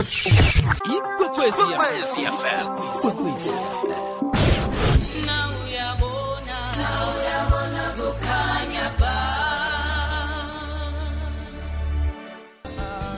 ikwekwezi 0.00 1.60
fm 1.60 2.66
ikwekwezi 2.94 3.52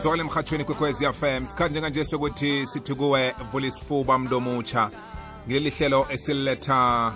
zole 0.02 0.20
emhatshweni 0.20 0.64
kwekwezi 0.64 1.04
fm 1.04 1.44
sikhathi 1.44 1.70
njenganje 1.70 2.04
sokuthi 2.04 2.66
sithi 2.66 2.94
kuwe 2.94 3.34
vula 3.52 3.66
isifuba 3.66 4.18
mntomutsha 4.18 4.90
ngileli 5.46 5.70
hlelo 5.70 6.06
esililetha 6.08 7.12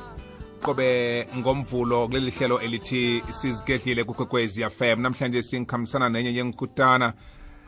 qobe 0.62 1.26
ngomvulo 1.36 2.08
kuleli 2.08 2.30
hlelo 2.30 2.60
elithi 2.60 3.22
sizigedlile 3.30 4.04
kukwekwezi 4.04 4.64
fm 4.64 5.00
namhlanje 5.00 5.42
singikhambisana 5.42 6.08
nenye 6.08 6.34
yengikutana 6.34 7.12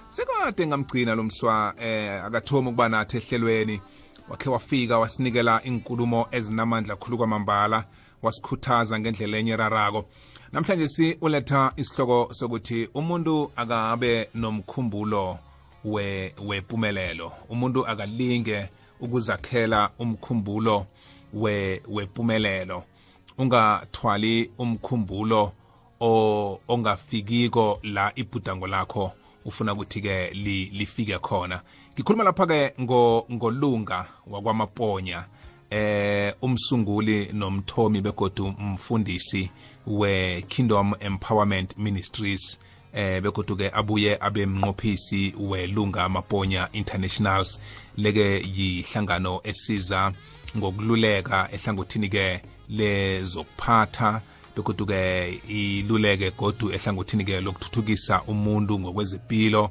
sekade 0.08 0.66
ngamgcina 0.66 1.14
lo 1.14 1.22
mswa 1.22 1.74
eh 1.78 2.24
akathomi 2.24 2.68
ukuba 2.68 2.88
nathi 2.88 3.16
ehlelweni. 3.16 3.80
Wakhe 4.28 4.50
wafika 4.50 4.98
wasinikela 4.98 5.62
inkulumo 5.64 6.26
ezinamandla 6.30 6.96
khulu 6.96 7.18
kwamambala 7.18 7.84
wasikhuthaza 8.22 9.00
ngendlela 9.00 9.38
enye 9.38 9.56
rarako 9.56 10.04
namhlanje 10.52 10.88
si 10.88 11.16
uletha 11.20 11.72
isihloko 11.76 12.34
sokuthi 12.34 12.88
umuntu 12.94 13.52
akabe 13.56 14.28
nomkhumbulo 14.34 15.38
we 15.84 16.34
wempumelelo 16.46 17.32
umuntu 17.48 17.86
akalinge 17.86 18.68
ukuzakhela 19.00 19.90
umkhumbulo 19.98 20.86
we 21.32 21.82
wempumelelo 21.88 22.84
ungathwali 23.38 24.50
umkhumbulo 24.58 25.52
ongafikiko 26.68 27.80
la 27.82 28.12
ibhudango 28.14 28.66
lakho 28.66 29.12
ufuna 29.48 29.72
ukuthi-ke 29.72 30.30
lifike 30.72 31.18
khona. 31.18 31.60
Ngikhuluma 31.94 32.24
lapha-ke 32.24 32.74
ngolunga 33.32 34.06
wakwamaponya 34.26 35.24
eh 35.70 36.34
umsunguli 36.42 37.32
nomthomi 37.32 38.00
begodu 38.00 38.46
umfundisi 38.46 39.50
we-kingdom 39.86 40.94
empowerment 41.00 41.78
ministries 41.78 42.58
eh 42.92 43.22
begodu-ke 43.22 43.70
abuye 43.74 44.16
abe 44.20 44.46
mnqophisi 44.46 45.34
welunga 45.38 46.04
amaponya 46.04 46.68
internationals. 46.72 47.60
Leke 47.96 48.42
yihlangano 48.56 49.40
esiza 49.44 50.12
ngokululeka 50.56 51.48
ehlangothini-ke 51.52 52.42
lezokuphatha 52.68 54.20
begodu-ke 54.58 55.40
iluleke 55.48 56.30
godu 56.30 56.72
ehlangothini-ke 56.72 57.40
lokuthuthukisa 57.40 58.22
umuntu 58.26 58.78
ngokwezempilo 58.78 59.70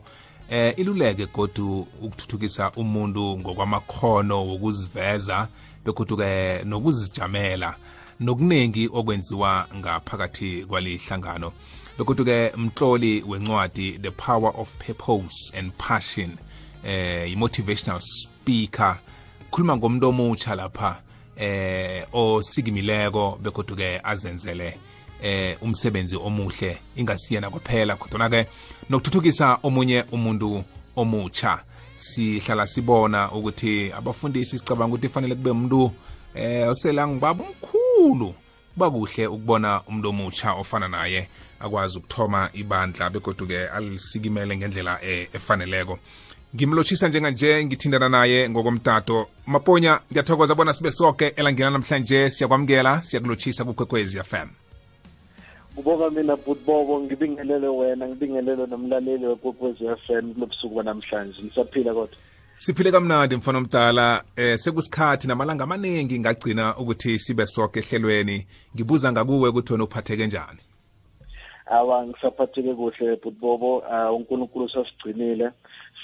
eh 0.50 0.74
iluleke 0.78 1.26
godu 1.26 1.88
ukuthuthukisa 2.02 2.72
umuntu 2.72 3.38
ngokwamakhono 3.40 4.48
wokuziveza 4.48 5.48
begodu-ke 5.86 6.64
nokuzijamela 6.66 7.76
nokuningi 8.20 8.90
okwenziwa 8.94 9.68
ngaphakathi 9.76 10.66
kwalihlangano. 10.66 11.52
Begodu-ke 11.98 12.54
mtloli 12.58 13.24
wencwadi 13.28 14.00
the 14.02 14.12
power 14.12 14.52
of 14.56 14.70
purpose 14.80 15.52
and 15.58 15.72
passion 15.78 16.38
eh 16.84 17.32
i-motivational 17.32 18.02
speaker. 18.02 19.00
Khuluma 19.52 19.78
ngomuntu 19.78 20.10
omutsha 20.10 20.56
lapha. 20.56 21.07
Eh 21.38 22.06
osikimileko 22.14 23.40
begodu-ke 23.42 24.02
azenzele 24.04 24.78
eh 25.22 25.58
umsebenzi 25.62 26.16
omuhle 26.16 26.78
ingasiyena 26.96 27.50
kwaphela 27.50 27.96
kodwa 27.96 28.30
ke 28.30 28.48
nokuthuthukisa 28.90 29.60
omunye 29.64 30.04
umuntu 30.12 30.64
omutsha 30.96 31.60
sihlala 31.98 32.68
sibona 32.68 33.32
ukuthi 33.32 33.92
abafundisi 33.92 34.60
sicabanga 34.60 34.96
ukuthi 34.96 35.10
fanele 35.10 35.36
kube 35.36 35.50
umuntu 35.50 35.92
eh 36.36 36.70
osela 36.70 37.08
ngibaba 37.08 37.44
omkhulu 37.44 38.34
kuba 38.74 38.92
kuhle 38.92 39.28
ukubona 39.28 39.82
umuntu 39.88 40.10
omutsha 40.10 40.54
ofana 40.54 40.88
naye 40.88 41.28
akwazi 41.60 41.98
ukuthoma 41.98 42.50
ibandla 42.54 43.10
begodu-ke 43.10 43.68
alisikimele 43.68 44.58
ngendlela 44.58 45.00
efaneleko. 45.02 46.00
Ngimlotshisa 46.58 47.08
njenganje 47.08 47.66
ngithindana 47.66 48.10
naye 48.10 48.50
ngokomtato. 48.50 49.28
Maponya 49.48 50.00
ngiyathokoza 50.12 50.56
bona 50.56 50.74
sibe 50.74 50.92
soke 50.92 51.28
elangena 51.36 51.70
namhlanje. 51.70 52.30
Siyakwamukela 52.30 53.02
siyakulotshisa 53.02 53.66
kukwekwezi 53.66 54.18
fm 54.24 54.50
kubonga 55.76 56.10
mina 56.10 56.36
butbobo 56.36 57.00
ngibingelele 57.00 57.68
wena 57.68 58.08
ngibingelele 58.08 58.66
nomlaleli 58.68 59.26
wekwekwezi 59.26 59.84
fm 60.06 60.34
kulobusuku 60.34 60.76
banamhlanje. 60.76 61.42
Nisaphila 61.42 61.94
kodwa. 61.94 62.18
Siphile 62.58 62.92
kamnandi 62.92 63.36
mfana 63.36 63.58
omdala. 63.58 64.24
Eh 64.36 64.58
sekusikhathi 64.58 65.28
namalanga 65.28 65.64
amaningi 65.64 66.20
ngagcina 66.20 66.78
ukuthi 66.78 67.20
sibe 67.20 67.48
soke 67.48 67.80
ehlelweni. 67.80 68.48
Ngibuza 68.76 69.12
ngakuwe 69.12 69.50
ukuthi 69.50 69.74
wena 69.74 69.84
uphatheke 69.84 70.28
njani? 70.28 70.60
Awa 71.66 72.08
ngisaphatheke 72.08 72.74
kuhle 72.74 73.16
butbobo 73.24 73.78
uh, 73.78 74.16
unkulunkulu 74.16 74.70
sasigcinile 74.70 75.52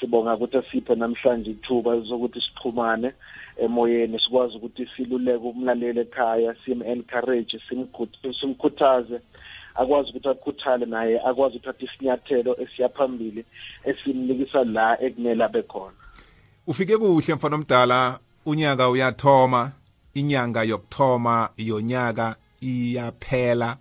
sibonga 0.03 0.35
ukuthi 0.35 0.57
asiphe 0.57 0.95
namhlanje 0.95 1.51
ithuba 1.51 1.99
zokuthi 1.99 2.41
sixhumane 2.41 3.11
emoyeni 3.57 4.19
sikwazi 4.19 4.57
ukuthi 4.57 4.87
siluleke 4.95 5.47
umlaleli 5.47 5.99
ekhaya 5.99 6.55
sim-encourage 6.65 7.59
simkhuthaze 8.39 9.19
akwazi 9.75 10.09
ukuthi 10.09 10.29
akhuthale 10.29 10.85
naye 10.85 11.19
akwazi 11.19 11.57
ukuthatha 11.57 11.85
isinyathelo 11.85 12.61
esiyaphambili 12.61 13.45
esimnikisa 13.85 14.63
la 14.63 15.01
ekumele 15.01 15.43
abe 15.43 15.61
khona. 15.61 15.95
Ufike 16.67 16.97
kuhle 16.97 17.33
mfana 17.35 17.55
omdala 17.55 18.19
unyaka 18.45 18.89
uyathoma 18.89 19.71
inyanga 20.13 20.63
yokuthoma 20.63 21.49
yonyaka 21.57 22.35
iyaphela. 22.61 23.77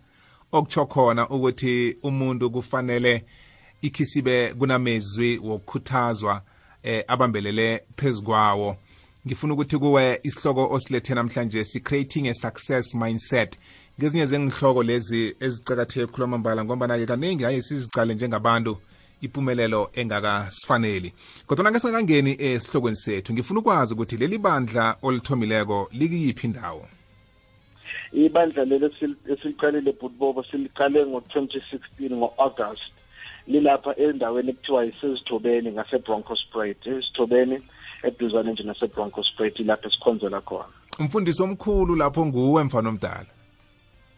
Okutsho 0.53 0.87
khona 0.87 1.29
ukuthi 1.29 1.97
umuntu 2.03 2.51
kufanele 2.51 3.25
ikhisibe 3.83 4.55
kunamezwi 4.55 5.39
wokukhuthazwa 5.39 6.43
eh 6.83 7.05
abambelele 7.09 7.83
phezukwawo 7.97 8.77
ngifuna 9.27 9.55
ukuthi 9.55 9.79
kuwe 9.79 10.21
isihloko 10.23 10.75
osilethe 10.75 11.15
namhlanje 11.15 11.65
si-creating 11.65 12.29
a 12.29 12.35
success 12.35 12.95
mindset. 12.95 13.59
Ngezinye 14.01 14.27
zengihloko 14.27 14.83
lezi 14.83 15.37
ezicakatheke 15.41 16.07
khuluma 16.07 16.39
mbala 16.39 16.65
ngombana-ke 16.65 17.07
kaningi 17.07 17.45
haye 17.45 17.63
sizicale 17.63 18.15
njengabantu 18.15 18.79
impumelelo 19.21 19.91
engakasifaneli 19.95 21.13
kodwa 21.47 21.65
nake 21.65 21.79
singakangeni 21.79 22.37
esihlokweni 22.39 22.97
sethu 22.97 23.33
ngifuna 23.33 23.61
ukwazi 23.61 23.95
ukuthi 23.95 24.17
leli 24.17 24.39
bandla 24.39 24.97
olithomileko 25.03 25.89
likiyiphi 25.93 26.47
indawo? 26.47 26.89
Ibandla 28.13 28.65
leli 28.65 28.91
esiliqalile 29.33 29.93
bhutbobo 29.93 30.43
siliqale 30.43 31.07
ngo-2016 31.07 32.13
ngo-august. 32.13 32.93
Lilapha 33.47 33.97
endaweni 33.97 34.51
ekuthiwa 34.51 34.85
yisezithobeni 34.85 35.73
ngase-broncosprat 35.73 36.87
ezithobeni 36.87 37.59
eduzane 38.03 38.53
nje 38.53 38.63
nase-broncosprat 38.63 39.61
ilapho 39.61 39.89
esikhonzela 39.89 40.41
khona. 40.41 40.75
Umfundisi 40.99 41.43
omkhulu 41.43 41.97
lapho 41.97 42.27
nguwe 42.27 42.65
mfana 42.65 42.89
omdala. 42.89 43.27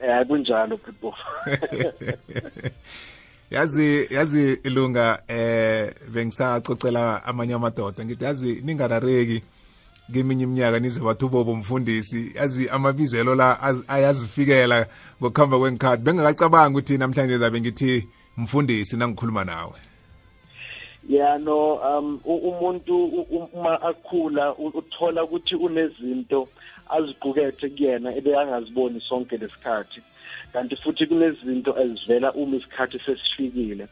Eh 0.01 0.27
kunjalo 0.27 0.77
bhutbobo 0.77 1.17
yazi 3.51 4.07
yazi 4.11 4.59
ilunga 4.65 5.23
eh 5.29 5.91
bengisacocela 6.13 7.25
amanye 7.25 7.55
amadoda. 7.55 8.05
Ngithi 8.05 8.25
yazi 8.25 8.63
ningarareki 8.65 9.43
ngeminye 10.11 10.45
iminyaka 10.45 10.79
nize 10.79 11.01
bathi 11.01 11.25
ubobo 11.25 11.53
umfundisi 11.53 12.33
yazi 12.37 12.69
amabizelo 12.69 13.34
la 13.34 13.59
ayazifikela 13.89 14.87
ngokuhamba 15.23 15.59
kwenkhathi 15.59 16.03
bengakacabanga 16.03 16.79
ukuthi 16.79 16.99
namhlanje 16.99 17.39
zabe 17.39 17.61
ngithi 17.61 18.09
mfundisi 18.37 18.97
nangikhuluma 18.97 19.45
nawe. 19.45 19.78
Ya 21.09 21.39
no 21.39 21.75
um 21.75 22.21
umuntu 22.25 23.06
uma 23.53 23.83
akhula 23.83 24.54
uthola 24.54 25.25
ukuthi 25.25 25.54
unezinto 25.54 26.48
aziqukethe 26.89 27.69
kuyena 27.69 28.16
ebeyangaziboni 28.16 29.01
sonke 29.01 29.36
lesikhathi. 29.36 30.01
Kanti 30.54 30.77
futhi 30.77 31.06
kunezinto 31.06 31.74
ezivela 31.83 32.33
uma 32.33 32.56
isikhathi 32.56 32.98
sesifikile. 33.06 33.89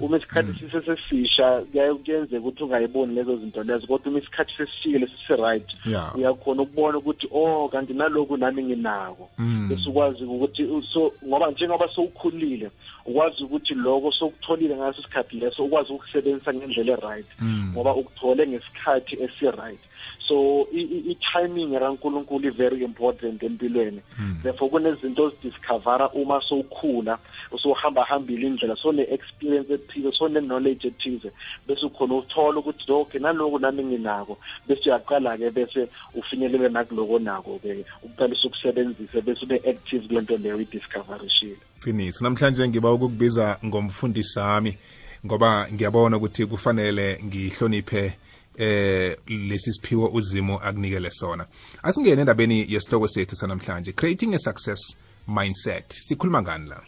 Uma 0.00 0.16
isikhathi 0.16 0.52
sisesifisha 0.58 1.60
kuyenzeka 2.04 2.38
ukuthi 2.38 2.62
ungayiboni 2.62 3.14
lezo 3.14 3.36
zinto 3.36 3.62
lezo 3.62 3.86
kodwa 3.86 4.10
uma 4.10 4.18
isikhathi 4.18 4.52
sesifikile 4.56 5.06
sisi-right 5.06 5.68
uyakhona 6.14 6.62
ukubona 6.62 6.98
ukuthi 6.98 7.28
oh 7.30 7.68
kanti 7.68 7.92
naloku 7.94 8.36
nami 8.36 8.64
nginako. 8.64 9.28
Bese 9.68 9.88
ukwazi 9.88 10.24
ukuthi 10.24 10.82
so 10.92 11.12
ngoba 11.26 11.50
njengoba 11.50 11.88
sowukhulile 11.88 12.70
ukwazi 13.06 13.44
ukuthi 13.44 13.74
lokho 13.74 14.12
sokutholile 14.12 14.76
ngaso 14.76 15.00
isikhathi 15.00 15.36
leso 15.36 15.64
ukwazi 15.64 15.92
ukusebenzisa 15.92 16.54
ngendlela 16.54 16.92
e-right. 16.92 17.26
Ngoba 17.72 17.94
ukuthole 17.94 18.46
ngesikhathi 18.46 19.14
esi-right 19.22 19.80
so 20.28 20.66
i-timing 20.72 21.78
rankulunkulu 21.78 22.48
i-very 22.48 22.84
important 22.84 23.42
empilweni. 23.42 24.00
Hmm. 24.16 24.36
therefore 24.42 24.70
kunezinto 24.70 25.24
ozidiscovera 25.24 26.10
uma 26.10 26.42
sowukhula 26.48 27.18
usuhamba 27.52 28.04
hambile 28.04 28.46
indlela 28.46 28.76
sone-experience 28.76 29.74
ethize 29.74 30.12
sone-knowledge 30.12 30.88
ethize 30.88 31.30
bese 31.66 31.86
ukhona 31.86 32.14
uthola 32.14 32.58
ukuthi 32.58 32.92
okay 32.92 33.20
naloku 33.20 33.58
nami 33.58 33.84
nginako 33.84 34.38
bese 34.68 34.90
uyaqala-ke 34.90 35.50
bese 35.50 35.88
ufinyelele 36.14 36.68
nakuloko 36.68 37.18
nako-ke 37.18 37.84
ukuqalisa 38.02 38.48
ukusebenzisa 38.48 39.20
bese 39.20 39.44
ube-active 39.44 40.06
kule 40.08 40.20
nto 40.20 40.36
leyo 40.36 40.56
uyidiscoverishile 40.56 41.56
qiniso. 41.84 42.24
Namhlanje 42.24 42.68
ngiba 42.68 42.92
ukukubiza 42.92 43.58
ngomfundisi 43.64 44.38
wami 44.38 44.78
ngoba 45.26 45.68
ngiyabona 45.72 46.16
ukuthi 46.16 46.46
kufanele 46.46 47.20
ngihloniphe 47.24 48.12
eh 48.58 49.16
lesi 49.28 49.72
siphiwo 49.72 50.10
uzimo 50.12 50.58
akunikele 50.58 51.10
sona. 51.10 51.46
Asingene 51.82 52.20
endabeni 52.20 52.66
yesihloko 52.68 53.08
sethu 53.08 53.36
sanamhlanje 53.36 53.92
creating 53.92 54.34
a 54.34 54.38
success 54.38 54.96
mindset. 55.26 55.84
Sikhuluma 55.90 56.42
ngani 56.42 56.68
la? 56.68 56.80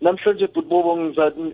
Namhlanje 0.00 0.46
bhutbobo 0.46 0.92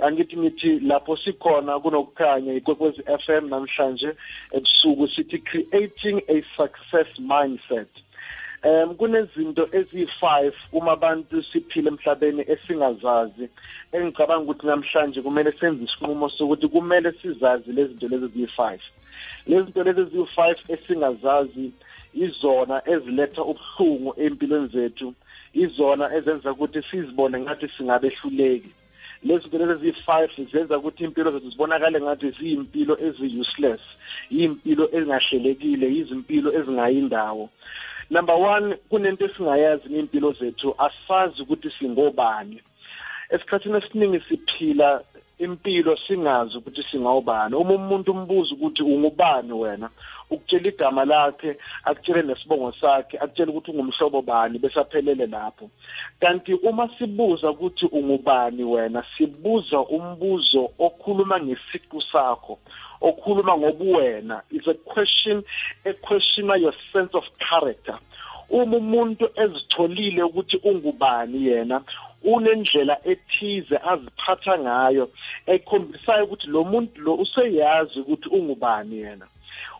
angithi 0.02 0.36
ngithi 0.36 0.80
lapho 0.80 1.16
sikhona 1.16 1.80
kunokukhanya 1.80 2.52
ikwekwezi 2.54 3.02
FM 3.02 3.48
namhlanje 3.48 4.16
ebusuku 4.52 5.08
sithi 5.08 5.38
creating 5.38 6.20
a 6.28 6.42
success 6.56 7.08
mindset. 7.18 7.88
Um 8.64 8.94
kunezinto 8.96 9.68
eziyi-five 9.72 10.54
uma 10.72 10.92
abantu 10.92 11.42
siphile 11.42 11.88
emhlabeni 11.88 12.44
esingazazi. 12.48 13.48
Engicabanga 13.94 14.44
ukuthi 14.44 14.66
namhlanje 14.66 15.22
kumele 15.22 15.52
senze 15.58 15.84
isinqumo 15.84 16.28
sokuthi 16.28 16.68
kumele 16.68 17.12
sizazi 17.12 17.72
lezi 17.72 17.90
zinto 17.90 18.08
lezi 18.08 18.24
eziyi-five. 18.24 18.82
Lezi 19.46 19.64
zinto 19.64 19.82
lezi 19.82 20.00
eziyi-five 20.00 20.58
esingazazi 20.74 21.66
izona 22.14 22.76
eziletha 22.92 23.42
ubuhlungu 23.50 24.10
empilweni 24.24 24.68
zethu 24.74 25.14
izona 25.64 26.14
ezenza 26.16 26.52
ukuthi 26.52 26.82
sizibone 26.90 27.40
ngathi 27.40 27.68
singabehluleki 27.76 28.70
lezi 29.26 29.42
zinto 29.42 29.58
lezi 29.58 29.72
eziyi-five 29.72 30.32
zenza 30.52 30.78
ukuthi 30.78 31.04
impilo 31.04 31.30
zethu 31.30 31.50
zibonakale 31.50 32.00
ngathi 32.00 32.30
ziyimpilo 32.30 32.94
ezi-useless 33.06 33.82
yimpilo 34.30 34.84
ezingahlelekile 34.96 35.86
yizimpilo 35.94 36.48
ezingayindawo. 36.58 37.50
Number 38.10 38.34
one 38.34 38.76
kunento 38.90 39.24
esingayazi 39.24 39.88
ngey'mpilo 39.88 40.32
zethu 40.32 40.74
asazi 40.78 41.42
ukuthi 41.42 41.70
singobani. 41.78 42.60
Esikhathini 43.34 43.78
esiningi 43.78 44.20
siphila 44.28 44.88
impilo 45.38 45.96
singazi 46.06 46.56
ukuthi 46.58 46.82
singawubani. 46.90 47.54
Uma 47.54 47.74
umuntu 47.74 48.12
umbuza 48.12 48.54
ukuthi 48.54 48.82
ungubani 48.82 49.52
wena 49.52 49.90
ukutshela 50.30 50.68
igama 50.68 51.04
lakhe 51.04 51.56
akutshele 51.84 52.22
nesibongo 52.22 52.72
sakhe 52.80 53.18
akutshele 53.18 53.50
ukuthi 53.50 53.70
ungumhlobo 53.70 54.22
bani 54.22 54.58
bese 54.58 54.80
aphelele 54.80 55.26
lapho. 55.26 55.70
Kanti 56.20 56.54
uma 56.54 56.88
sibuza 56.98 57.50
ukuthi 57.50 57.86
ungubani 57.86 58.64
wena 58.64 59.04
sibuza 59.16 59.78
umbuzo 59.80 60.70
okhuluma 60.78 61.40
ngesiqu 61.40 62.00
sakho 62.12 62.58
okhuluma 63.00 63.58
ngobuwena 63.58 64.42
is 64.50 64.66
a 64.66 64.74
question 64.74 65.42
equestiona 65.84 66.60
your 66.60 66.74
sense 66.92 67.14
of 67.14 67.24
character. 67.38 67.98
Uma 68.50 68.76
umuntu 68.76 69.28
ezitholile 69.36 70.22
ukuthi 70.22 70.56
ungubani 70.64 71.46
yena 71.46 71.82
unendlela 72.24 72.96
ethize 73.04 73.76
aziphatha 73.92 74.58
ngayo 74.58 75.10
ekhombisayo 75.46 76.24
ukuthi 76.24 76.46
lo 76.48 76.64
muntu 76.64 77.00
lo 77.00 77.14
useyazi 77.14 78.00
ukuthi 78.00 78.28
ungubani 78.28 78.96
yena. 78.96 79.26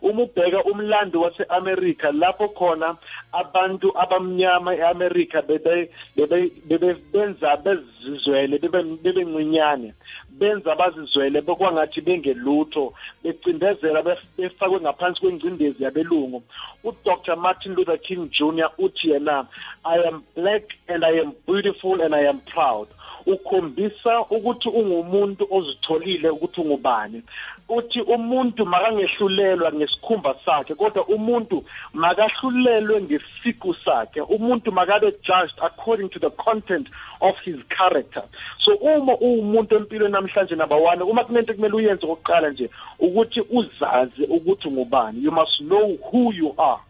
Uma 0.02 0.23
ubheka 0.23 0.64
umlando 0.64 1.20
wase-amerika 1.20 2.12
lapho 2.12 2.49
khona 2.49 2.96
abantu 3.32 3.88
abamnyama 3.99 4.75
e-amerika 4.76 5.43
bebe 5.43 5.91
bebe 6.17 6.94
benza 7.12 7.56
bezizwele 7.56 8.58
bebencinyane 8.58 9.94
benza 10.39 10.75
bazizwele 10.75 11.41
bekwangathi 11.41 12.01
bengelutho 12.01 12.93
becindezela 13.23 14.03
befakwe 14.37 14.81
ngaphansi 14.81 15.21
kwengcindezi 15.21 15.85
yabelungu. 15.85 16.43
Udr 16.85 17.37
martin 17.37 17.75
luther 17.75 17.99
king 17.99 18.31
jr 18.31 18.71
uthi 18.79 19.11
yena 19.11 19.47
i 19.85 19.99
am 20.09 20.23
black 20.35 20.65
and 20.89 21.05
i 21.05 21.21
am 21.21 21.33
beautiful 21.47 22.01
and 22.01 22.15
i 22.15 22.29
am 22.29 22.41
proud. 22.41 22.89
Ukhombisa 23.26 24.21
ukuthi 24.21 24.69
ungumuntu 24.69 25.47
ozitholile 25.50 26.31
ukuthi 26.31 26.61
ungubani. 26.61 27.23
Uthi 27.69 28.00
umuntu 28.00 28.67
makangehlulelwa 28.67 29.73
ngesikhumba 29.73 30.35
sakhe 30.44 30.75
kodwa 30.75 31.06
umuntu 31.06 31.65
makahlulelwe 31.93 33.03
ngesiqu 33.03 33.75
sakhe 33.85 34.21
umuntu 34.21 34.73
makabe 34.73 35.12
judged 35.23 35.59
according 35.62 36.09
to 36.09 36.19
the 36.19 36.31
content 36.31 36.88
of 37.21 37.35
his 37.44 37.56
character. 37.69 38.23
So 38.59 38.75
uma 38.75 39.15
uwumuntu 39.17 39.76
empilweni 39.76 40.12
namhlanje 40.12 40.55
one 40.55 41.03
uma 41.03 41.25
kunento 41.25 41.55
kumele 41.55 41.75
uyenze 41.75 42.06
okokuqala 42.06 42.50
nje 42.50 42.71
ukuthi 42.99 43.41
uzazi 43.41 44.25
ukuthi 44.29 44.71
ngubani 44.71 45.25
you 45.25 45.32
must 45.32 45.61
know 45.61 45.97
who 46.11 46.32
you 46.32 46.55
are. 46.59 46.81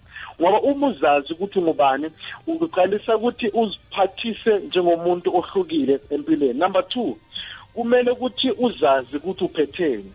Ngoba 0.40 0.60
uma 0.60 0.86
uzazi 0.86 1.32
ukuthi 1.32 1.60
ngubani 1.60 2.10
uqalisa 2.46 3.16
ukuthi 3.16 3.48
uziphathise 3.52 4.58
njengomuntu 4.58 5.36
ohlukile 5.36 6.00
empilweni. 6.10 6.58
Number 6.58 6.82
2 6.82 7.14
kumele 7.74 8.10
ukuthi 8.10 8.50
uzazi 8.50 9.16
ukuthi 9.16 9.44
uphetheni. 9.44 10.12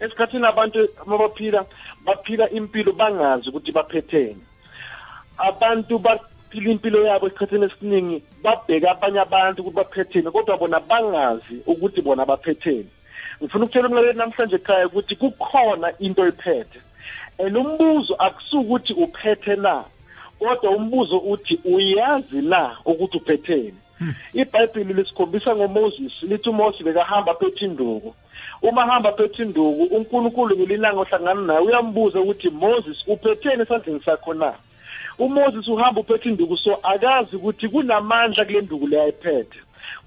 Esikhathini 0.00 0.46
abantu 0.46 0.88
mabaphila 1.06 1.64
baphila 2.04 2.50
impilo 2.50 2.92
bangazi 2.92 3.48
ukuthi 3.48 3.72
baphetheni. 3.72 4.42
Abantu 5.38 5.98
baphila 5.98 6.70
impilo 6.70 7.04
yabo 7.06 7.26
esikhathini 7.26 7.64
esiningi 7.64 8.22
babheka 8.42 8.90
abanye 8.90 9.20
abantu 9.20 9.62
ukuthi 9.62 9.76
baphetheni 9.76 10.30
kodwa 10.30 10.56
bona 10.56 10.80
bangazi 10.80 11.62
ukuthi 11.66 12.00
bona 12.02 12.24
baphetheni. 12.24 12.90
Ngifuna 13.42 13.64
ukutshela 13.64 13.88
umlaleli 13.88 14.18
namhlanje 14.18 14.56
ekhaya 14.56 14.86
ukuthi 14.86 15.14
kukhona 15.16 15.88
into 15.98 16.22
oyiphethe 16.22 16.80
and 17.38 17.56
umbuzo 17.56 18.14
akusukuthi 18.14 18.92
uphethe 18.92 19.56
na? 19.56 19.84
Kodwa 20.38 20.70
umbuzo 20.70 21.18
uthi 21.18 21.60
uyazi 21.64 22.42
na 22.42 22.76
ukuthi 22.84 23.16
uphetheni 23.16 23.78
ibhayibhili 24.34 24.94
lisikhombisa 24.94 25.56
ngomoses 25.56 26.22
lithi 26.22 26.48
umose 26.48 26.84
bekahamba 26.84 27.32
aphethe 27.32 27.64
induku. 27.64 28.14
Uma 28.62 28.86
hamba 28.86 29.08
aphethe 29.08 29.42
induku 29.42 29.82
unkulunkulu 29.96 30.56
ngelilanga 30.56 31.00
ohlangana 31.00 31.42
naye 31.42 31.60
uyambuza 31.60 32.20
ukuthi 32.20 32.50
moses 32.50 32.98
uphetheni 33.06 33.62
esandleni 33.62 34.00
sakho 34.00 34.34
na? 34.34 34.54
Umoses 35.18 35.68
uhamba 35.68 36.00
uphethe 36.00 36.28
induku 36.28 36.56
so 36.56 36.78
akazi 36.82 37.36
ukuthi 37.36 37.68
kunamandla 37.68 38.44
kule 38.44 38.60
nduku 38.60 38.86
leyayiphethe 38.86 39.58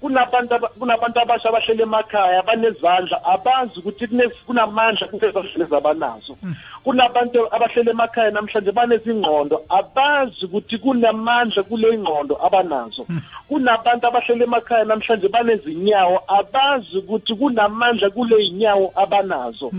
kunabantu 0.02 0.54
kunabantu 0.78 1.20
abasha 1.20 1.48
abahlele 1.48 1.82
emakhaya 1.82 2.42
banezandla 2.42 3.24
abazi 3.24 3.78
ukuthi 3.78 4.06
kunamandla 4.46 5.08
kulezandla 5.08 5.64
zabanazo 5.64 6.36
kunabantu 6.84 7.54
abahlele 7.54 7.90
emakhaya 7.90 8.30
namhlanje 8.30 8.72
banezingqondo 8.72 9.56
abazi 9.68 10.44
ukuthi 10.44 10.78
kunamandla 10.78 11.62
kule 11.62 11.98
ngqondo 11.98 12.34
abanazo. 12.46 13.06
Kunabantu 13.48 14.06
abahlele 14.06 14.44
emakhaya 14.44 14.84
namhlanje 14.84 15.28
banezinyawo 15.28 16.18
abazi 16.28 16.98
ukuthi 16.98 17.34
kunamandla 17.34 18.10
kule 18.10 18.36
zinyawo 18.36 18.92
abanazo. 18.96 19.70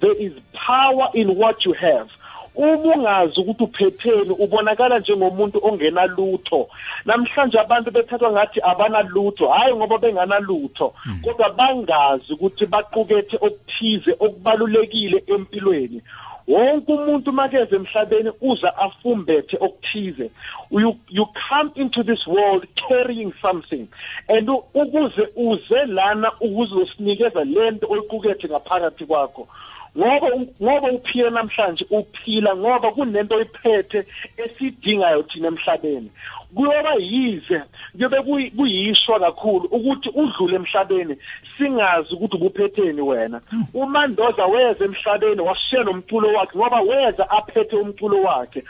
There 0.00 0.14
is 0.18 0.32
power 0.52 1.10
in 1.14 1.28
what 1.36 1.64
you 1.64 1.72
have. 1.72 2.08
Uma 2.54 2.94
ungazi 2.94 3.40
ukuthi 3.40 3.64
uphetheni 3.64 4.30
ubonakala 4.30 4.98
njengomuntu 4.98 5.58
ongenalutho. 5.62 6.68
Namhlanje 7.04 7.58
abantu 7.58 7.90
bethathwa 7.90 8.32
ngathi 8.32 8.60
abanalutho. 8.62 9.48
Hayi 9.48 9.74
ngoba 9.74 9.98
benganalutho. 9.98 10.94
Kodwa 11.24 11.50
bangazi 11.50 12.32
ukuthi 12.32 12.66
baqukethe 12.66 13.36
okuthize 13.36 14.12
okubalulekile 14.20 15.24
empilweni. 15.26 16.02
Wonke 16.48 16.92
umuntu 16.92 17.32
makeze 17.32 17.76
emhlabeni 17.76 18.30
uza 18.40 18.76
afumbethe 18.76 19.56
okuthize. 19.60 20.30
You, 20.70 20.96
you 21.08 21.26
come 21.48 21.72
into 21.76 22.02
this 22.02 22.26
world 22.26 22.66
carrying 22.88 23.32
something. 23.40 23.88
And 24.28 24.48
ukuze 24.48 25.28
uze 25.36 25.86
lana 25.86 26.32
ukuze 26.40 26.74
usinikeza 26.74 27.44
lento 27.44 27.86
oyiqukethe 27.90 28.48
ngaphakathi 28.48 29.06
kwakho. 29.06 29.48
Ngoba 29.96 30.28
ngoba 30.62 30.88
uphila 30.92 31.30
namhlanje 31.30 31.84
uphila 31.90 32.56
ngoba 32.56 32.92
kunento 32.92 33.36
oyiphethe 33.36 34.06
esidingayo 34.36 35.22
thina 35.22 35.48
emhlabeni. 35.48 36.10
Kuyoba 36.54 36.94
yize 36.98 37.62
kuyobe 37.92 38.50
kuyishwa 38.56 39.20
kakhulu 39.20 39.68
ukuthi 39.70 40.08
udlule 40.08 40.56
emhlabeni 40.56 41.16
singazi 41.58 42.14
ukuthi 42.14 42.36
ubuphetheni 42.36 43.00
wena. 43.00 43.40
Umandoza 43.74 44.46
weza 44.46 44.84
emhlabeni 44.84 45.40
washiya 45.40 45.84
nomculo 45.84 46.28
wakhe 46.28 46.58
ngoba 46.58 46.80
weza 46.80 47.30
aphethe 47.30 47.76
umculo 47.76 48.22
wakhe. 48.22 48.64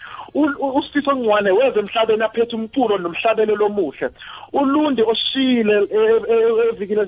Usifiso 0.75 1.17
ngwane 1.17 1.51
weza 1.51 1.81
emhlabeni 1.81 2.23
aphethe 2.23 2.57
umculo 2.57 2.99
nomhlabelelo 2.99 3.67
omuhle 3.67 4.11
ulundi 4.53 5.03
oshile 5.03 5.89
evikini 6.69 7.01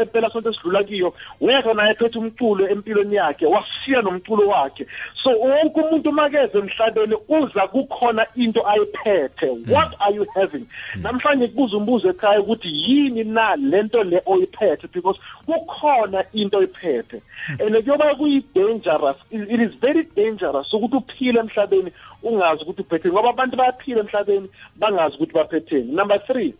empela 0.00 0.30
sonto 0.30 0.50
esidlula 0.50 0.84
kiyo 0.84 1.14
weza 1.40 1.74
naye 1.74 1.90
ephethe 1.90 2.18
umculo 2.18 2.68
empilweni 2.68 3.14
yakhe 3.14 3.46
washiya 3.46 4.02
nomculo 4.02 4.48
wakhe. 4.48 4.86
So 5.22 5.30
wonke 5.30 5.80
umuntu 5.80 6.12
makeze 6.12 6.58
emhlabeni 6.58 7.16
uza 7.28 7.66
kukhona 7.68 8.26
into 8.36 8.68
ayiphethe. 8.68 9.48
What 9.68 9.94
are 10.08 10.14
you 10.14 10.26
having 10.34 10.66
namhlanje 10.96 11.48
kubuza 11.48 11.76
umbuzo 11.76 12.08
ekhaya 12.10 12.40
ukuthi 12.40 12.68
yini 12.68 13.24
na 13.24 13.56
lento 13.56 14.02
le 14.02 14.22
oyiphethe 14.26 14.88
because 14.92 15.18
kukhona 15.46 16.24
into 16.32 16.58
oyiphethe. 16.58 17.20
And 17.48 17.74
kuyoba 17.84 18.14
kuyi 18.14 18.44
dangerous 18.54 19.16
it 19.30 19.60
is 19.60 19.74
very 19.80 20.04
dangerous 20.16 20.72
ukuthi 20.72 20.96
uphile 20.96 21.40
emhlabeni 21.40 21.92
ungazi 22.22 22.62
ukuthi 22.62 22.82
uphetheni 22.82 23.14
ngoba 23.14 23.30
abantu 23.30 23.56
bayaphila 23.56 24.00
emhlabeni 24.00 24.48
bangazi 24.76 25.16
ukuthi 25.16 25.32
baphetheni. 25.32 25.92
Number 25.92 26.16
3 26.16 26.52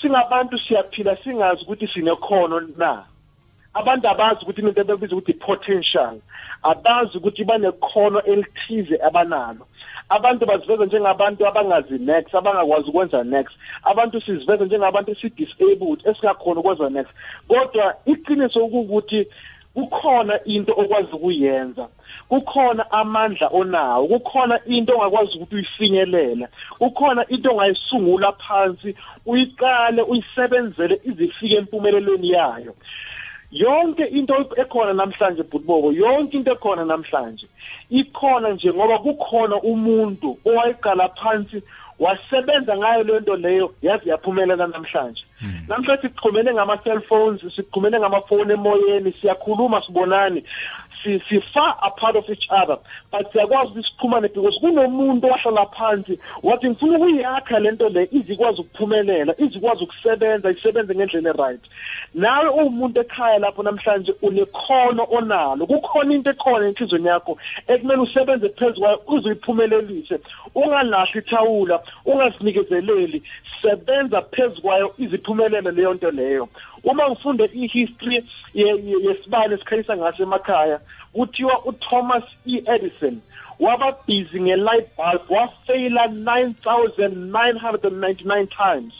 singabantu 0.00 0.58
siyaphila 0.58 1.16
singazi 1.16 1.62
ukuthi 1.62 1.88
sinekhono 1.88 2.60
na. 2.76 3.04
Abantu 3.74 4.08
abazi 4.08 4.40
ukuthi 4.42 4.60
into 4.60 4.80
ebebiza 4.80 5.16
ukuthi 5.16 5.32
potential 5.32 6.20
abazi 6.62 7.18
ukuthi 7.18 7.44
banekhono 7.44 8.22
elithize 8.22 8.96
abanalo. 9.02 9.66
Abantu 10.08 10.46
baziveza 10.46 10.84
njengabantu 10.84 11.46
abangazi 11.46 11.98
next 11.98 12.34
abangakwazi 12.34 12.88
ukwenza 12.88 13.24
next. 13.24 13.54
Abantu 13.82 14.20
siziveza 14.20 14.64
njengabantu 14.64 15.10
esi-disabled 15.10 16.00
esingakhona 16.06 16.60
ukwenza 16.60 16.90
next. 16.90 17.12
Kodwa 17.48 17.94
iqiniso 18.06 18.64
ukuthi 18.64 19.26
kukhona 19.74 20.44
into 20.44 20.72
okwazi 20.72 21.12
ukuyenza. 21.12 21.88
Kukhona 22.28 22.90
amandla 22.90 23.48
onawo. 23.52 24.06
Kukhona 24.08 24.60
into 24.66 24.94
ongakwazi 24.94 25.36
ukuthi 25.36 25.54
uyifinyelela. 25.54 26.48
Kukhona 26.78 27.28
into 27.28 27.50
ongayisungula 27.50 28.32
phansi. 28.32 28.94
Uyiqale 29.26 30.02
uyisebenzele 30.02 31.00
izifike 31.04 31.54
empumelelweni 31.56 32.30
yayo. 32.30 32.74
Yonke 33.52 34.04
into 34.04 34.34
ekhona 34.56 34.92
namhlanje 34.92 35.42
bhutbobo 35.42 35.92
yonke 35.92 36.36
into 36.36 36.52
ekhona 36.52 36.84
namhlanje 36.84 37.46
ikhona 37.90 38.50
nje 38.50 38.72
ngoba 38.72 38.98
kukhona 38.98 39.56
umuntu 39.56 40.38
owayiqala 40.46 41.08
phansi 41.08 41.62
wasebenza 41.98 42.76
ngayo 42.76 43.02
le 43.02 43.20
nto 43.20 43.36
leyo 43.36 43.74
yazi 43.82 44.08
yaphumelela 44.08 44.66
namhlanje 44.66 45.22
hmm. 45.40 45.60
namhlanje 45.68 46.08
sixhumene 46.08 46.54
ngama-cellphones 46.54 47.40
sixhumene 47.56 47.98
ngamafoni 47.98 48.52
emoyeni 48.52 49.12
siyakhuluma 49.12 49.82
sibonani 49.86 50.44
si-far 51.02 51.76
apart 51.82 52.16
of 52.16 52.28
each 52.28 52.46
other 52.50 52.78
but 53.10 53.32
siyakwazi 53.32 53.68
ukuthi 53.68 53.88
siphumane 53.88 54.28
because 54.28 54.58
kunomuntu 54.60 55.26
owahlala 55.26 55.66
phansi 55.66 56.18
wathi 56.42 56.70
ngifuna 56.70 56.98
ukuyakha 56.98 57.58
le 57.58 57.70
nto 57.70 57.88
le 57.88 58.08
izikwazi 58.12 58.60
ukuphumelela 58.60 59.34
izikwazi 59.38 59.84
ukusebenza 59.84 60.50
isebenze 60.50 60.94
ngendlela 60.94 61.30
e-right. 61.30 61.60
Nawe 62.14 62.48
uwumuntu 62.48 63.00
ekhaya 63.00 63.38
lapho 63.38 63.62
namhlanje 63.62 64.14
unekhono 64.22 65.06
onalo. 65.10 65.66
Kukhona 65.66 66.14
into 66.14 66.30
ekhona 66.30 66.66
enhlizweni 66.66 67.08
yakho 67.08 67.38
ekumele 67.68 68.02
usebenze 68.02 68.48
phezu 68.48 68.80
kwayo 68.80 69.02
uze 69.06 69.28
uyiphumelelise 69.28 70.18
ungalahli 70.54 71.18
ithawula 71.18 71.80
ungazinikezeleli 72.06 73.22
sebenza 73.62 74.22
phezu 74.22 74.62
kwayo 74.62 74.94
iziphumelele 74.98 75.70
leyo 75.70 75.94
nto 75.94 76.10
leyo. 76.10 76.48
Uma 76.84 77.10
ngifunde 77.10 77.44
i-history 77.44 78.24
yesibani 78.54 79.54
esikhanyisa 79.54 79.96
ngaso 79.96 80.22
emakhaya 80.22 80.80
kuthiwa 81.12 81.64
uThomas 81.64 82.24
E. 82.46 82.62
Edison 82.66 83.20
waba 83.60 83.92
busy 84.06 84.40
nge-light 84.40 84.88
bulb 84.96 85.30
wafeyila 85.30 86.06
9999 86.06 88.46
times. 88.46 88.92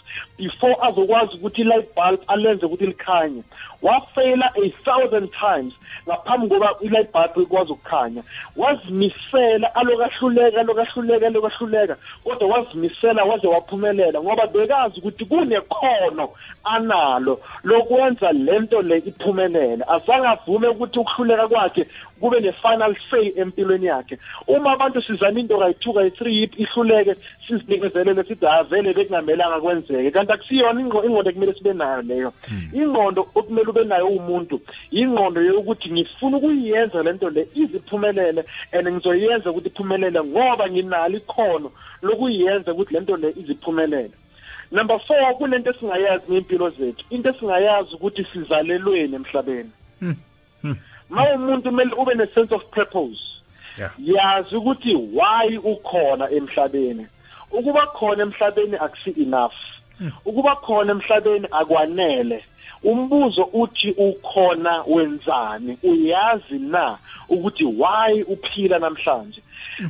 Before 0.43 0.77
azokwazi 0.83 1.37
ukuthi 1.37 1.61
i-light 1.63 1.95
bulb 1.95 2.21
alenze 2.27 2.67
ukuthi 2.67 2.87
likhanye. 2.87 3.43
Wafeyila 3.83 4.51
a 4.57 4.71
thousand 4.85 5.29
times 5.33 5.73
ngaphambi 6.07 6.49
koba 6.49 6.75
i-light 6.81 7.13
bulb 7.13 7.37
ikwazi 7.37 7.73
ukukhanya. 7.73 8.23
Wazimisela 8.57 9.75
alokahluleka 9.75 10.61
alokahluleka 10.61 11.27
alokahluleka 11.27 11.97
kodwa 12.25 12.49
wazimisela 12.49 13.25
waze 13.25 13.47
waphumelela 13.47 14.21
ngoba 14.23 14.47
bekazi 14.47 14.99
ukuthi 15.01 15.25
kunekhono 15.25 16.29
analo 16.65 17.41
lokwenza 17.65 18.33
lento 18.33 18.83
le 18.83 18.99
iphumelele. 18.99 19.85
Azange 19.89 20.27
avume 20.27 20.69
ukuthi 20.69 20.99
ukuhluleka 20.99 21.49
kwakhe 21.49 21.87
kube 22.21 22.41
ne-final 22.41 22.97
say 23.11 23.33
empilweni 23.37 23.87
yakhe. 23.87 24.19
Uma 24.47 24.73
abantu 24.73 25.03
sizama 25.03 25.41
into 25.41 25.59
kayi-two 25.59 25.93
kayi-three 25.93 26.51
ihluleke 26.57 27.15
sizinikezelele 27.47 28.23
sithi 28.25 28.47
avele 28.47 28.95
bekungamelanga 28.95 29.61
kwenzeke. 29.61 30.11
Kanti 30.11 30.32
akusiyona 30.35 30.81
ingqondo 30.81 31.31
ekumele 31.31 31.55
sibe 31.55 31.73
nayo 31.73 32.03
leyo 32.03 32.33
hmm. 32.49 32.71
ingqondo 32.73 33.29
okumele 33.35 33.69
ube 33.71 33.85
nayo 33.85 34.07
umuntu 34.07 34.61
ingqondo 34.91 35.41
yokuthi 35.43 35.93
ngifuna 35.93 36.37
ukuyenza 36.37 37.03
lento 37.03 37.31
le 37.31 37.49
iziphumelele 37.55 38.45
and 38.73 38.89
ngizoyenza 38.89 39.51
ukuthi 39.51 39.69
iphumelele 39.69 40.21
ngoba 40.25 40.71
nginalo 40.71 41.17
ikhono 41.17 41.71
lokuyenza 42.03 42.73
ukuthi 42.73 42.95
lento 42.95 43.17
le 43.17 43.29
iziphumelele 43.31 44.17
number 44.73 44.99
four 45.07 45.37
kunento 45.39 45.71
esingayazi 45.71 46.25
ngey'mpilo 46.31 46.71
zethu 46.71 47.05
into 47.11 47.29
esingayazi 47.31 47.95
ukuthi 47.95 48.25
sizalelweni 48.33 49.15
emhlabeni 49.15 49.71
hmm. 50.01 50.17
Hmm. 50.63 50.77
ma 51.11 51.35
umuntu 51.35 51.69
kumele 51.71 51.93
ube 51.95 52.15
ne-sense 52.15 52.55
of 52.55 52.65
purpose 52.71 53.21
yazi 53.99 54.57
ukuthi 54.57 54.95
why 54.95 55.57
ukhona 55.57 56.31
emhlabeni 56.31 57.07
ukuba 57.51 57.87
khona 57.87 58.23
emhlabeni 58.23 58.77
akusi 58.77 59.11
enough 59.23 59.55
ukuba 60.25 60.57
khona 60.57 60.93
emhlabeni 60.93 61.49
akwanele. 61.51 62.45
Umbuzo 62.83 63.43
uthi 63.53 63.91
ukhona 63.91 64.85
wenzani? 64.87 65.79
Uyazi 65.83 66.59
na 66.59 66.99
ukuthi 67.29 67.65
why 67.65 68.23
uphila 68.23 68.79
namhlanje? 68.79 69.41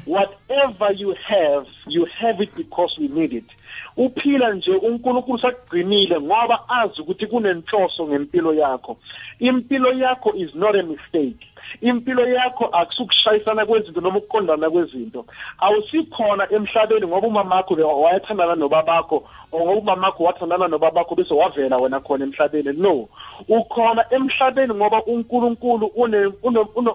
Whatever 0.07 0.93
you 0.93 1.15
have 1.15 1.67
you 1.87 2.05
have 2.05 2.41
it 2.41 2.55
because 2.55 2.99
we 2.99 3.09
need 3.09 3.33
it. 3.33 3.51
Uphila 3.97 4.53
nje 4.53 4.71
uNkulunkulu 4.71 5.39
sakugcinile 5.39 6.21
ngoba 6.21 6.69
azi 6.69 7.01
ukuthi 7.01 7.27
kunenhloso 7.27 8.07
ngempilo 8.07 8.55
yakho. 8.55 8.97
Impilo 9.41 9.93
yakho 9.93 10.33
is 10.37 10.55
not 10.55 10.77
a 10.77 10.83
mistake. 10.83 11.47
Impilo 11.81 12.29
yakho 12.29 12.65
akusukushayisana 12.67 13.67
kwezinto 13.67 14.01
noma 14.01 14.19
ukuqondana 14.19 14.71
kwezinto. 14.71 15.27
Awusikhona 15.59 16.53
emhlabeni 16.53 17.07
ngoba 17.07 17.27
umamakho 17.27 17.75
wayethandana 17.75 18.55
nobabakho 18.55 19.25
ngoba 19.55 19.73
umamakho 19.73 20.25
wathandana 20.25 20.69
nobabakho 20.69 21.15
bese 21.15 21.35
wavela 21.35 21.77
wena 21.77 22.01
khona 22.01 22.25
emhlabeni. 22.25 22.73
No 22.79 23.09
ukhona 23.49 24.05
emhlabeni 24.11 24.75
ngoba 24.75 25.03
uNkulunkulu 25.05 25.87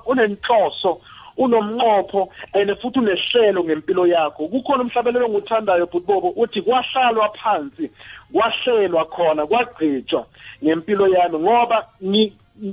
unenhloso 0.05 1.01
unomnqopho 1.37 2.29
and 2.53 2.69
futhi 2.81 2.99
unehlelo 2.99 3.63
ngempilo 3.63 4.07
yakho. 4.07 4.47
Kukhona 4.47 4.83
umhlabelelo 4.83 5.25
enguthandayo 5.25 5.85
bhutbobo 5.85 6.29
uthi 6.35 6.61
kwahlalwa 6.61 7.29
phansi 7.29 7.91
kwahlelwa 8.33 9.05
khona 9.05 9.45
kwagqitshwa 9.47 10.25
ngempilo 10.63 11.07
yami 11.07 11.39
ngoba 11.39 11.85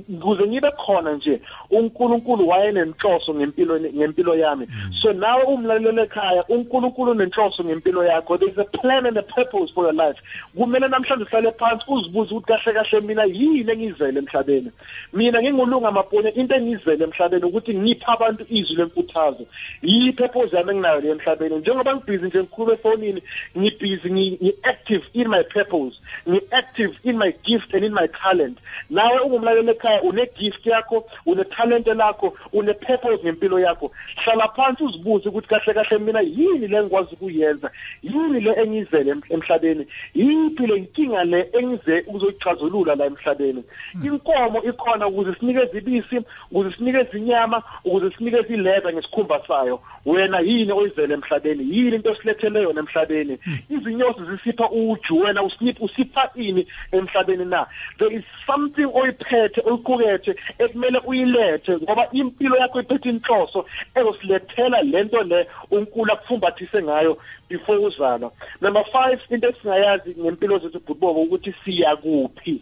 ukuze 0.09 0.47
ngibe 0.47 0.71
khona 0.71 1.13
nje 1.13 1.41
uNkulunkulu 1.71 2.47
wayenenhloso 2.47 3.33
ngempilo 3.33 3.79
ngempilo 3.79 4.35
yami. 4.35 4.67
Mm. 4.69 4.93
so 5.01 5.13
nawe 5.13 5.43
umlalelo 5.43 6.03
ekhaya 6.03 6.43
uNkulunkulu 6.49 7.11
unenhloso 7.11 7.63
ngempilo 7.63 8.03
yakho. 8.03 8.37
There 8.37 8.49
is 8.49 8.57
a 8.57 8.65
plan 8.65 9.05
and 9.05 9.17
a 9.17 9.23
purpose 9.23 9.71
for 9.73 9.83
your 9.83 9.93
life. 9.93 10.17
Kumele 10.57 10.87
namhlanje 10.87 11.23
uhlale 11.23 11.51
phansi 11.51 11.85
uzibuze 11.87 12.35
ukuthi 12.35 12.47
kahle 12.47 12.73
kahle 12.73 13.01
mina 13.01 13.23
yini 13.23 13.71
engizele 13.71 14.19
emhlabeni. 14.19 14.71
Mina 15.13 15.41
ngingulunga 15.41 15.91
mapone 15.91 16.29
into 16.29 16.55
engizele 16.55 17.03
emhlabeni 17.03 17.45
ukuthi 17.45 17.73
ngipha 17.75 18.13
abantu 18.13 18.45
izwi 18.49 18.75
lenkuthazo. 18.75 19.45
Yi 19.81 20.11
purpose 20.11 20.55
yami 20.55 20.71
enginayo 20.71 21.01
le 21.01 21.09
emhlabeni? 21.09 21.55
Njengoba 21.55 21.95
ngibhizi 21.95 22.25
nje 22.25 22.39
ngikhuluma 22.39 22.73
efonini 22.73 23.21
ngibhizi 23.57 24.09
ngi-active 24.11 25.03
in 25.13 25.27
my 25.27 25.43
purpose 25.43 25.95
ngi-active 26.27 26.93
in 27.03 27.17
my 27.17 27.31
gift 27.43 27.73
and 27.73 27.83
in 27.83 27.93
my 27.93 28.07
talent. 28.07 28.57
Nawe 28.89 29.19
ungumlaleli 29.19 29.74
ekhaya 29.75 30.01
une-gift 30.03 30.65
yakho 30.65 31.05
une-talente 31.25 31.93
lakho 31.93 32.33
une-purpose 32.53 33.23
ngempilo 33.23 33.59
yakho. 33.59 33.91
Hlala 34.23 34.47
phansi 34.55 34.83
uzibuze 34.83 35.29
ukuthi 35.29 35.47
kahle 35.47 35.73
kahle 35.73 35.97
mina 35.99 36.21
yini 36.21 36.67
le 36.67 36.77
engikwazi 36.77 37.13
ukuyenza? 37.15 37.71
Yini 38.03 38.39
le 38.39 38.51
engizele 38.53 39.11
em- 39.11 39.21
emhlabeni? 39.29 39.87
Yiphi 40.15 40.67
le 40.67 40.79
nkinga 40.79 41.23
le 41.23 41.49
engize 41.53 42.03
ukuzoyicazulula 42.07 42.95
la 42.95 43.05
emhlabeni? 43.05 43.63
Inkomo 44.03 44.63
ikhona 44.63 45.07
ukuze 45.07 45.35
sinikeze 45.39 45.77
ibisi 45.77 46.21
ukuze 46.51 46.71
sinikeze 46.77 47.17
inyama 47.17 47.63
ukuze 47.85 48.11
sinikeze 48.17 48.53
ileza 48.53 48.93
ngesikhumba 48.93 49.41
sayo. 49.47 49.79
Wena 50.05 50.39
yini 50.39 50.71
oyizele 50.71 51.13
emhlabeni? 51.13 51.63
Yini 51.77 51.95
into 51.95 52.11
esilethele 52.11 52.61
yona 52.61 52.79
emhlabeni? 52.79 53.37
Izinyosi 53.69 54.19
zisipha 54.31 54.69
uju 54.69 55.19
wena 55.19 55.43
usipha 55.43 56.29
ini 56.35 56.67
emhlabeni 56.91 57.45
na? 57.45 57.65
There 57.97 58.15
is 58.15 58.23
something 58.47 58.85
oyiphethe 58.93 59.61
oyiqukethe 59.65 60.35
ekumele 60.59 60.99
uyilethe 61.05 61.77
ngoba 61.83 62.07
impilo 62.11 62.55
yakho 62.57 62.79
iphethe 62.81 63.09
inhloso 63.09 63.65
ezosilethela 63.95 64.81
lento 64.81 65.23
le 65.23 65.47
unkulu 65.71 66.13
akufumbathise 66.13 66.83
ngayo 66.83 67.17
before 67.49 67.77
uzalwa. 67.77 68.31
Number 68.61 68.83
five 68.91 69.19
into 69.29 69.49
esingayazi 69.49 70.15
ngempilo 70.19 70.57
zethu 70.59 70.79
bhubobo 70.79 71.21
ukuthi 71.21 71.53
siya 71.65 71.95
kuphi 71.95 72.61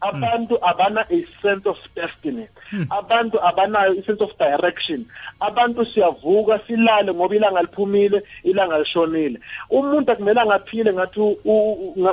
abantu 0.00 0.58
abana 0.66 1.00
a 1.10 1.26
sense 1.42 1.66
of 1.68 1.76
destiny. 1.94 2.48
Abantu 2.90 3.38
abanayo 3.40 3.94
i-sense 3.94 4.20
of 4.20 4.30
direction. 4.38 5.06
Abantu 5.40 5.86
siyavuka 5.86 6.58
silale 6.66 7.14
ngoba 7.14 7.36
ilanga 7.36 7.62
liphumile 7.62 8.22
ilanga 8.44 8.78
lishonile. 8.78 9.38
Umuntu 9.70 10.12
akumele 10.12 10.40
angaphile 10.40 10.92
ngathi 10.92 11.20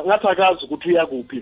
ngathi 0.08 0.28
akazi 0.28 0.66
ukuthi 0.66 0.90
uyakuphi. 0.90 1.38
U- 1.38 1.42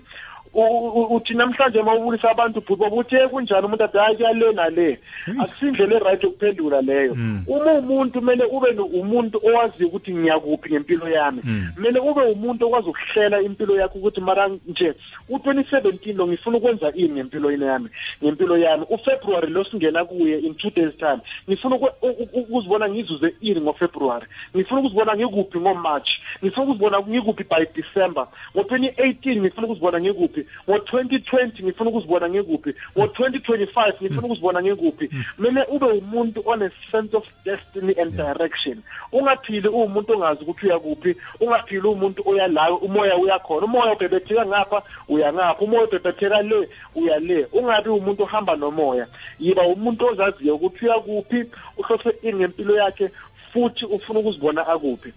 uthi 0.54 1.34
namhlanje 1.34 1.78
uma 1.80 1.94
ubulisa 1.94 2.30
abantu 2.30 2.60
bhuti 2.60 2.84
uthi 2.94 3.16
"Eh, 3.16 3.28
kunjani 3.30 3.66
umuntu 3.66 3.84
athi 3.84 3.98
hayi 3.98 4.16
kuyale 4.16 4.52
nale 4.52 4.98
akusindlela 5.40 5.96
e-right 5.96 6.24
yokuphendula 6.24 6.80
leyo. 6.82 7.12
Uma 7.46 7.72
umuntu 7.72 8.18
kumele 8.20 8.44
ube 8.44 8.72
no- 8.72 8.84
umuntu 8.86 9.40
owaziyo 9.44 9.88
ukuthi 9.88 10.14
ngiyakuphi 10.14 10.70
ngempilo 10.72 11.08
yami 11.08 11.42
kumele 11.74 11.98
ube 12.00 12.22
umuntu 12.32 12.66
okwazi 12.66 12.88
ukuhlela 12.88 13.42
impilo 13.42 13.76
yakho 13.76 13.98
ukuthi 13.98 14.20
mara 14.20 14.48
nje 14.48 14.94
u-2017 15.28 16.16
lo 16.16 16.26
ngifuna 16.26 16.56
ukwenza 16.58 16.92
ini 16.94 17.08
ngempilo 17.14 17.50
yami 17.52 17.88
ngempilo 18.22 18.56
yami? 18.58 18.84
Ufebruary 18.90 19.50
lo 19.50 19.64
singena 19.64 20.04
kuye 20.04 20.38
in 20.38 20.54
two 20.54 20.70
days 20.70 20.96
time 20.98 21.20
ngifuna 21.48 21.76
ukwe- 21.76 21.94
u- 22.02 22.16
u- 22.22 22.40
ukuzibona 22.40 22.88
ngizuze 22.88 23.34
ini 23.40 23.60
ngofebruary? 23.60 24.26
Ngifuna 24.56 24.80
ukuzibona 24.80 25.16
ngikuphi 25.16 25.58
ngomarch? 25.60 26.08
Ngifuna 26.42 26.64
ukuzibona 26.66 26.98
ngikuphi 27.00 27.44
by 27.44 27.64
december? 27.74 28.26
Ngo-2018 28.54 29.40
ngifuna 29.40 29.66
ukuzibona 29.66 30.00
ngikuphi? 30.00 30.37
Ngo-2020 30.68 31.64
ngifuna 31.64 31.90
ukuzibona 31.90 32.28
ngikuphi? 32.28 32.74
Ngo-2025 32.96 33.94
ngifuna 34.02 34.26
ukuzibona 34.26 34.62
ngikuphi? 34.62 35.10
Kumele 35.36 35.64
ube 35.64 35.86
umuntu 35.86 36.42
one-sense 36.46 37.16
of 37.16 37.24
destiny 37.44 37.94
and 38.00 38.16
direction. 38.16 38.82
Ungaphili 39.12 39.68
uwumuntu 39.68 40.12
ongazi 40.12 40.42
ukuthi 40.42 40.66
uyakuphi 40.66 41.16
ungaphili 41.40 41.86
uwumuntu 41.86 42.22
oyalayo 42.26 42.76
umoya 42.76 43.16
uyakhona 43.16 43.66
umoya 43.66 43.92
ubhebhetheka 43.92 44.46
ngapha 44.46 44.82
uya 45.08 45.32
ngapha. 45.32 45.64
Umoya 45.64 45.84
ubhebhetheka 45.84 46.42
le 46.42 46.68
uya 46.94 47.18
le. 47.18 47.46
Ungabi 47.52 47.88
umuntu 47.88 48.22
ohamba 48.22 48.56
nomoya. 48.56 49.06
Yiba 49.40 49.62
umuntu 49.62 50.06
ozaziyo 50.06 50.54
ukuthi 50.54 50.84
uyakuphi 50.84 51.44
uhlose 51.78 52.10
ini 52.22 52.34
ngempilo 52.38 52.76
yakhe 52.76 53.10
futhi 53.52 53.84
ufuna 53.84 54.20
ukuzibona 54.20 54.66
akuphi. 54.66 55.12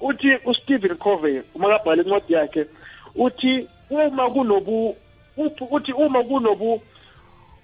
Uthi 0.00 0.38
uStephen 0.44 0.96
Covey 0.96 1.42
uma 1.54 1.68
kabhala 1.68 2.02
incwadi 2.02 2.32
yakhe 2.32 2.66
uthi 3.14 3.68
uma 3.90 4.30
kunobu 4.30 4.96
uthi 5.70 5.92
uma 5.92 6.22
kunobu 6.24 6.82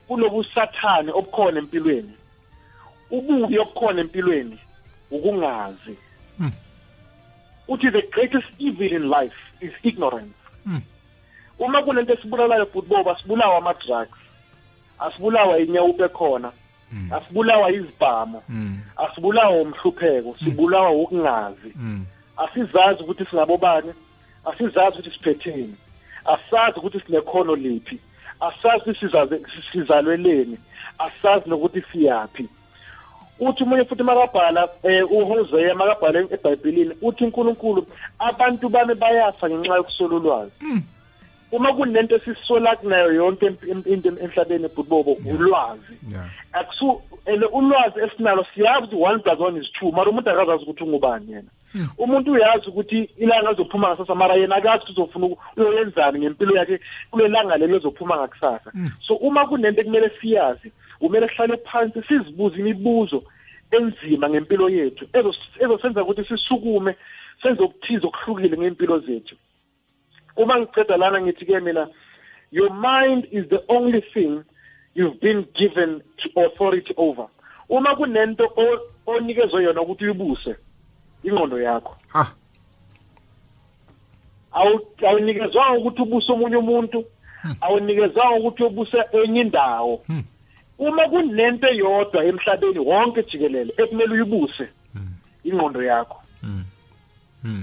kunobusathane 0.08 1.12
obukhona 1.12 1.58
empilweni. 1.58 2.12
Ububi 3.10 3.58
obukhona 3.58 4.00
empilweni 4.00 4.58
ukungazi. 5.10 5.96
Uthi 7.68 7.90
the 7.90 8.02
greatest 8.02 8.46
evil 8.58 8.92
in 8.92 9.08
life 9.08 9.36
is 9.60 9.72
ignorance. 9.82 10.34
Uma 11.58 11.82
kunento 11.82 12.12
esibulalayo 12.12 12.66
futhi 12.66 12.88
boba 12.88 13.16
sibulawa 13.18 13.58
ama-drugs 13.58 14.18
asibulawa 14.98 15.58
inyawupe 15.58 16.04
ekhona 16.04 16.52
asibulawa 17.10 17.70
izibhamu 17.72 18.42
asibulawa 18.96 19.60
umhlupheko 19.62 20.36
sibulawa 20.44 20.90
ukungazi. 20.90 21.72
Asizazi 22.36 23.02
ukuthi 23.02 23.24
singabobani 23.24 23.92
asizazi 24.44 24.98
ukuthi 24.98 25.10
siphetheni. 25.10 25.76
Asazi 26.34 26.78
ukuthi 26.78 27.00
sinekhono 27.00 27.56
liphi. 27.56 27.98
Asazi 28.40 28.96
sizalweleni 29.72 30.58
asazi 30.98 31.50
nokuthi 31.50 31.82
siyaphi. 31.92 32.48
Uthi 33.40 33.62
umunye 33.62 33.84
futhi 33.84 34.02
makabhala 34.02 34.68
um 34.82 35.06
uHosea 35.10 35.74
makabhala 35.74 36.18
ebhayibhelini 36.20 36.94
uthi 37.02 37.24
uNkulunkulu 37.24 37.86
abantu 38.18 38.68
bami 38.68 38.94
bayafa 38.94 39.50
ngenxa 39.50 39.76
yokuswela 39.76 40.14
ulwazi. 40.14 40.52
Uma 41.52 41.72
kunento 41.72 42.16
esisola 42.16 42.76
kunayo 42.76 43.12
yonke 43.12 43.46
into 43.86 44.08
emhlabeni 44.08 44.68
bhubobo 44.68 45.16
ulwazi. 45.32 45.94
Akusu 46.52 47.02
ulwazi 47.52 48.00
esinalo 48.00 48.46
siyazi 48.54 48.86
ukuthi 48.86 49.04
one 49.04 49.18
plus 49.18 49.40
one 49.40 49.60
is 49.60 49.72
two 49.78 49.92
mara 49.92 50.10
umuntu 50.10 50.30
akazazi 50.30 50.62
ukuthi 50.64 50.84
ungubani 50.84 51.32
yena. 51.32 51.50
Umuntu 51.98 52.32
uyazi 52.32 52.68
ukuthi 52.68 53.10
ilanga 53.18 53.50
lizophuma 53.50 53.88
ngasasa 53.88 54.14
mara 54.14 54.34
yena 54.34 54.56
akazi 54.56 54.82
ukuthi 54.84 54.92
uzofuna 55.00 55.26
uku- 55.26 55.38
uyoyenzani 55.56 56.18
ngempilo 56.18 56.56
yakhe 56.56 56.80
kule 57.10 57.28
langa 57.28 57.56
lelo 57.56 57.76
lizophuma 57.76 58.16
ngakusasa. 58.16 58.72
So 59.06 59.14
uma 59.14 59.46
kunento 59.46 59.80
ekumele 59.80 60.10
siyazi 60.20 60.72
kumele 60.98 61.28
sihlale 61.28 61.56
phansi 61.56 62.02
sizibuze 62.02 62.56
imibuzo 62.60 63.22
enzima 63.70 64.28
ngempilo 64.30 64.68
yethu 64.70 65.04
ezos- 65.12 65.64
ezosenza 65.64 66.02
ukuthi 66.02 66.24
sisukume 66.24 66.94
senze 67.42 67.62
okuthize 67.62 68.06
okuhlukile 68.06 68.56
ngempilo 68.58 68.98
zethu. 68.98 69.36
Uma 70.36 70.58
ngiceda 70.60 70.96
lana 70.96 71.20
ngithi-ke 71.20 71.60
mina 71.60 71.88
your 72.52 72.70
mind 72.70 73.26
is 73.32 73.44
the 73.48 73.60
only 73.68 74.00
thing 74.14 74.42
you've 74.94 75.20
been 75.20 75.44
given 75.54 76.00
to 76.16 76.40
authority 76.40 76.94
over. 76.96 77.26
Uma 77.68 77.96
kunento 77.96 78.44
o- 78.56 78.80
onikezwe 79.06 79.62
yona 79.64 79.80
ukuthi 79.82 80.04
uyibuse 80.04 80.56
ingqondo 81.26 81.58
yakho. 81.60 81.92
Ah 82.14 82.30
Awu- 84.52 84.86
awunikezwanga 85.08 85.78
ukuthi 85.78 86.02
ubuse 86.02 86.32
omunye 86.32 86.56
umuntu 86.56 87.04
awunikezwanga 87.60 88.38
ukuthi 88.38 88.62
ubuse 88.62 88.98
enye 89.12 89.40
indawo. 89.40 90.02
Uma 90.78 91.08
kunento 91.08 91.68
eyodwa 91.68 92.24
emhlabeni 92.24 92.78
wonke 92.78 93.22
jikelele 93.22 93.72
ekumele 93.76 94.12
uyibuse 94.14 94.68
ingqondo 95.44 95.82
yakho. 95.82 96.18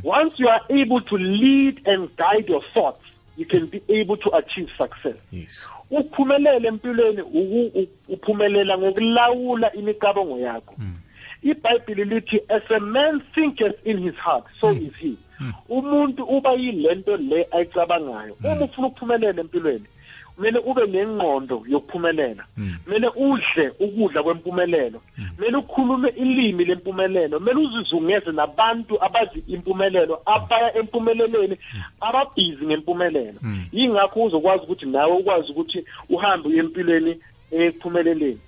Once 0.03 0.39
you 0.39 0.47
are 0.49 0.61
able 0.69 1.01
to 1.01 1.17
lead 1.17 1.81
and 1.87 2.09
guide 2.15 2.47
your 2.47 2.63
thoughts 2.73 3.03
you 3.37 3.45
can 3.45 3.65
be 3.65 3.81
able 3.89 4.15
to 4.17 4.29
achieve 4.35 4.69
success. 4.77 5.17
Yes. 5.31 5.65
Ukuphumelela 5.91 6.67
empilweni 6.67 7.21
uphumelela 8.09 8.77
ngokulawula 8.77 9.73
imicabango 9.73 10.37
yakho. 10.39 10.75
Ibhayibhili 11.43 12.05
lithi 12.05 12.41
as 12.49 12.71
a 12.71 12.79
man 12.79 13.21
thinketh 13.35 13.77
in 13.85 13.97
his 13.97 14.15
heart 14.15 14.45
so 14.59 14.71
is 14.71 14.93
he. 14.99 15.17
Umuntu 15.69 16.23
uba 16.23 16.51
yilento 16.53 17.17
le 17.17 17.47
ayicabangayo 17.51 18.37
uma 18.43 18.65
ufuna 18.65 18.87
ukuphumelela 18.87 19.41
empilweni 19.41 19.85
kumele 20.35 20.59
ube 20.59 20.87
nengqondo 20.87 21.63
yokuphumelela. 21.67 22.43
Kumele 22.83 23.07
udle 23.07 23.71
ukudla 23.79 24.23
kwempumelelo. 24.23 25.01
Kumele 25.35 25.57
ukhulume 25.57 26.09
ilimi 26.09 26.65
lempumelelo. 26.65 27.39
Kumele 27.39 27.59
uzizungeze 27.59 28.31
nabantu 28.31 29.03
abazi 29.03 29.43
impumelelo 29.47 30.21
abaya 30.25 30.77
empumelelweni 30.77 31.57
ababhizi 32.01 32.65
ngempumelelo. 32.65 33.39
Yingakho 33.71 34.23
uzokwazi 34.23 34.63
ukuthi 34.63 34.85
nawe 34.85 35.17
ukwazi 35.17 35.51
ukuthi 35.51 35.85
uhambe 36.09 36.49
uye 36.49 36.59
empilweni 36.59 37.19
ekuphumeleleni. 37.51 38.39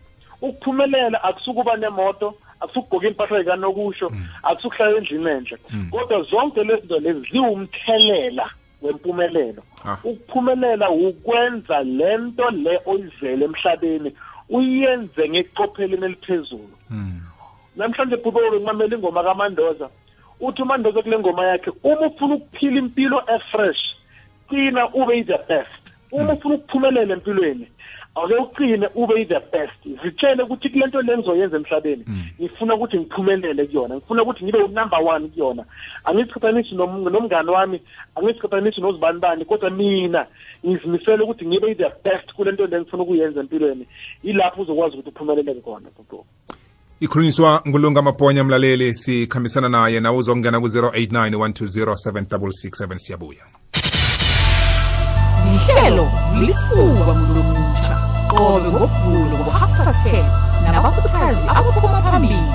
Ukuphumelela 0.42 1.24
akusukuba 1.24 1.78
nemoto 1.78 2.36
akusukugqoka 2.66 3.08
impahla 3.08 3.40
zikanokusho 3.40 4.08
akusukuhlala 4.44 4.98
endlini 4.98 5.30
enhle 5.30 5.58
kodwa 5.92 6.22
zonke 6.30 6.64
lezi 6.64 6.82
zinto 6.82 7.00
lezi 7.00 7.20
ziwumthelela 7.32 8.50
wempumelelo. 8.82 9.64
Ah. 9.86 9.98
ukuphumelela 10.04 10.90
ukwenza 10.90 11.84
lento 11.84 12.50
le 12.50 12.80
oyizele 12.86 13.46
emhlabeni 13.46 14.12
uyenze 14.50 15.30
ngeqopheleni 15.30 16.06
eliphezulu. 16.06 16.76
Namhlanje 17.76 18.16
bhubolo 18.18 18.60
nqamela 18.60 18.96
ingoma 18.96 19.24
kamandoza 19.24 19.90
uthi 20.40 20.62
umandoza 20.62 21.02
kule 21.02 21.20
ngoma 21.20 21.46
yakhe 21.46 21.72
uma 21.84 22.08
ufuna 22.08 22.36
ukuphila 22.36 22.80
impilo 22.80 23.24
efresh 23.36 23.84
qina 24.50 24.90
ube 24.94 25.24
the 25.24 25.38
best. 25.48 25.84
Uma 26.12 26.34
ufuna 26.34 26.56
ukuphumelela 26.56 27.14
empilweni 27.14 27.68
ake 28.16 28.36
uqine 28.36 28.88
ube 28.96 29.26
the 29.26 29.40
best. 29.52 30.02
Zitshele 30.04 30.44
ukuthi 30.44 30.70
kule 30.70 30.88
nto 30.88 31.02
le 31.02 31.18
ngizoyenza 31.18 31.58
emhlabeni 31.58 32.06
ngifuna 32.40 32.76
ukuthi 32.76 32.98
ngiphumelele 32.98 33.66
kuyona 33.66 33.96
ngifuna 33.96 34.24
ukuthi 34.24 34.44
ngibe 34.44 34.68
number 34.68 35.00
one 35.04 35.28
kuyona. 35.28 35.64
Angiziqhathanisi 36.06 36.76
nomngane 36.76 37.52
wami 37.52 37.82
angiziqhathanisi 38.16 38.82
nozibanibani 38.82 39.46
kodwa 39.46 39.70
mina 39.70 40.26
ngizimisele 40.66 41.24
ukuthi 41.24 41.46
ngibe 41.46 41.76
the 41.76 41.92
best 42.04 42.34
kule 42.36 42.52
nto 42.52 42.68
le 42.68 42.82
ngifuna 42.82 43.04
ukuyenza 43.04 43.40
empilweni. 43.40 43.88
Yilapho 44.24 44.62
uzokwazi 44.62 44.98
ukuthi 44.98 45.10
uphumeleleke 45.10 45.62
khona 45.62 45.90
bhubo 45.98 46.26
ikhulunyiswa 47.00 47.62
ngulunga 47.68 48.02
maponya 48.02 48.44
mlaleli 48.44 48.96
sikhambisana 48.96 49.70
naye. 49.70 50.00
Nawe 50.00 50.18
uzongena 50.18 50.60
ku-089 50.60 51.36
120 51.36 52.98
siyabuya. 52.98 53.46
Lihlelo 55.46 56.12
lisifuba 56.40 57.14
mlomutsha 57.14 57.25
qobe 58.36 58.70
ngokuvulo 58.72 59.38
ngo-half 59.40 59.72
past 59.78 60.08
10 60.08 60.72
nabakhuthazi 60.72 61.42
abaphuma 61.48 62.02
phambili. 62.02 62.52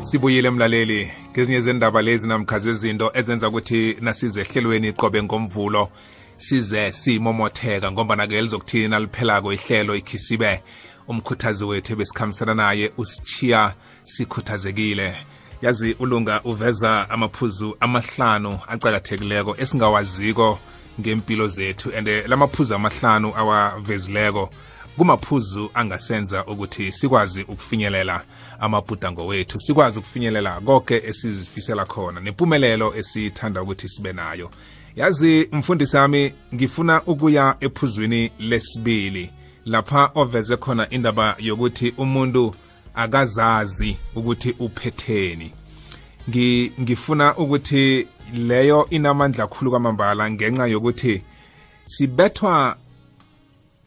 Sibuyile 0.00 0.50
mlaleli. 0.50 1.10
Ngezinye 1.30 1.60
zendaba 1.60 2.02
lezi 2.02 2.28
namkha 2.28 2.58
zezinto 2.58 3.10
ezenza 3.14 3.48
ukuthi 3.48 3.96
nasize 4.00 4.40
ehlelweni 4.40 4.92
qobe 4.92 5.22
ngomvulo 5.22 5.88
size 6.36 6.92
simomotheka 6.92 7.92
ngoba 7.92 8.26
ke 8.26 8.42
lizokuthini 8.42 8.94
aliphelako 8.94 9.52
ihlelo 9.52 9.94
ikhisibe. 9.94 10.62
Umkhuthazi 11.08 11.64
wethu 11.64 11.92
ebesikhambisana 11.92 12.54
naye 12.54 12.92
usichiya 12.98 13.74
sikhuthazekile. 14.04 15.14
Yazi 15.62 15.96
ulunga 15.98 16.40
uveza 16.44 17.10
amaphuzu 17.10 17.76
amahlanu 17.80 18.58
acakathekileko 18.68 19.56
esingawaziko. 19.56 20.58
Ngempilo 21.00 21.48
zethu 21.48 21.92
and 21.96 22.08
lamaphuzu 22.26 22.74
amahlanu 22.74 23.32
awavezileko 23.36 24.50
kumaphuzu 24.96 25.70
angasenza 25.74 26.46
ukuthi 26.46 26.92
sikwazi 26.92 27.42
ukufinyelela 27.42 28.24
amabhudango 28.60 29.26
wethu 29.26 29.60
sikwazi 29.60 29.98
ukufinyelela 29.98 30.60
konke 30.60 30.96
esizifisela 30.96 31.84
khona 31.84 32.20
nempumelelo 32.20 32.94
esithanda 32.96 33.62
ukuthi 33.62 33.88
sibe 33.88 34.12
nayo. 34.12 34.50
Yazi 34.96 35.48
mfundisi 35.52 35.96
wami 35.96 36.34
ngifuna 36.54 37.02
ukuya 37.02 37.56
ephuzwini 37.60 38.30
lesibili 38.38 39.30
lapha 39.64 40.10
oveze 40.14 40.56
khona 40.56 40.90
indaba 40.90 41.36
yokuthi 41.38 41.94
umuntu 41.98 42.54
akazazi 42.94 43.96
ukuthi 44.14 44.54
uphetheni. 44.58 45.52
Ngifuna 46.30 47.36
ukuthi 47.36 48.08
leyo 48.34 48.86
inamandla 48.90 49.46
kakhulu 49.46 49.70
kwamambala 49.70 50.30
ngenxa 50.30 50.66
yokuthi 50.66 51.22
sibethwa 51.86 52.76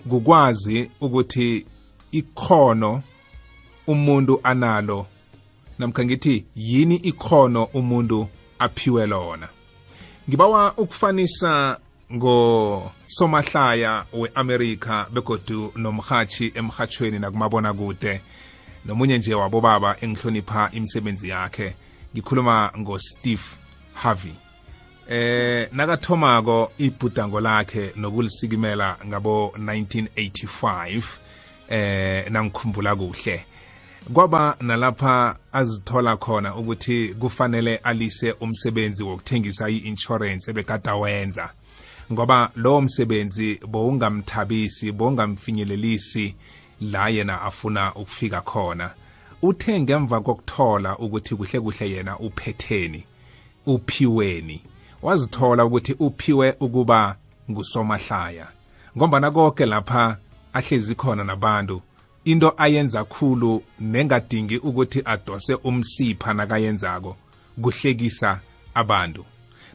kukwazi 0.09 0.91
ukuthi 1.01 1.65
ikhono 2.11 3.01
umuntu 3.87 4.39
analo. 4.43 5.07
Namkha 5.79 6.05
ngithi 6.05 6.45
yini 6.55 6.95
ikhono 6.95 7.63
umuntu 7.63 8.27
aphiwe 8.59 9.07
lona. 9.07 9.47
Ngibawa 10.29 10.77
ukufanisa 10.77 11.79
ngosomahlaya 12.13 14.05
we-amerika 14.13 15.07
begodu 15.13 15.71
nomhathi 15.75 16.51
emhathweni 16.55 17.19
nakumabona 17.19 17.73
kude 17.73 18.21
nomunye 18.85 19.17
nje 19.17 19.35
wabobaba 19.35 19.97
engihlonipha 20.01 20.69
imisebenzi 20.73 21.29
yakhe. 21.29 21.75
Ngikhuluma 22.15 22.71
ngosteve 22.77 23.43
harvey. 23.93 24.33
Eh 25.09 25.67
nakathomako 25.71 26.71
ibhudango 26.77 27.41
lakhe 27.41 27.93
nokulisikimela 27.95 28.97
ngabo 29.07 29.53
1985 29.57 31.03
eh 31.69 32.31
nangikhumbula 32.31 32.95
kuhle. 32.95 33.45
Kwaba 34.13 34.57
nalapha 34.61 35.35
azithola 35.51 36.17
khona 36.17 36.55
ukuthi 36.55 37.15
kufanele 37.19 37.77
alise 37.77 38.31
umsebenzi 38.31 39.03
wokuthengisa 39.03 39.69
i-insurance 39.69 40.51
ebekade 40.51 40.91
wenza 40.91 41.49
ngoba 42.11 42.51
lowo 42.55 42.81
msebenzi 42.81 43.59
bowungamthabisi 43.67 44.91
bowungamfinyelelisi 44.91 46.35
la 46.81 47.09
yena 47.09 47.41
afuna 47.41 47.95
ukufika 47.95 48.41
khona. 48.41 48.91
Uthe 49.47 49.79
ngemva 49.79 50.21
kokuthola 50.21 50.97
ukuthi 50.97 51.35
kuhle 51.35 51.59
kuhle 51.59 51.91
yena 51.91 52.19
uphetheni 52.19 53.03
uphiweni 53.65 54.61
wazithola 55.01 55.65
ukuthi 55.65 55.93
uphiwe 55.99 56.55
ukuba 56.59 57.15
ngusomahlaya. 57.51 58.47
Ngombana 58.97 59.31
konke 59.31 59.65
lapha 59.65 60.17
ahlezi 60.53 60.95
khona 60.95 61.23
nabantu 61.23 61.81
into 62.25 62.53
ayenza 62.57 63.03
khulu 63.03 63.63
nengadingi 63.79 64.57
ukuthi 64.57 65.01
adose 65.05 65.53
umsipha 65.53 66.33
nakayenzako 66.33 67.15
kuhlekisa 67.61 68.39
abantu. 68.73 69.25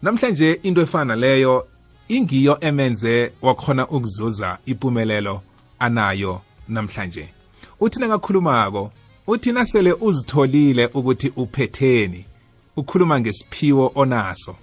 Namhlanje 0.03 0.53
into 0.63 0.81
efana 0.83 1.17
leyo 1.17 1.67
ingiyo 2.09 2.59
emenze 2.61 3.33
wakhona 3.43 3.89
ukuzuza 3.89 4.59
impumelelo 4.67 5.43
anayo 5.79 6.41
namhlanje. 6.69 7.29
Uthi 7.81 8.01
nangakhulumako 8.01 8.93
uthi 9.31 9.53
nasele 9.53 9.93
uzitholile 9.93 10.87
ukuthi 10.87 11.33
uphetheni 11.37 12.25
ukhuluma 12.77 13.21
ngesiphiwo 13.21 13.93
onaso. 13.95 14.57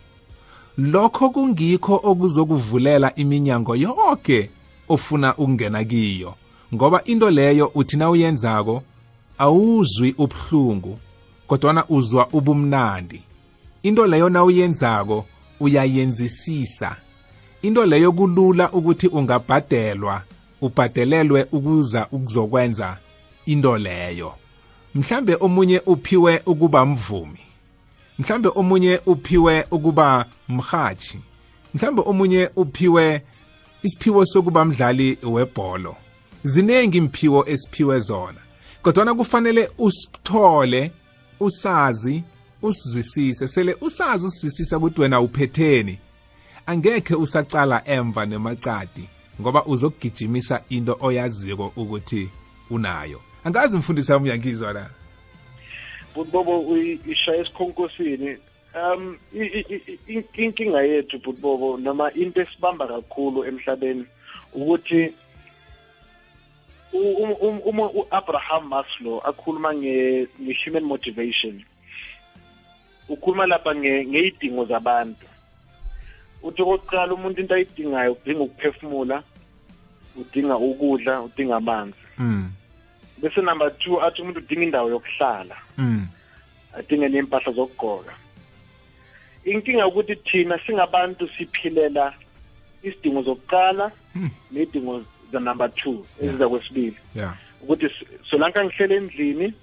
Lokho 0.78 1.30
kungikho 1.30 2.02
okuzokuvulela 2.04 3.16
iminyango 3.16 3.76
yonke 3.76 4.50
ofuna 4.90 5.38
ukungena 5.38 5.84
kiyo 5.84 6.34
ngoba 6.74 7.04
into 7.04 7.30
leyo 7.30 7.72
uthi 7.76 7.98
na 7.98 8.10
uyenzako 8.10 8.84
awuzwi 9.38 10.16
ubuhlungu 10.18 11.00
kodwana 11.48 11.88
uzwa 11.90 12.28
ubumnandi. 12.34 13.22
Into 13.84 14.08
leyo 14.08 14.30
na 14.30 14.44
uyenzako 14.44 15.26
uyayenzisisa. 15.60 16.96
Into 17.62 17.86
leyo 17.86 18.12
kulula 18.12 18.72
ukuthi 18.72 19.08
ungabhadelwa 19.08 20.24
ubhadelelwe 20.62 21.48
ukuza 21.52 22.08
ukuzokwenza 22.12 22.98
into 23.46 23.78
leyo. 23.78 24.34
Mhlambe 24.98 25.38
omunye 25.40 25.82
uphiwe 25.86 26.42
ukuba 26.46 26.86
mvumi. 26.86 27.40
Mhlambe 28.20 28.50
omunye 28.56 29.00
uphiwe 29.06 29.66
ukuba 29.72 30.26
mhathi 30.50 31.20
mhlambe 31.74 32.02
omunye 32.06 32.50
uphiwe 32.56 33.22
isiphiwo 33.84 34.26
sokuba 34.26 34.66
mdlali 34.66 35.18
webholo. 35.24 35.96
Ziningi 36.44 36.98
imphiwo 36.98 37.50
esiphiwe 37.50 38.00
zona 38.00 38.40
kodwana 38.82 39.14
kufanele 39.14 39.70
usithole 39.78 40.92
usazi 41.40 42.24
usizwisise. 42.62 43.48
Sele 43.48 43.78
usazi 43.82 44.26
usizwisisa 44.26 44.78
ukuthi 44.78 45.02
wena 45.02 45.22
uphetheni 45.22 46.00
angekhe 46.66 47.16
usacala 47.16 47.82
emva 47.88 48.26
nemacadi 48.26 49.10
ngoba 49.42 49.66
uzokugijimisa 49.66 50.62
into 50.70 50.98
oyaziko 51.02 51.72
ukuthi 51.76 52.30
unayo. 52.70 53.27
Angazi 53.48 53.78
mfundisi 53.78 54.12
wami 54.12 54.30
uyangizwa 54.30 54.74
la. 54.74 54.90
Butbobo 56.16 56.78
ishaya 57.08 57.42
esikhonkosini. 57.42 58.38
Um 58.76 59.18
inkinga 60.38 60.82
yethu 60.82 61.20
butbobo 61.20 61.78
noma 61.78 62.12
into 62.14 62.42
esibamba 62.42 62.88
kakhulu 62.88 63.46
emhlabeni 63.46 64.06
ukuthi 64.54 65.14
uma 67.66 67.86
u-abraham 68.00 68.68
maslow 68.68 69.22
akhuluma 69.26 69.74
nge-human 69.74 70.84
motivation 70.84 71.64
ukhuluma 73.10 73.46
lapha 73.46 73.76
ngey'dingo 73.76 74.66
zabantu. 74.66 75.26
Uthi 76.44 76.62
okokuqala 76.62 77.14
umuntu 77.14 77.42
into 77.42 77.56
ayidingayo 77.56 78.14
udinga 78.14 78.44
ukuphefumula 78.44 79.24
udinga 80.16 80.58
ukudla 80.58 81.22
udinga 81.22 81.56
amanzi. 81.56 82.04
Mm. 82.20 82.52
Bese 83.22 83.42
number 83.42 83.70
two 83.78 84.02
athi 84.02 84.22
umuntu 84.22 84.40
udinga 84.40 84.64
indawo 84.64 84.90
yokuhlala. 84.90 85.56
Mm. 85.78 86.08
adinge 86.78 87.08
ney'mpahla 87.10 87.52
zokugqoka. 87.52 88.14
Inkinga 89.46 89.88
ukuthi 89.88 90.16
thina 90.16 90.60
singabantu 90.66 91.30
siphilela 91.38 92.14
isidingo 92.84 93.22
zokuqala 93.22 93.92
nedingo 94.52 95.04
za-number 95.32 95.70
two 95.76 96.06
eziza 96.22 96.50
kwesibili. 96.50 96.98
Yeah. 97.16 97.36
Ukuthi 97.62 97.88
solanka 98.30 98.66
ngihlele 98.66 98.96
endlini 98.96 99.54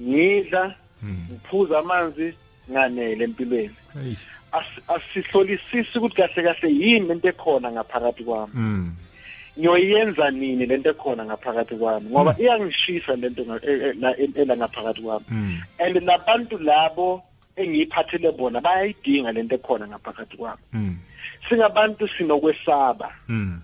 ngidla 0.00 0.74
ngiphuza 1.04 1.78
amanzi 1.78 2.34
nganele 2.70 3.24
empilweni. 3.24 3.76
Asihlolisisi 4.88 5.98
ukuthi 5.98 6.16
kahle 6.16 6.42
kahle 6.42 6.68
yini 6.70 7.08
lento 7.08 7.28
ekhona 7.28 7.72
ngaphakathi 7.72 8.24
kwami. 8.24 8.52
Mm. 8.54 8.96
Ngiyoyenza 9.58 10.30
nini 10.30 10.66
lento 10.66 10.90
ekhona 10.90 11.24
ngaphakathi 11.24 11.76
kwami? 11.76 12.10
Ngoba 12.10 12.36
iyangishisa 12.38 13.16
lento 13.16 13.42
e- 13.62 13.94
e- 13.94 14.24
e- 14.24 14.40
ela 14.40 14.56
ngaphakathi 14.56 15.00
kwami. 15.02 15.24
Mm. 15.30 15.60
and 15.78 15.96
labantu 16.02 16.58
labo 16.58 17.22
engiyiphathele 17.56 18.32
bona 18.32 18.60
bayayidinga 18.60 19.32
lento 19.32 19.54
ekhona 19.54 19.88
ngaphakathi 19.88 20.36
kwami. 20.36 20.62
Mm. 20.72 20.96
singabantu 21.48 22.08
sinokwesaba. 22.08 23.12
Mm 23.28 23.60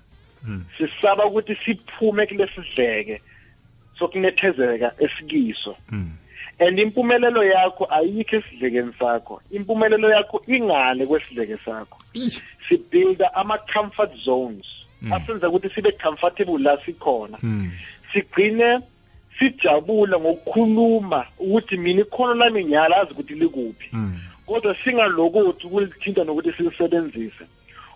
sisaba 0.79 1.27
ukuthi 1.27 1.55
siphume 1.65 2.27
kulesi 2.27 2.63
sidleke 2.67 3.21
sokunethezeka 3.99 4.93
esikiso. 4.99 5.77
Mm 5.91 6.11
and 6.59 6.79
impumelelo 6.79 7.45
yakho 7.45 7.87
ayikho 7.91 8.37
esidlekeni 8.37 8.93
sakho. 8.99 9.41
Impumelelo 9.51 10.11
yakho 10.11 10.43
ingale 10.47 11.07
kwesidleke 11.07 11.57
sakho. 11.65 11.99
Sibuilda 12.69 13.35
ama-comfort 13.35 14.15
zones. 14.25 14.67
Asenza 15.11 15.49
ukuthi 15.49 15.75
sibe 15.75 15.93
comfortable 15.93 16.59
la 16.59 16.77
sikhona. 16.85 17.39
Mm. 17.43 17.71
sigcine 18.13 18.81
sijabula 19.39 20.19
ngokukhuluma 20.19 21.27
ukuthi 21.39 21.77
mina 21.77 22.01
ikhono 22.01 22.35
lami 22.35 22.65
ngiyalazi 22.65 23.13
ukuthi 23.13 23.35
likuphi. 23.35 23.89
Mm. 23.93 24.19
kodwa 24.47 24.77
singalokothi 24.85 25.67
ukulithinta 25.67 26.25
nokuthi 26.25 26.53
silisebenzise. 26.53 27.45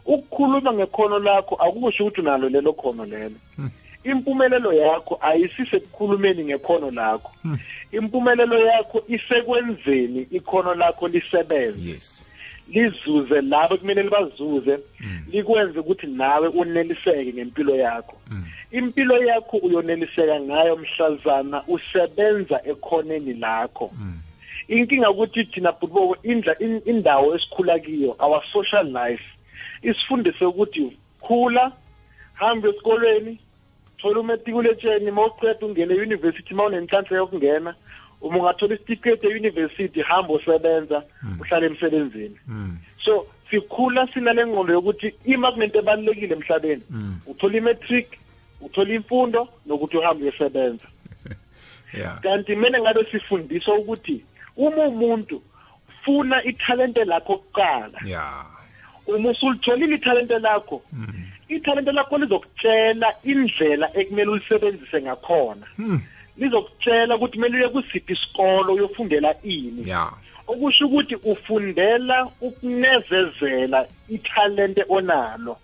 Ukukhuluma 0.07 0.73
ngekhono 0.73 1.19
lakho 1.19 1.55
akusho 1.55 2.05
ukuthi 2.05 2.21
unalo 2.21 2.49
lelo 2.49 2.73
khono 2.73 3.05
lelo. 3.05 3.37
Impumelelo 4.05 4.73
yakho 4.73 5.19
ayisisekukhulumeni 5.21 6.45
ngekhono 6.45 6.91
lakho. 6.91 7.33
Impumelelo 7.93 8.67
yakho 8.67 9.03
isekwenzeni 9.09 10.27
ikhono 10.31 10.75
lakho 10.75 11.09
lisebenze. 11.09 11.91
Yes. 11.91 12.31
Lizuze 12.69 13.41
labo 13.41 13.77
kumele 13.77 14.03
libazuze 14.03 14.79
likwenze 15.33 15.79
ukuthi 15.79 16.07
nawe 16.07 16.49
uneliseke 16.49 17.33
ngempilo 17.33 17.77
yakho. 17.77 18.17
Impilo 18.73 19.25
yakho 19.25 19.57
uyoneliseka 19.57 20.41
ngayo 20.41 20.77
mhlazana 20.77 21.63
usebenza 21.69 22.61
ekhoneni 22.67 23.35
lakho. 23.35 23.91
Inkinga 24.69 25.11
ukuthi 25.11 25.45
thina 25.45 25.73
bhutibo 25.73 26.17
indla 26.23 26.59
in- 26.59 26.83
indawo 26.85 27.35
esikhula 27.37 27.79
kiyo 27.79 28.17
our 28.19 28.43
social 28.53 28.87
life. 28.93 29.23
Isifundise 29.83 30.45
ukuthi 30.45 30.97
khula 31.21 31.73
hamba 32.35 32.69
esikolweni 32.69 33.39
thola 33.99 34.21
umetikuletsheni 34.21 35.11
mawuqeda 35.11 35.67
ungene 35.67 35.95
e-university 35.95 36.55
mawunenhlanhla 36.55 37.17
yokungena 37.17 37.75
uma 38.21 38.39
ungathola 38.39 38.75
isitifiketi 38.75 39.27
e-university 39.27 40.03
hamba 40.03 40.35
usebenza 40.35 41.03
uhlale 41.41 41.67
emsebenzini. 41.67 42.37
Mm 42.49 42.79
so 43.07 43.27
sikhula 43.51 44.07
sinale 44.13 44.47
ngqondo 44.47 44.73
yokuthi 44.73 45.15
ima 45.25 45.53
kunento 45.53 45.79
ebalulekile 45.79 46.35
emhlabeni. 46.35 46.83
Uthola 47.27 47.57
i-matric 47.57 48.19
uthola 48.61 48.95
imfundo 48.95 49.49
nokuthi 49.67 49.97
uhambe 49.97 50.23
uyosebenza. 50.23 50.87
Kanti 52.23 52.55
kumele 52.55 52.81
ngabe 52.81 53.05
sifundiswa 53.11 53.75
ukuthi 53.75 54.25
uma 54.57 54.83
umuntu 54.89 55.43
funa 56.05 56.45
ithalente 56.45 57.05
lakho 57.05 57.37
kuqala 57.37 57.99
uma 59.07 59.31
usulitholile 59.31 59.95
ithalente 59.95 60.39
lakho 60.39 60.83
ithalente 61.49 61.93
lakho 61.93 62.19
lizokutshela 62.19 63.15
indlela 63.25 63.87
ekumele 63.95 64.31
ulisebenzise 64.31 65.03
ngakhona. 65.03 65.67
Lizokutshela 66.39 67.17
ukuthi 67.17 67.33
kumele 67.37 67.57
uye 67.57 67.69
kusiphi 67.69 68.13
isikolo 68.13 68.73
uyofundela 68.75 69.35
ini. 69.43 69.89
Yeah 69.89 70.13
okusho 70.49 70.87
ukuthi 70.87 71.15
ufundela 71.15 72.29
ukunezezela 72.41 73.87
ithalente 74.09 74.85
onalo. 74.89 75.57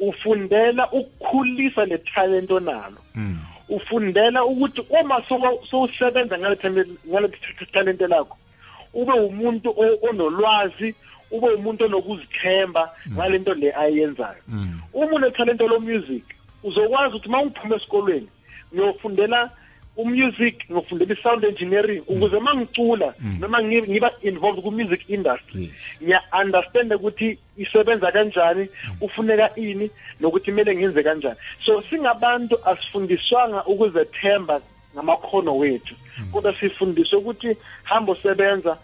Ufundela 0.00 0.88
ukukhulisa 0.92 1.84
le 1.84 1.98
talent 1.98 2.50
onalo. 2.50 2.96
Mm 3.14 3.38
ufundela 3.68 4.44
ukuthi 4.44 4.82
uma 4.90 5.22
sowa- 5.28 5.66
sowusebenza 5.70 6.38
ngale 6.38 6.56
talent- 6.56 6.98
ngale 7.08 7.28
talente 7.72 8.06
lakho 8.06 8.36
ube 8.94 9.12
umuntu 9.12 9.70
o- 9.70 9.98
onolwazi 10.10 10.94
ube 11.30 11.46
umuntu 11.54 11.84
onokuzithemba 11.84 12.90
ngalento 13.14 13.54
le 13.54 13.70
ayenzayo. 13.72 14.42
Mm 14.48 14.80
uma 14.94 15.14
unethalente 15.16 15.66
lo 15.68 15.78
music 15.80 16.24
uzokwazi 16.64 17.14
ukuthi 17.16 17.28
uma 17.28 17.42
ngiphume 17.42 17.76
esikolweni 17.76 18.28
ngiyofundela 18.72 19.50
umusic 19.96 20.64
ngiyofundela 20.70 21.12
i-sound 21.14 21.44
engineering 21.44 22.02
ukuze 22.08 22.36
uma 22.36 22.54
ngicula 22.54 23.14
noma 23.40 23.58
ngi- 23.62 23.88
ngiba 23.90 24.10
involved 24.22 24.62
ku-music 24.64 25.10
industry 25.10 25.62
yes. 25.62 25.98
ngiya-understanda 26.02 26.96
ukuthi 26.96 27.38
isebenza 27.56 28.12
kanjani 28.12 28.68
kufuneka 29.00 29.50
ini 29.56 29.90
nokuthi 30.20 30.50
kumele 30.50 30.76
ngenze 30.76 31.02
kanjani. 31.02 31.36
So 31.64 31.82
singabantu 31.82 32.56
asifundiswanga 32.64 33.64
ukuzethemba 33.66 34.60
ngamakhono 34.94 35.58
wethu. 35.58 35.94
Kodwa 36.32 36.54
sifundiswe 36.54 37.18
ukuthi 37.18 37.56
hamba 37.84 38.12
usebenza 38.12 38.76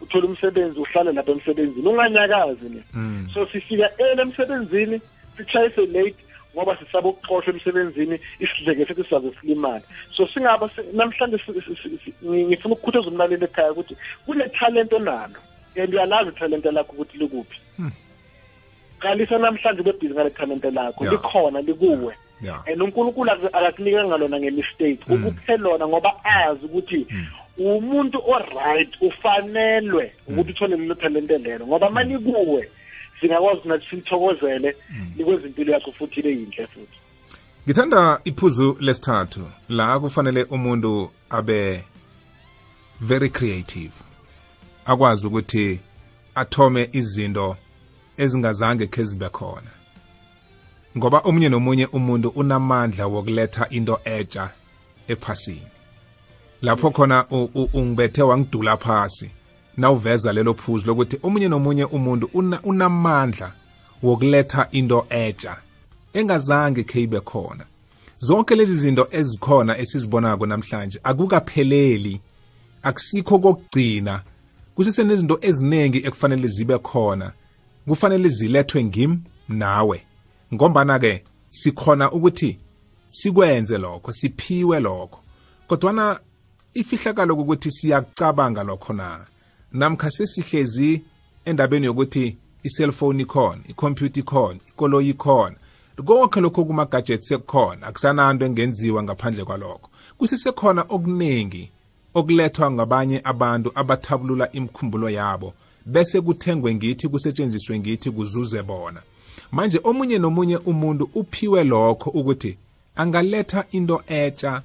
uthole 0.00 0.26
umsebenzi 0.26 0.80
uhlale 0.80 1.12
lapha 1.12 1.32
emsebenzini 1.32 1.88
unganyakazi 1.88 2.68
ne 2.68 2.82
Mm. 2.94 3.28
so 3.34 3.46
sifika 3.46 3.90
ele 3.98 4.22
emsebenzini 4.22 5.00
sitshayise 5.36 5.86
late 5.86 6.16
ngoba 6.54 6.76
sisaba 6.76 7.08
ukuxoshwa 7.08 7.52
emsebenzini 7.54 8.20
isidleke 8.40 8.86
sethu 8.86 9.04
sizaze 9.04 9.30
silimale 9.40 9.82
so 10.16 10.26
singaba 10.26 10.68
si- 10.68 10.96
namhlanje 10.96 11.38
ngifuna 12.24 12.74
ukukhuthaza 12.74 13.08
umlaleli 13.10 13.44
ekhaya 13.44 13.72
ukuthi 13.72 13.96
kunethalente 14.26 14.94
onalo 14.96 15.38
and 15.76 15.94
uyalazi 15.94 16.30
ithalente 16.30 16.70
lakho 16.70 16.92
ukuthi 16.92 17.18
likuphi. 17.18 17.58
Qalisa 19.00 19.38
namhlanje 19.38 19.80
ube 19.80 19.92
bhizi 19.92 20.14
ngale 20.14 20.30
thalente 20.30 20.70
lakho 20.70 21.04
likhona 21.04 21.60
likuwe. 21.60 22.14
And 22.66 22.82
unkulunkulu 22.82 23.30
ak- 23.30 23.54
akakunikanga 23.54 24.16
lona 24.18 24.38
nge-mistake 24.40 25.00
ukuphe 25.08 25.56
lona 25.56 25.86
ngoba 25.88 26.12
azi 26.24 26.66
ukuthi 26.66 27.06
umuntu 27.58 28.18
o-right 28.18 28.90
ufanelwe 29.00 30.12
ukuthi 30.28 30.50
uthole 30.50 30.76
lelo 30.76 30.94
thalente 30.94 31.38
lelo 31.38 31.66
ngoba 31.66 31.90
mani 31.90 32.18
kuwe 32.18 32.68
singakwazi 33.22 33.68
nathi 33.68 33.86
silithokozele 33.90 34.76
likwenza 35.16 35.46
impilo 35.46 35.72
yakho 35.72 35.92
futhi 35.92 36.20
ibe 36.20 36.30
yinhle 36.30 36.66
futhi. 36.66 36.98
Ngithanda 37.66 38.20
iphuzu 38.24 38.76
lesithathu. 38.80 39.46
La 39.68 40.00
kufanele 40.00 40.44
umuntu 40.44 41.10
abe 41.30 41.84
very 43.00 43.30
creative. 43.30 43.92
Akwazi 44.84 45.26
ukuthi 45.26 45.80
athome 46.34 46.88
izinto 46.92 47.56
ezingazange 48.16 48.86
khe 48.86 49.02
zibe 49.02 49.28
khona. 49.28 49.70
Ngoba 50.96 51.18
omunye 51.18 51.48
nomunye 51.48 51.86
umuntu 51.86 52.28
unamandla 52.28 53.06
wokuletha 53.06 53.68
into 53.68 54.00
etsha 54.04 54.50
ephasini. 55.08 55.68
Lapho 56.62 56.90
khona 56.90 57.26
ungibethe 57.74 58.22
wangidula 58.22 58.76
phasi. 58.76 59.30
Nawuveza 59.76 60.32
lelo 60.32 60.54
phuzu 60.54 60.86
lokuthi 60.86 61.18
omunye 61.22 61.48
nomunye 61.48 61.84
umuntu 61.84 62.30
una- 62.34 62.60
unamandla 62.62 63.52
wokuletha 64.02 64.68
into 64.70 65.06
etsha 65.10 65.56
engazange 66.14 66.82
khe 66.84 67.02
ibe 67.02 67.20
khona. 67.20 67.64
Zonke 68.18 68.54
lezi 68.54 68.76
zinto 68.76 69.08
ezikhona 69.10 69.78
esizibonako 69.78 70.46
namhlanje 70.46 71.00
akukapheleli 71.02 72.20
akusikho 72.82 73.38
kokugcina. 73.38 74.22
Kusesenezinto 74.74 75.38
eziningi 75.42 75.98
ekufanele 75.98 76.48
zibe 76.48 76.78
khona 76.78 77.32
kufanele 77.88 78.28
zilethwe 78.28 78.84
ngim 78.84 79.18
nawe. 79.48 80.02
Ngombana-ke 80.54 81.24
sikhona 81.50 82.12
ukuthi 82.12 82.58
sikwenze 83.10 83.78
lokho 83.78 84.12
siphiwe 84.12 84.80
lokho. 84.80 85.18
Kodwana 85.68 86.20
ifihlakalo 86.74 87.34
ukuthi 87.34 87.70
siyakucabanga 87.70 88.62
lokho 88.62 88.92
na? 88.92 89.20
Namkha 89.72 90.10
sesihlezi 90.10 91.02
endabeni 91.44 91.86
yokuthi 91.86 92.36
iselfoni 92.62 93.22
ikhona 93.22 93.60
ikhompyutha 93.68 94.20
ikhona 94.20 94.58
ikoloyi 94.68 95.10
ikhona. 95.10 95.56
Konke 96.06 96.40
lokho 96.40 96.64
kuma-gadgets 96.64 97.28
sekukhona 97.28 97.86
akusananto 97.86 98.44
engenziwa 98.46 99.02
ngaphandle 99.02 99.44
kwalokho. 99.44 99.88
Kusesekhona 100.18 100.82
okuningi 100.88 101.70
okulethwa 102.14 102.70
ngabanye 102.70 103.20
abantu 103.24 103.72
abathabulula 103.74 104.52
imikhumbulo 104.52 105.10
yabo 105.10 105.54
bese 105.86 106.20
kuthengwe 106.20 106.74
ngithi 106.74 107.08
kusetshenziswe 107.08 107.78
ngithi 107.78 108.10
kuzuze 108.10 108.62
bona. 108.62 109.02
Manje 109.52 109.80
omunye 109.84 110.18
nomunye 110.18 110.56
umuntu 110.56 111.10
uphiwe 111.14 111.64
lokho 111.64 112.10
ukuthi 112.10 112.56
angaletha 112.96 113.64
into 113.72 114.02
etsha 114.06 114.62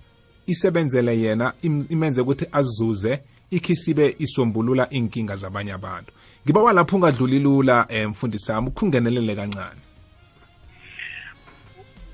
isebenzele 0.47 1.19
yena 1.21 1.53
im- 1.61 1.85
imenze 1.89 2.21
ukuthi 2.21 2.45
azuze 2.51 3.19
ikhisibe 3.51 4.15
isombulula 4.19 4.89
inkinga 4.89 5.35
zabanye 5.35 5.73
abantu. 5.73 6.11
Ngibawa 6.45 6.73
lapho 6.73 6.95
ungadluli 6.95 7.39
lula 7.39 7.87
um 7.89 8.09
mfundisi 8.11 8.45
sami 8.45 8.67
ukhungenelele 8.67 9.35
kancane. 9.35 9.81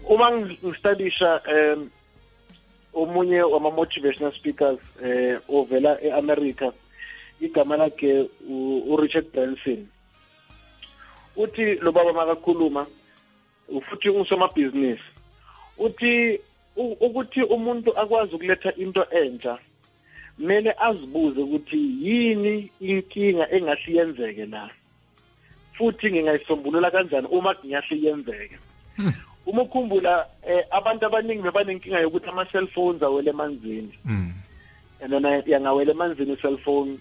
Uma 0.09 0.31
ngi- 0.31 0.57
ngistudisha 0.65 1.41
um 1.47 1.89
omunye 2.93 3.41
wama-motivational 3.41 4.33
speakers 4.37 4.79
eh 5.03 5.39
ovela 5.49 5.97
e-america 6.01 6.71
igama 7.41 7.77
lakhe 7.77 8.29
u-richard 8.49 9.31
branson. 9.33 9.87
Uthi 11.35 11.75
lo 11.81 11.91
baba 11.91 12.13
makakhuluma 12.13 12.85
futhi 13.89 14.09
usomabhizinisi. 14.09 15.01
Uthi 15.77 16.39
ukuthi 16.75 17.41
umuntu 17.43 17.97
akwazi 17.97 18.35
ukuletha 18.35 18.75
into 18.75 19.05
entsha 19.11 19.57
kumele 20.37 20.73
azibuze 20.79 21.41
ukuthi 21.41 21.77
yini 22.01 22.69
inkinga 22.79 23.51
engahle 23.51 23.93
yenzeke 23.97 24.45
la 24.45 24.69
futhi 25.73 26.11
ngingayisombulula 26.11 26.91
kanjani 26.91 27.27
uma 27.27 27.53
kungahle 27.53 27.97
yenzeke 28.01 28.57
uma 29.45 29.61
ukhumbula 29.61 30.25
eh, 30.47 30.65
abantu 30.71 31.05
abaningi 31.05 31.41
bebanenkinga 31.41 31.99
yokuthi 31.99 32.29
ama-cellphones 32.29 33.03
awele 33.03 33.29
emanzini 33.29 33.93
Mm. 34.05 34.33
and 35.01 35.11
then 35.11 35.43
yangawela 35.45 35.91
emanzini 35.91 36.33
i-cellphone 36.33 36.97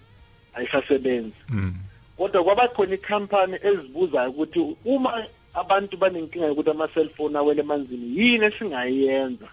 ayisasebenzi 0.53 1.33
Mm. 1.49 1.73
kodwa 2.17 2.43
kwaba 2.43 2.67
khona 2.67 2.95
ikhampani 2.95 3.57
ezibuzayo 3.63 4.29
ukuthi 4.29 4.75
uma 4.85 5.25
abantu 5.53 5.97
banenkinga 5.97 6.45
yokuthi 6.45 6.69
ama-cellphone 6.69 7.37
awele 7.37 7.61
emanzini 7.61 8.17
yini 8.19 8.45
esingayenza 8.45 9.47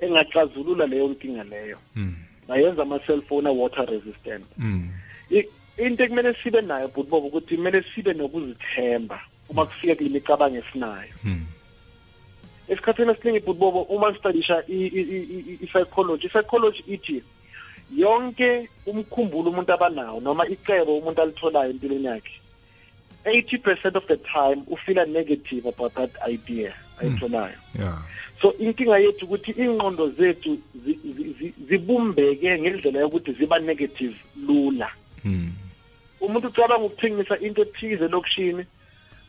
engaxazulula 0.00 0.86
leyo 0.86 1.08
nkinga 1.08 1.44
leyo 1.44 1.78
Mm. 1.96 2.14
Bayenza 2.50 2.82
ama-cellphone 2.82 3.46
a-water 3.48 3.86
resistant 3.86 4.44
Mm. 4.58 4.88
Into 5.78 6.04
ekumele 6.04 6.34
sibe 6.42 6.60
nayo 6.60 6.88
bhutibobo 6.88 7.26
ukuthi 7.26 7.56
kumele 7.56 7.84
sibe 7.94 8.12
nokuzithemba 8.12 9.20
uma 9.48 9.66
kufika 9.66 9.94
kule 9.94 10.08
micabango 10.10 10.56
esinayo 10.58 11.14
Mm. 11.24 11.46
esikhathini 12.68 13.10
esiningi 13.12 13.40
bhutibobo 13.40 13.82
uma 13.82 14.12
sistadisha 14.12 14.62
i- 14.68 14.92
i- 14.98 15.08
i- 15.16 15.28
i- 15.38 15.58
i-psychology 15.64 16.26
i-psychology 16.26 16.82
ithi 16.86 17.22
yonke 17.96 18.68
umkhumbulo 18.86 19.50
umuntu 19.50 19.72
abanawo 19.72 20.20
noma 20.20 20.46
icebo 20.48 20.98
umuntu 20.98 21.22
alitholayo 21.22 21.70
empilweni 21.70 22.04
yakhe 22.06 22.34
80 23.24 23.58
percent 23.58 23.96
of 23.96 24.06
the 24.06 24.16
time 24.16 24.62
ufila 24.66 25.04
negative 25.06 25.68
about 25.68 25.94
that 25.94 26.10
idea 26.28 26.72
ayitholayo 27.00 27.56
Yeah. 27.78 27.98
So 28.42 28.54
inkinga 28.58 28.98
yethu 28.98 29.24
ukuthi 29.24 29.50
ingqondo 29.50 30.08
zethu 30.08 30.58
zi- 30.84 30.98
zi- 31.04 31.32
zi- 31.38 31.54
zibumbeke 31.68 32.58
ngendlela 32.58 33.00
yokuthi 33.00 33.32
ziba 33.32 33.58
negative 33.58 34.14
lula. 34.46 34.88
Mm. 35.24 35.52
umuntu 36.20 36.48
ucabanga 36.48 36.84
ukuthengisa 36.84 37.38
into 37.38 37.62
ethize 37.62 38.04
elokishini 38.04 38.64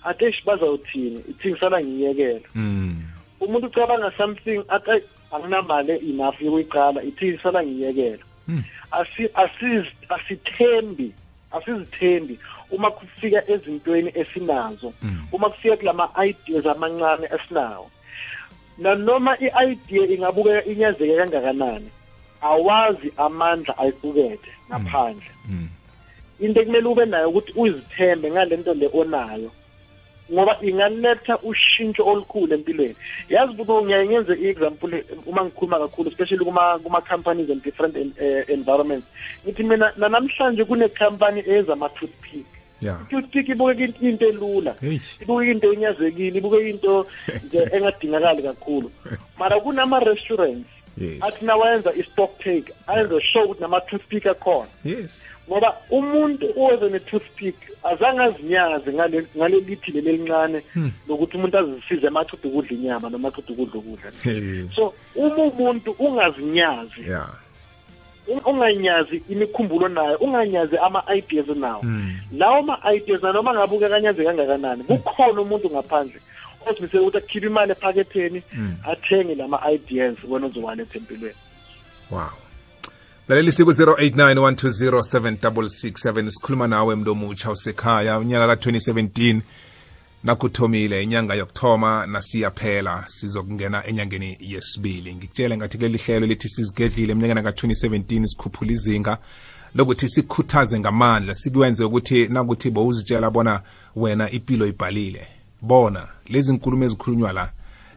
athi 0.04 0.26
eish 0.26 0.43
bazawuthini 0.45 1.19
ithengisala 1.30 1.82
ngiyekela 1.84 2.47
Mm. 2.56 3.04
umuntu 3.39 3.67
ucabanga 3.67 4.12
something 4.17 4.63
athi 4.67 4.91
"Ayi, 4.91 5.02
anginamali 5.32 5.91
enough 6.10 6.41
yokuyiqala 6.41 7.04
ithengisala 7.04 7.63
ngiyekela 7.63 8.24
Mm. 8.47 8.63
asiz- 8.91 9.95
asithembi 10.10 11.12
asizithembi 11.52 12.39
uma 12.71 12.91
kufika 12.91 13.43
ezintweni 13.52 14.12
esinazo. 14.15 14.93
Uma 15.32 15.50
kufika 15.50 15.78
kulama 15.78 16.10
ideas 16.26 16.65
amancane 16.65 17.28
esinawo 17.36 17.91
nanoma 18.77 19.38
i-idea 19.39 20.07
ingabukeka 20.07 20.65
inyazeke 20.65 21.15
kangakanani 21.17 21.89
awazi 22.41 23.13
amandla 23.17 23.77
ayibukethe 23.77 24.51
ngaphandle. 24.69 25.31
Mm. 25.49 25.67
into 26.39 26.62
ekumele 26.62 26.88
ube 26.88 27.05
nayo 27.05 27.29
ukuthi 27.29 27.53
uzithembe 27.55 28.31
ngalento 28.31 28.73
le 28.73 28.89
onayo 28.93 29.51
ngoba 30.34 30.57
ingaletha 30.62 31.38
ushintsho 31.43 32.05
olukhulu 32.05 32.53
empilweni. 32.53 32.95
Yazi 33.29 33.53
buko 33.53 33.84
ngiyaye 33.84 34.05
ngenze 34.07 34.34
i-example 34.34 35.03
uma 35.25 35.43
ngikhuluma 35.45 35.79
kakhulu 35.79 36.10
especially 36.10 36.45
kuma 36.45 36.79
kuma-companies 36.79 37.49
and 37.49 37.62
different 37.63 37.95
uh, 37.95 38.43
environments 38.47 39.07
ngithi 39.45 39.63
mina 39.63 39.91
nanamhlanje 39.97 40.63
kune-company 40.65 41.43
eza 41.45 41.73
ama-toothpick 41.73 42.47
Yeah. 42.82 43.02
i-toothpick 43.08 43.50
ibukeka 43.50 43.84
into- 43.84 44.08
into 44.10 44.26
elula 44.28 44.76
Eish. 44.84 45.22
ibukeka 45.22 45.52
into 45.52 45.74
enyazekile 45.74 46.38
ibukeka 46.38 46.67
into 46.70 47.06
nje 47.46 47.60
engadingakali 47.76 48.44
kakhulu 48.44 48.91
mara 49.39 49.60
kunama-restaurants 49.60 50.67
Yes. 50.98 51.22
athi 51.24 51.46
nawenza 51.46 51.94
i-stock 51.94 52.38
take 52.44 52.74
ayenze 52.88 53.22
sure 53.22 53.46
ukuthi 53.46 53.62
nama-toothpick 53.62 54.26
akhona 54.26 54.67
Yes. 54.84 55.26
ngoba 55.50 55.78
umuntu 55.89 56.46
owenze 56.58 56.89
ne-toothpick 56.89 57.56
azange 57.84 58.22
azinyaze 58.22 58.94
ngale 58.94 59.26
ngale 59.38 59.60
lithi 59.60 59.91
leli 59.91 60.10
elincane 60.10 60.62
lokuthi 61.08 61.38
umuntu 61.38 61.58
azisize 61.58 62.08
emachude 62.08 62.48
ukudla 62.48 62.78
inyama 62.78 63.10
noma 63.10 63.28
achude 63.28 63.54
ukudla 63.54 63.80
ukudla 63.80 64.12
Hey. 64.24 64.67
so 64.76 64.94
uma 65.15 65.36
umuntu 65.44 65.91
ungazinyazi 66.00 67.02
Yeah. 67.08 67.30
Un- 68.27 68.41
unganyazi 68.45 69.23
imikhumbulo 69.29 69.88
nayo 69.88 70.17
unganyazi 70.17 70.77
ama-ideas 70.77 71.47
nawo. 71.47 71.84
Mm. 71.84 72.15
lawo 72.38 72.62
ma-ideas 72.63 73.23
nanoma 73.23 73.53
ngabuke 73.53 73.89
kanyaze 73.89 74.23
kangakanani 74.23 74.84
kukhona 74.84 75.41
umuntu 75.41 75.69
ngaphandle 75.69 76.21
ozimisele 76.69 77.03
ukuthi 77.03 77.17
akhiphe 77.17 77.47
imali 77.47 77.71
ephaketheni 77.71 78.43
athenge 78.91 79.36
lama-ideas 79.36 80.15
wena 80.29 80.45
ozowaletha 80.47 80.97
empilweni 80.97 81.36
Wow. 82.12 82.29
Laleli 83.27 83.51
siku 83.51 83.71
0891207667 83.71 86.29
sikhuluma 86.29 86.67
nawe 86.67 86.95
mntu 86.95 87.12
omutsha 87.12 87.51
usekhaya 87.51 88.19
unyaka 88.19 88.53
ka2017 88.55 89.39
nakuthomile 90.23 91.03
inyanga 91.03 91.36
yokuthoma 91.36 92.05
nasiyaphela 92.05 93.03
sizokungena 93.07 93.88
enyangeni 93.88 94.38
yesibili. 94.39 95.15
Ngikutshele 95.15 95.57
ngathi 95.57 95.77
kuleli 95.77 95.97
hlelo 95.97 96.25
lithi 96.25 96.49
sizigedlile 96.49 97.12
eminyakeni 97.12 97.41
ka2017 97.41 98.27
sikhuphula 98.27 98.71
izinga 98.71 99.17
lokuthi 99.75 100.10
sikhuthaze 100.10 100.79
ngamandla 100.79 101.36
sikwenze 101.36 101.84
ukuthi 101.84 102.27
nakuthi 102.27 102.69
bowuzitshela 102.69 103.31
bona 103.31 103.62
wena 103.95 104.31
impilo 104.31 104.67
ibhalile. 104.67 105.27
Bona 105.62 106.07
lezi 106.29 106.53
nkulumo 106.53 106.86
ezikhulunywa 106.86 107.34
la 107.34 107.51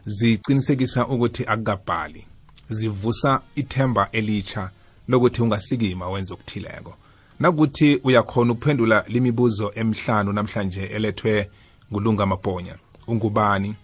zicinisekisa 0.05 1.07
ukuthi 1.07 1.43
akukabhali 1.47 2.25
zivusa 2.69 3.41
ithemba 3.55 4.09
elitsha 4.11 4.69
lokuthi 5.07 5.41
ungasikima 5.41 6.09
wenze 6.09 6.33
okuthileko. 6.33 6.93
Nakuthi 7.39 7.99
uyakhona 8.03 8.51
ukuphendula 8.51 9.05
limibuzo 9.07 9.71
emhlanu 9.75 10.33
namhlanje 10.33 10.85
elethwe 10.85 11.49
ngulunga 11.91 12.25
mabhonya 12.25 12.75
ungubani? 13.07 13.75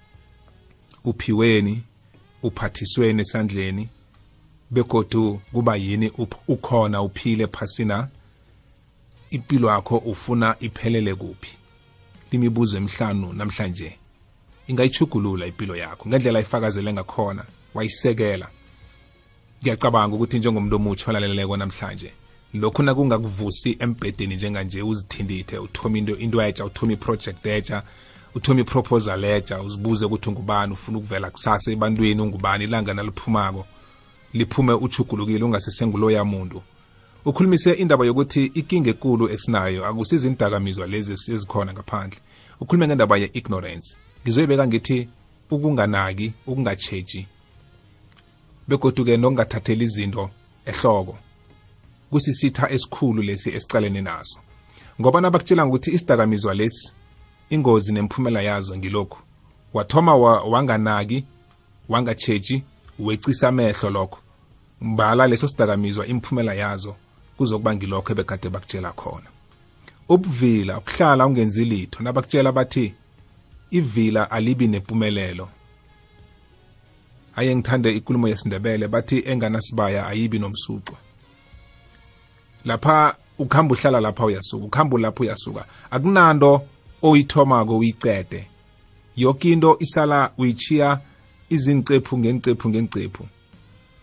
Uphiweni? 1.03 1.83
Uphathisweni 2.43 3.21
esandleni? 3.21 3.89
Begodu 4.71 5.41
kuba 5.53 5.75
yini 5.75 6.11
ukhona 6.47 7.01
uphile 7.01 7.47
phasina? 7.47 8.07
Impilo 9.29 9.69
yakho 9.69 9.97
ufuna 9.97 10.55
iphelele 10.59 11.15
kuphi? 11.15 11.57
Limibuzo 12.31 12.77
emhlanu 12.77 13.33
namhlanje. 13.33 13.97
Ingayichugulula 14.67 15.45
impilo 15.45 15.75
yakho 15.75 16.09
ngendlela 16.09 16.39
ifakazele 16.39 16.93
ngakhona 16.93 17.45
wayisekela. 17.73 18.49
Ngiyacabanga 19.61 20.15
ukuthi 20.15 20.39
njengomuntu 20.39 20.75
omutsha 20.75 21.09
olaleleko 21.09 21.57
namhlanje. 21.57 22.11
Lokhu 22.53 22.83
nakungakuvusi 22.83 23.77
embhedeni 23.79 24.35
njenganje 24.35 24.81
uzithindithe 24.81 25.57
uthoma 25.57 25.97
into 25.97 26.15
into 26.17 26.41
etsha 26.41 26.65
uthoma 26.65 26.93
iproject 26.93 27.45
etsha 27.45 27.83
uthoma 28.35 28.61
iproposal 28.61 29.23
etsha 29.23 29.61
uzibuze 29.61 30.05
ukuthi 30.05 30.29
ungubani 30.29 30.73
ufuna 30.73 30.97
ukuvela 30.97 31.31
kusasa 31.31 31.71
ebantwini 31.71 32.21
ungubani 32.21 32.63
ilanga 32.63 32.93
naliphumako 32.93 33.65
liphume 34.33 34.73
uchugulukile 34.73 35.43
ungasesenguloya 35.43 36.25
muntu 36.25 36.61
ukhulumise 37.25 37.73
indaba 37.73 38.05
yokuthi 38.05 38.45
ikinga 38.45 38.89
ekulu 38.89 39.29
esinayo 39.29 39.85
akusizi 39.85 40.27
indakamizwa 40.27 40.87
lezi 40.87 41.11
ezikhona 41.33 41.73
ngaphandle. 41.73 42.19
Ukhulume 42.59 42.87
ngendaba 42.87 43.17
ye-ignorance. 43.17 43.97
Ngizoyibeka 44.23 44.67
ngithi 44.67 45.09
ukunganaki 45.51 46.33
ukungatsheji 46.47 47.27
begodu-ke 48.67 49.17
nokungathatheli 49.17 49.85
izinto 49.85 50.29
ehloko. 50.65 51.17
Kusisitha 52.11 52.69
esikhulu 52.71 53.21
lesi 53.21 53.49
esicalene 53.49 54.01
naso. 54.01 54.39
Ngoba 55.01 55.21
nabakutshela 55.21 55.65
ukuthi 55.65 55.91
isidakamizwa 55.91 56.53
lesi 56.53 56.93
ingozi 57.49 57.93
nemphumela 57.93 58.41
yazo 58.41 58.77
ngilokhu. 58.77 59.17
Wathoma 59.73 60.15
wa, 60.15 60.43
wanganaki 60.43 61.23
wangatsheji 61.89 62.63
wecisa 62.99 63.47
amehlo 63.47 63.89
lokho. 63.89 64.19
Mbala 64.81 65.27
leso 65.27 65.47
sidakamizwa 65.47 66.07
imphumela 66.07 66.53
yazo 66.53 66.95
kuzokuba 67.37 67.75
ngilokho 67.75 68.11
ebekade 68.11 68.49
bakutshela 68.49 68.91
khona. 68.91 69.29
Ubuvila 70.09 70.77
ukuhlala 70.77 71.25
ungenzi 71.25 71.65
litho. 71.65 72.03
Nabakutshela 72.03 72.51
bathi 72.51 72.93
ivila 73.71 74.31
alibi 74.31 74.67
nempumelelo 74.67 75.49
aye 77.35 77.55
ngithande 77.55 77.95
ikulumo 77.95 78.27
yesindebele 78.27 78.87
bathi 78.87 79.23
enganasibaya 79.25 80.07
ayibi 80.07 80.39
nomsuqwa 80.39 80.97
lapha 82.65 83.15
ukhamba 83.39 83.73
uhlala 83.73 83.99
lapha 83.99 84.25
uyasuka 84.25 84.65
ukhamba 84.65 84.99
lapho 84.99 85.23
uyasuka. 85.23 85.65
Akunanto 85.91 86.61
oyithomako 87.01 87.77
uyicede. 87.77 88.47
Yonke 89.15 89.51
into 89.51 89.77
isala 89.79 90.31
uyichiya 90.37 90.99
izincephu 91.49 92.17
ngencephu 92.17 92.69
ngencephu. 92.69 93.27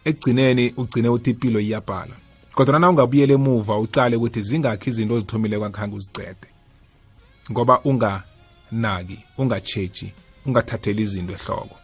Ekugcineni 0.04 0.74
ugcine 0.76 1.08
uthi 1.08 1.30
impilo 1.30 1.60
iyabhala. 1.60 2.14
Kodwa 2.54 2.78
na 2.78 2.90
ungabuyela 2.90 3.32
emuva 3.32 3.78
ucale 3.78 4.16
ukuthi 4.16 4.42
zingakhi 4.42 4.90
izinto 4.90 5.14
ozithomile 5.14 5.58
kwakhange 5.58 5.96
uzicede. 5.96 6.48
Ngoba 7.50 7.80
unganaki 7.84 9.18
ungatsheji 9.38 10.12
ungathatheli 10.46 11.02
izinto 11.02 11.32
ehloko. 11.32 11.77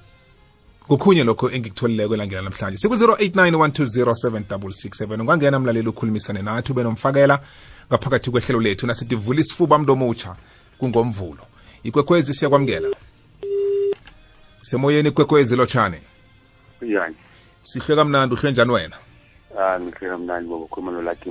Kukhunye 0.88 1.24
lokho 1.24 1.50
engikutholileko 1.50 2.14
elangela 2.14 2.42
namhlanje 2.42 2.78
siku-089 2.78 5.20
ungangena 5.20 5.58
mlaleli 5.58 5.88
ukhulumisane 5.88 6.42
nathi 6.42 6.72
ube 6.72 6.82
nomfakela 6.82 7.40
ngaphakathi 7.88 8.30
kwehlelo 8.30 8.60
lethu. 8.60 8.86
Nasithi 8.86 9.14
vula 9.14 9.40
isifuba 9.40 9.78
mntu 9.78 9.92
omutsha 9.92 10.36
kungomvulo. 10.78 11.46
Ikwekwezi 11.82 12.34
siyakwamukela. 12.34 12.96
Semoyeni 14.62 15.08
ikwekwezi 15.08 15.56
lotshane 15.56 16.00
kunjani 16.78 17.16
sihle 17.62 17.96
kamnandi 17.96 18.34
uhle 18.34 18.50
njani 18.50 18.72
wena? 18.72 18.96
Ah 19.58 19.78
kamnandi 20.00 20.50
nolaki 20.92 21.30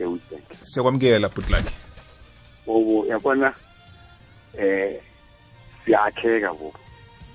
ewitbank. 0.00 0.42
Siyakwamukela 0.64 1.28
bhutlaki 1.28 1.74
bobo 2.66 3.06
yabona 3.06 3.54
eh 4.58 5.00
siyakheka 5.84 6.52
bobo 6.52 6.78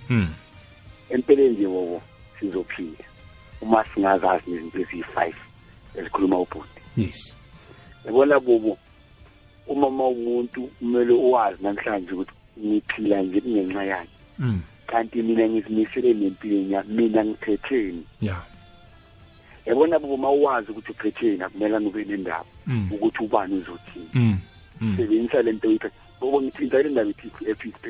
hmm. 0.07 0.27
Empeleni 1.09 1.49
nje 1.49 1.67
bobo 1.67 2.01
sizophila. 2.39 3.05
Uma 3.61 3.83
singazazi 3.83 4.51
nezinto 4.51 4.79
eziyi-five 4.79 5.37
ezikhuluma 5.95 6.39
ubhuti. 6.39 6.81
Yes. 6.97 7.35
Yabona 8.05 8.39
bobo 8.39 8.77
uma 9.67 9.89
ma 9.89 10.07
umuntu 10.07 10.61
kumele 10.79 11.13
uwazi 11.13 11.63
namhlanje 11.63 12.11
ukuthi 12.11 12.31
ngiphila 12.59 13.21
nje 13.21 13.41
kungenxa 13.41 13.83
yakhe 13.83 14.17
mm. 14.39 14.61
kanti 14.87 15.21
mina 15.21 15.49
ngizimisele 15.49 16.13
nempilweni 16.13 16.73
yami 16.73 16.93
mina 16.93 17.25
ngithetheni 17.25 18.03
ya. 18.21 18.41
Yabona 19.65 19.99
bobo 19.99 20.17
ma 20.17 20.29
uwazi 20.31 20.71
ukuthi 20.71 20.91
uphetheni 20.91 21.43
akumelanga 21.43 21.89
ube 21.89 22.05
nendaba 22.05 22.45
Mm. 22.67 22.89
ukuthi 22.91 23.23
ubani 23.23 23.55
uzothini. 23.55 24.09
Mm. 24.81 24.97
sebenzisa 24.97 25.41
lento 25.41 25.71
yithi 25.71 25.87
bobo 26.21 26.41
ngithinta 26.41 26.81
le 26.83 26.89
ndaba 26.89 27.13
le 27.41 27.87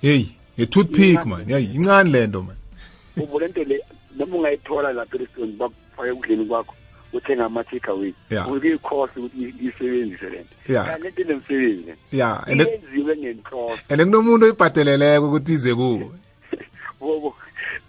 hey. 0.00 0.26
Ye-toothpick 0.58 1.26
man. 1.26 1.44
Yayi 1.48 1.74
incane 1.74 2.10
lento 2.10 2.42
man. 2.42 2.56
Bobo 3.16 3.38
lento 3.40 3.64
le 3.64 3.80
noma 4.16 4.36
ungayithola 4.36 4.92
lapha 4.92 5.16
erestaurant 5.16 5.56
bakufake 5.56 6.10
ekudleni 6.10 6.44
kwakho 6.44 6.74
uthenga 7.12 7.44
ama-takeaway 7.44 8.12
Yeah. 8.30 8.48
ukuyikhosa 8.48 9.12
ukuthi 9.16 9.54
isebenzise 9.60 10.30
lento 10.30 10.54
Yeah. 10.68 10.86
kanti 10.86 11.02
lento 11.04 11.22
inemsebenzi 11.22 11.82
le 11.86 11.96
ya 12.12 12.46
and 12.46 12.60
iyenziwe 12.60 13.16
ngenhloso 13.16 13.78
and 13.88 14.02
kunomuntu 14.02 14.44
oyibhadeleleko 14.44 15.26
ukuthi 15.28 15.52
ize 15.52 15.74
kuwe. 15.74 16.10
Bobo 17.00 17.34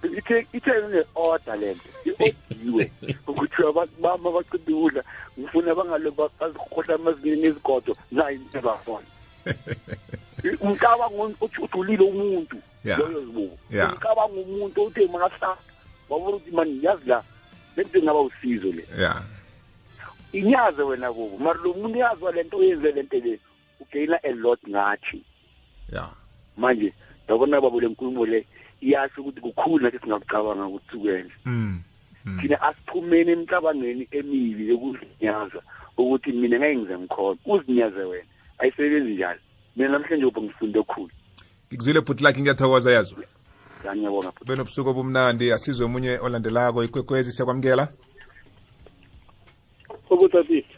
ithe 0.03 0.47
ithe 0.53 0.71
ne-order 0.91 1.57
lento 1.59 1.89
i-odiwe 2.05 2.91
ukuthi 3.27 3.63
abantu 3.69 3.93
bama 4.01 4.31
bacida 4.31 4.73
ukudla 4.75 5.03
ngifuna 5.39 5.75
bangale 5.75 6.11
bazikhohla 6.11 6.95
amazinini 6.95 7.47
ezigodo 7.47 7.95
nayo 8.11 8.31
into 8.35 8.61
bakhona 8.61 9.07
umcabango 10.61 11.31
uthi 11.41 11.61
ujulile 11.61 12.03
umuntu. 12.03 12.57
Loyo 12.85 13.19
zibuko 13.25 13.57
umcabango 13.71 14.41
umuntu 14.41 14.83
uthe 14.83 15.07
makasa 15.07 15.57
wabona 16.09 16.35
ukuthi 16.35 16.51
mani 16.51 16.79
yazi 16.83 17.09
la 17.09 17.23
lento 17.75 17.99
ingaba 17.99 18.21
usizo 18.21 18.71
le. 18.71 18.85
Ya 18.97 19.21
inyaze 20.33 20.81
wena 20.81 21.11
bobo 21.11 21.37
mara 21.37 21.59
lo 21.63 21.73
muntu 21.73 21.99
yazwa 21.99 22.31
lento 22.31 22.57
oyenze 22.57 22.91
lento 22.91 23.17
le 23.17 23.39
ugayina 23.79 24.19
a 24.23 24.31
lot 24.31 24.59
ngathi. 24.69 25.23
Ya 25.91 26.09
manje 26.57 26.93
yabona 27.27 27.61
babo 27.61 27.79
le 27.79 27.87
nkulumo 27.87 28.25
le 28.25 28.45
iyasho 28.81 29.21
ukuthi 29.21 29.41
kukhulu 29.41 29.83
nathi 29.83 29.99
singakucabanga 29.99 30.65
ukuthi 30.65 30.91
sikwenze 30.91 31.33
mm. 31.45 31.81
mm. 32.25 32.39
thina 32.41 32.61
asiphumeni 32.61 33.31
emicabangweni 33.31 34.07
emibi 34.11 34.69
yokuzinyaza 34.69 35.61
ukuthi 35.97 36.31
mina 36.31 36.59
ngeke 36.59 36.77
ngize 36.77 36.97
ngikhona. 36.97 37.39
Uzinyaze 37.45 37.99
wena 37.99 38.29
ayisebenzi 38.59 39.13
njalo. 39.13 39.39
Mina 39.75 39.89
namhlanje 39.89 40.25
uba 40.25 40.41
ngifunde 40.41 40.79
ngikuzile 40.79 41.99
ngikuzwile 41.99 42.01
lakhe 42.23 42.41
ngiyathokoza 42.41 42.91
yazo 42.91 43.15
ngiyabonga 43.95 44.31
ube 44.41 44.55
nobusuku 44.55 44.89
obumnandi 44.89 45.51
asizwe 45.51 45.85
omunye 45.85 46.17
olandelako 46.19 46.83
ikwekwezi 46.83 47.31
siyakwamukela? 47.31 47.87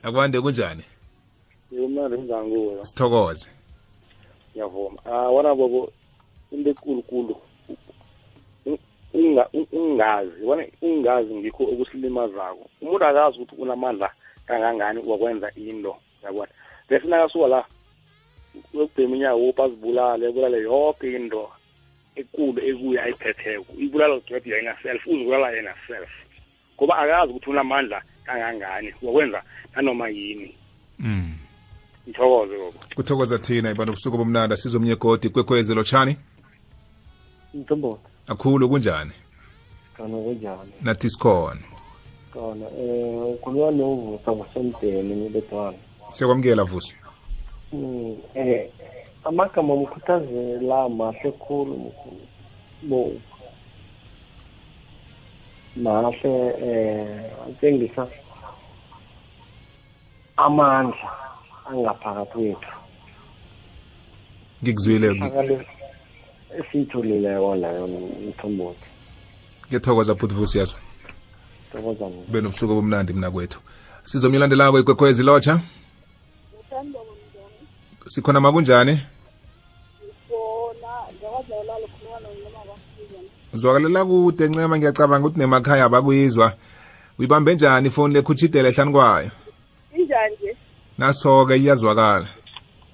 Akwande 0.04 0.42
kunjani? 0.42 0.84
Ngimnandi 1.74 2.18
ngizanguwe 2.18 2.86
sithokoze. 2.86 3.50
Ngiyavuma. 4.52 5.00
Ah 5.06 5.30
wona 5.32 5.56
bobo 5.56 5.92
into 6.52 6.70
ekulukulu 6.70 7.36
unga- 9.14 9.50
ungazi 9.72 10.44
wona 10.44 10.64
ungazi 10.82 11.36
ngikho 11.36 11.64
okusilimazako 11.64 12.70
umuntu 12.82 13.06
akazi 13.06 13.38
ukuthi 13.39 13.62
unamandla 13.62 14.12
kangangani 14.48 15.00
wakwenza 15.08 15.52
into 15.56 15.96
yabona 16.24 16.52
bese 16.89 17.08
nakasuka 17.08 17.48
la 17.48 17.66
uyokubhema 18.74 19.16
inyawo 19.16 19.45
wophi 19.45 19.62
azibulale 19.62 20.30
ebulale 20.30 20.58
yoke 20.62 21.16
into 21.16 21.49
ekulu 22.16 22.60
ekuya 22.70 23.04
ayiphetheko 23.04 23.74
ibulala 23.78 24.16
ugcwede 24.16 24.49
yena 24.49 24.76
self 24.84 25.08
uzibulala 25.08 25.52
yena 25.52 25.74
self. 25.88 26.10
Ngoba 26.76 26.97
akazi 26.97 27.32
ukuthi 27.32 27.49
unamandla 27.49 28.02
kangangani 28.26 28.93
wakwenza 29.02 29.43
nanoma 29.76 30.10
yini. 30.10 30.56
Mm. 30.99 31.38
ngithokoze 32.08 32.58
koko. 32.58 32.86
Kuthokoza 32.95 33.38
thina 33.39 33.72
ibantu 33.72 33.91
busuku 33.93 34.18
bomnanda 34.18 34.58
sizomnye 34.58 34.93
omunye 34.93 34.95
godi 34.95 35.28
ikwekwezi 35.28 35.76
lotshani. 35.76 36.18
Mtombota 37.54 38.10
akhulu 38.28 38.70
kunjani? 38.70 39.12
Kana 39.97 40.18
kunjani? 40.18 40.72
nathi 40.82 41.10
sikhona. 41.10 41.62
Kana 42.34 42.66
eh 42.80 43.34
ukhuluma 43.34 43.72
novusa 43.72 44.32
ngosemdeni 44.32 45.16
ngibedwana. 45.16 45.78
siyakwamukela 46.10 46.64
vusi. 46.64 46.95
Mm 46.95 47.01
eh 48.36 48.70
amagama 49.24 49.74
omkhuthazela 49.74 50.90
mahle 50.90 51.32
khulu 51.32 51.74
mkhulu. 51.78 52.22
Bo. 52.84 53.12
Mahle 55.76 56.34
eh 56.62 57.32
atshengisa 57.50 58.08
amandla 60.38 61.10
angaphakathi 61.70 62.32
kwethu. 62.32 62.72
ngikuzwile 64.64 65.08
ngi- 65.12 65.26
Akale 65.26 65.68
esiyitholileko 66.60 67.56
layo 67.56 67.88
mthombo. 68.28 68.76
ngiyathokoza 69.68 70.16
futhi 70.16 70.34
vusi 70.36 70.58
yazo 70.58 70.76
Thokoza 71.72 72.06
mina. 72.10 72.22
ube 72.30 72.42
nobusuku 72.42 72.72
obumnandi 72.74 73.14
mna 73.14 73.32
kwethu 73.32 73.60
sizwe 74.06 74.28
omunye 74.28 74.38
olandelako 74.38 74.80
ikwekwezi 74.80 75.24
lotsha 75.24 75.60
sikhona 78.08 78.39
makunjani? 78.39 78.99
Zwakalela 83.54 84.06
kude 84.06 84.47
ncema 84.47 84.78
ngiyacabanga 84.78 85.28
ukuthi 85.28 85.39
nemakhaya 85.39 85.89
bakuyizwa 85.89 86.54
uyibambe 87.20 87.54
njani 87.56 87.88
ifoni 87.88 88.14
lekhutshidele 88.14 88.70
ehlani 88.70 88.91
kwayo? 88.91 89.32
Injani 89.97 90.36
nje? 90.41 90.58
Naso-ke 90.97 91.56
iyazwakala. 91.58 92.28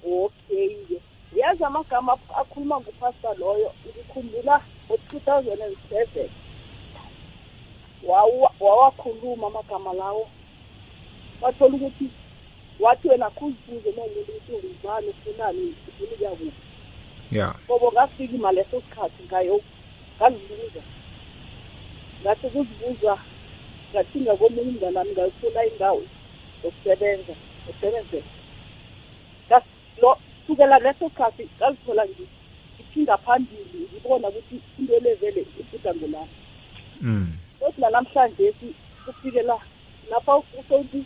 Okay 0.04 0.68
ke 0.88 1.00
yazi 1.36 1.64
amagama 1.64 2.12
ap- 2.12 2.38
akhuluma 2.40 2.80
ngupasta 2.80 3.34
loyo 3.38 3.70
ngikhumbula 3.86 4.60
ngo-two 4.88 5.20
thousand 5.20 5.60
and 5.62 5.76
seven. 5.90 6.28
Wawakhuluma 8.60 9.46
amagama 9.46 9.92
lawo. 9.92 10.28
Wathola 11.40 11.74
ukuthi 11.76 12.10
wathi 12.80 13.08
wena 13.08 13.30
khuzibuze 13.30 13.90
nomuntu 13.96 14.20
ukuthi 14.20 14.52
ungubani 14.52 15.08
ufunani 15.08 15.74
ufuna 15.88 16.12
ukuya 16.14 16.30
kuphi 16.30 17.38
ya 17.38 17.54
bobo 17.68 17.92
ngafika 17.92 18.34
imaleso 18.34 18.80
sikhathi 18.80 19.22
ngayo 19.28 19.60
ngazibuza 20.16 20.82
ngathi 22.22 22.46
kuzibuza 22.50 23.18
ngathinga 23.92 24.36
komunye 24.36 24.70
umnganami 24.70 25.10
ngayifuna 25.12 25.64
indawo 25.66 26.02
yokusebenza 26.64 27.34
usebenzela 27.70 28.30
Ngas- 29.48 29.72
lo 30.02 30.16
sukela 30.46 30.78
leso 30.78 31.08
sikhathi 31.08 31.48
ngazithola 31.56 32.04
ngi- 32.06 32.28
ngiphinda 32.74 33.16
phambili 33.18 33.78
ngibona 33.92 34.28
ukuthi 34.28 34.56
into 34.78 34.98
levele 35.04 35.40
ibhuda 35.60 35.94
ngolami 35.94 36.34
mm. 37.00 37.26
kodwa 37.58 37.90
nanamhlanje 37.90 38.52
si- 38.60 38.74
kufike 39.04 39.42
la 39.42 39.58
lapha 40.10 40.36
usokuthi 40.36 41.04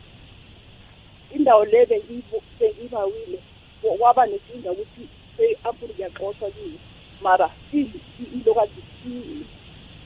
indawo 1.37 1.65
le 1.65 1.87
bengiyibo- 1.87 2.43
bengibawile 2.59 3.39
wa- 3.83 3.97
waba 4.01 4.27
nenkinga 4.27 4.73
ukuthi 4.73 5.09
se-ampuli 5.37 5.93
kuyaxoshwa 5.95 6.51
kiyo 6.51 6.79
mara 7.21 7.51
still 7.67 7.91
i- 8.19 8.31
ilokazi 8.41 8.81
i- 9.07 9.47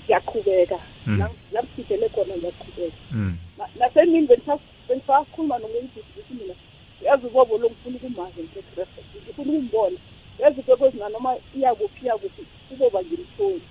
ngiyaqhubeka 0.07 0.81
Mm. 1.07 1.19
La- 1.19 1.31
la 1.53 1.63
ngifidele 1.63 2.09
khona 2.09 2.37
ngiyaqhubeka. 2.37 2.97
Mm. 3.11 3.39
Na- 3.59 3.69
nasemini 3.75 4.27
benisa- 4.27 4.61
benisakhuluma 4.89 5.59
nomuntu 5.59 6.01
ukuthi 6.01 6.35
mina 6.35 6.55
yazi 7.01 7.27
ubobo 7.27 7.59
lo 7.59 7.69
ngifuna 7.71 7.97
ukumazi 7.97 8.43
ngekreste 8.43 9.01
ngifuna 9.23 9.53
ukumbona. 9.53 9.99
Yazi 10.39 10.63
kwekwezi 10.63 10.99
nanoma 10.99 11.39
iyakuphi 11.55 12.05
iyakuphi 12.05 12.43
uboba 12.71 13.03
ngimtholi 13.03 13.63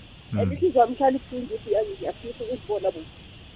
and 0.42 0.52
ihliziyo 0.54 0.82
yami 0.82 0.96
ihlala 0.96 1.18
ibuhlungu 1.18 1.54
ukuthi 1.54 1.72
yazi 1.74 1.92
ngiyafisa 1.92 2.44
ukuzibona 2.44 2.92
bo 2.92 3.02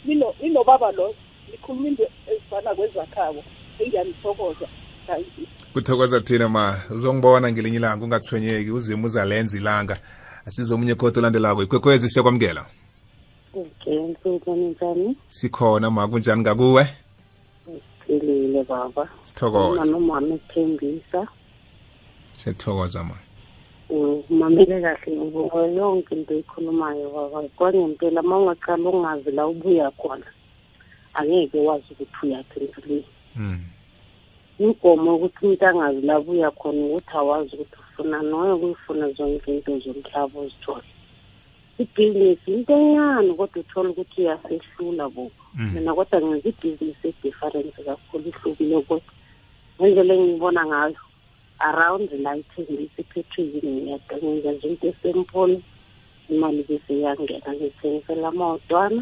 Ino- 0.06 0.36
inobaba 0.40 0.92
lo 0.92 1.16
ngikhuluma 1.50 1.88
into 1.88 2.08
ezifana 2.28 2.76
kwezakhabo 2.76 3.44
you. 3.80 5.48
Kuthokoza 5.74 6.22
thina 6.22 6.50
ma 6.50 6.82
uzongibona 6.90 7.52
ngelinye 7.52 7.78
ilanga 7.78 8.06
ungathwenyeki 8.06 8.72
uzima 8.72 9.06
uzalenza 9.06 9.58
ilanga. 9.58 9.98
Asize 10.46 10.74
omunye 10.74 10.96
kodwa 10.96 11.20
olandelako 11.20 11.64
ikwekwezi 11.64 12.10
siyakwamukela? 12.10 12.66
Njani? 14.26 15.18
sikhona 15.30 15.92
ma 15.92 16.08
kunjani 16.08 16.42
ngakuwe? 16.42 16.88
Philile 18.06 18.64
baba. 18.64 19.10
sithokoze. 19.24 19.92
Nomama 19.92 20.36
ethembisa. 20.36 21.28
siyathokoza 22.34 23.04
ma. 23.04 23.16
Umamele 23.90 24.82
kahle 24.82 25.18
ngibonga 25.18 25.68
yonke 25.68 26.16
into 26.16 26.34
eyikhulumayo 26.34 27.10
baba. 27.10 27.48
Kwangempela 27.58 28.22
uma 28.22 28.38
ungaqala 28.38 28.90
ungazi 28.90 29.32
la 29.32 29.48
ubuya 29.48 29.92
khona 29.92 30.26
angeke 31.14 31.60
wazi 31.60 31.86
ukuthi 31.92 32.18
uyaphi 32.24 32.60
empilweni 32.60 33.06
mm. 33.36 33.64
umgomo 34.60 35.12
wokuthi 35.12 35.46
umuntu 35.46 35.66
angazi 35.66 36.02
la 36.02 36.20
buya 36.20 36.52
khona 36.52 36.82
ukuthi 36.86 37.14
awazi 37.18 37.56
ukuthi 37.56 37.78
ufuna 37.80 38.22
noye 38.22 38.54
kuyifuna 38.60 39.06
zonke 39.18 39.50
into 39.56 39.80
zomhlaba 39.80 40.40
uzithole 40.40 40.90
ibhizinisi 41.80 42.48
into 42.54 42.74
encane 42.74 43.34
kodwa 43.34 43.62
uthole 43.62 43.90
ukuthi 43.90 44.22
uyasehlula 44.22 45.10
bo 45.10 45.32
Mm. 45.56 45.74
mina 45.74 45.94
kodwa 45.94 46.22
ngenza 46.22 46.50
ibhizinisi 46.50 47.08
edifferent 47.08 47.76
kakhulu 47.86 48.30
ihlukile 48.30 48.82
kodwa 48.88 49.14
ngendlela 49.82 50.14
engiyibona 50.14 50.62
ngayo 50.70 51.02
around 51.60 52.10
la 52.24 52.38
ithengisa 52.38 53.02
ipetrol 53.02 53.48
ngiyadangenza 53.48 54.52
nje 54.52 54.68
into 54.68 54.88
esempholo 54.88 55.58
imali 56.30 56.62
bese 56.68 56.94
iyangena 56.94 57.50
ngithengisela 57.54 58.28
amawotwana 58.28 59.02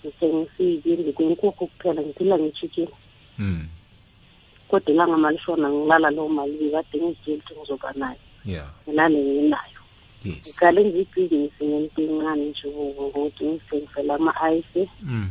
ngithengisa 0.00 0.60
iy'bindi 0.64 1.12
kwenkukhu 1.12 1.68
kuphela 1.68 2.00
ngiphila 2.02 2.38
ngitshitshile 2.38 2.94
Mm. 3.42 3.66
kodwa 4.68 4.92
ilanga 4.94 5.16
malishona 5.16 5.66
ngilala 5.70 6.10
leyo 6.10 6.28
mali 6.28 6.54
ngikade 6.54 6.96
ngizitshela 6.98 7.38
ukuthi 7.38 7.54
ngizoba 7.58 7.92
nayo. 8.00 8.22
Yeah. 8.44 8.68
Ngilale 8.86 9.18
nginayo 9.18 9.80
yes. 10.24 10.46
Ngiqale 10.46 10.84
nje 10.84 11.00
ibhizinisi 11.00 11.64
ngento 11.64 12.02
encane 12.02 12.44
nje 12.46 12.66
ukuthi 12.68 13.44
ngizithengisela 13.44 14.14
ama-ayisi 14.14 14.82
mm. 15.02 15.30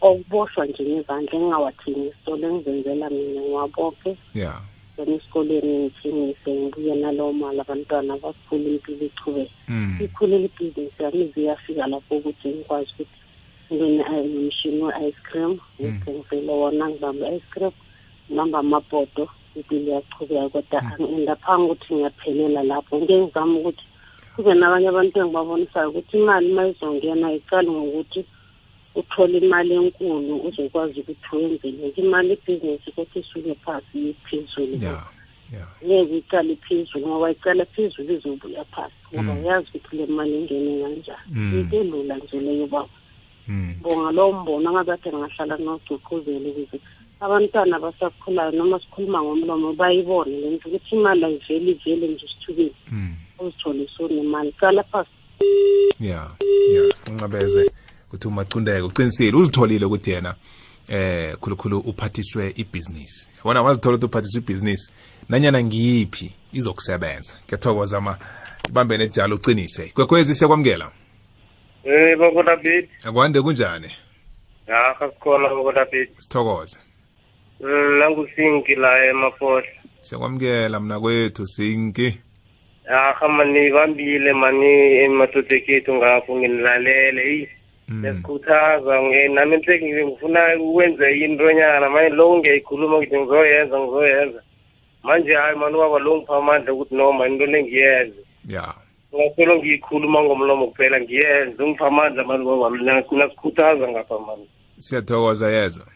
okuboshwa 0.00 0.66
nje 0.66 0.82
ngezandla 0.82 1.34
engingawathengisi 1.36 2.08
isitolo 2.08 2.48
engizenzela 2.48 3.10
mina 3.10 3.40
ngiwabophe 3.40 4.16
yeah. 4.34 4.60
Then 4.96 5.12
esikoleni 5.12 5.72
ngithengise 5.78 6.50
ngibuye 6.52 6.94
nalowo 6.94 7.32
mali 7.32 7.60
abantwana 7.60 8.16
bakhule 8.22 8.70
impilo 8.70 9.06
ichubeke. 9.06 9.52
Mm. 9.68 9.98
ikhulela 10.04 10.44
ibhizinisi 10.44 11.02
yami 11.02 11.24
ize 11.24 11.40
iyafika 11.40 11.86
lapho 11.86 12.16
ukuthi 12.16 12.48
ngikwazi 12.48 12.90
ukuthi 12.92 13.21
ngibe 13.72 13.88
nomshini 14.32 14.82
we-ice 14.82 15.20
cream. 15.22 15.58
Ngithengisele 15.80 16.52
wona 16.52 16.88
ngibambe 16.90 17.26
i-ice 17.28 17.48
cream. 17.50 17.72
Ngibambe 18.30 18.56
amabhodo 18.58 19.28
impilo 19.56 19.90
iyachubeka 19.90 20.48
kodwa 20.48 20.82
ngaphambi 21.22 21.64
ukuthi 21.72 21.94
ngiyaphelela 21.94 22.62
lapho. 22.62 22.96
Ngeke 22.98 23.18
ngizame 23.20 23.58
ukuthi 23.58 23.84
kube 24.36 24.54
nabanye 24.54 24.88
abantu 24.88 25.18
engibabonisayo 25.20 25.88
ukuthi 25.90 26.16
imali 26.16 26.52
uma 26.52 26.68
izongena 26.68 27.32
iqale 27.32 27.70
ngokuthi 27.70 28.24
uthole 28.94 29.38
imali 29.38 29.74
enkulu 29.74 30.34
uzokwazi 30.48 31.00
ukuthi 31.00 31.36
wenzele. 31.36 31.92
Imali 31.96 32.32
ibhizinisi 32.32 32.92
kothi 32.92 33.18
isuke 33.18 33.54
phasi 33.64 34.10
iphezulu. 34.10 34.76
Ngeke 35.84 36.16
iqale 36.18 36.56
phezulu 36.56 37.06
ngoba 37.08 37.30
icala 37.30 37.64
phezulu 37.64 38.14
izobuya 38.14 38.64
phasi. 38.64 38.94
Ngoba 39.12 39.32
Mm. 39.32 39.44
uyazi 39.44 39.68
ukuthi 39.74 39.96
le 39.96 40.06
mali 40.06 40.34
ingene 40.38 40.82
kanjani. 40.82 41.60
Into 41.60 41.76
elula 41.76 42.16
nje 42.16 42.40
leyo 42.40 42.66
baba. 42.66 42.88
Bonga 43.82 44.10
lowo 44.10 44.32
mbono 44.32 44.68
angakade 44.70 45.12
ngahlala 45.12 45.56
nogcuphuzele 45.56 46.50
ukuze 46.50 46.78
abantwana 47.20 47.76
abasakhulayo 47.76 48.52
noma 48.52 48.80
sikhuluma 48.80 49.22
ngomlomo 49.22 49.72
bayibone 49.72 50.40
le 50.40 50.50
nto 50.50 50.68
ukuthi 50.68 50.94
imali 50.96 51.24
ayiveli 51.24 51.70
ivele 51.72 52.08
nje 52.08 52.26
esithubeni 52.26 52.74
mm. 52.92 53.14
uzithole 53.38 53.88
sonemali 53.96 54.52
qala 54.52 54.82
phasi. 54.82 55.10
Yeah 56.00 56.30
yeah 56.72 56.94
sincabeze 56.94 57.70
ukuthi 58.08 58.28
umacundeke 58.28 58.82
uqinisile 58.82 59.36
uzitholile 59.36 59.84
ukuthi 59.86 60.10
yena 60.10 60.34
eh 60.88 61.36
khulukhulu 61.40 61.78
uphathiswe 61.78 62.52
ibhizinisi 62.56 63.28
yabona 63.36 63.62
wazithola 63.62 63.96
ukuthi 63.96 64.06
uphathiswe 64.06 64.40
ibhizinisi 64.40 64.90
nanyana 65.28 65.62
ngiyiphi 65.62 66.34
izokusebenza. 66.52 67.34
Ngiyathokoza 67.46 68.00
ma 68.00 68.18
ibambe 68.68 68.98
nejalo 68.98 69.36
uqinise. 69.36 69.92
Kwekwezi 69.94 70.34
siyakwamukela 70.34 70.90
Eh 71.84 72.16
baba 72.18 72.42
David, 72.42 72.88
akwande 73.04 73.42
kunjani 73.42 73.90
ya 74.68 74.94
khasikhona 74.98 75.48
baba 75.48 75.72
David. 75.72 76.08
sithokoze 76.18 76.78
Nangu 77.98 78.28
sinki 78.36 78.74
la 78.74 79.04
emafohla. 79.06 79.66
siyakwamukela 80.00 80.80
mna 80.80 81.00
kwethu 81.00 81.46
sinki 81.46 82.18
Ya 82.90 83.14
khamani 83.18 83.70
bambile 83.70 84.32
mani 84.32 84.96
ematotsekethu 85.04 85.94
ngapho 85.94 86.36
nginilalele. 86.36 87.22
Hey, 87.22 87.46
nesikhuthaza 87.88 89.02
nge 89.02 89.28
nami 89.28 89.56
nhle 89.56 89.80
ngifuna 89.82 90.40
ukwenza 90.60 91.10
intonyana 91.10 91.90
manje 91.90 92.08
lo 92.16 92.38
ngiyayikhuluma 92.38 92.96
ukuthi 92.96 93.18
ngizoyenza 93.18 93.80
ngizoyenza. 93.80 94.42
Manje 95.02 95.34
hayi 95.34 95.56
mani 95.56 95.76
waba 95.76 95.98
lo 95.98 96.16
ngipha 96.16 96.36
amandla 96.36 96.72
ukuthi 96.72 96.94
noma 96.94 97.26
into 97.26 97.46
lengiyenze. 97.46 98.20
ya 98.48 98.74
Ngasolo 99.14 99.56
ngiyikhuluma 99.56 100.22
ngomlomo 100.24 100.66
kuphela 100.66 101.00
ngiyenze. 101.00 101.62
Ungipha 101.62 101.86
amandla 101.86 102.24
mani 102.24 102.44
baba 102.44 102.70
mina 102.70 102.94
nasikhuthaza 102.94 103.88
ngapha 103.88 104.18
mani. 104.18 104.46
siyathokoza 104.78 105.50
yezwa. 105.50 105.86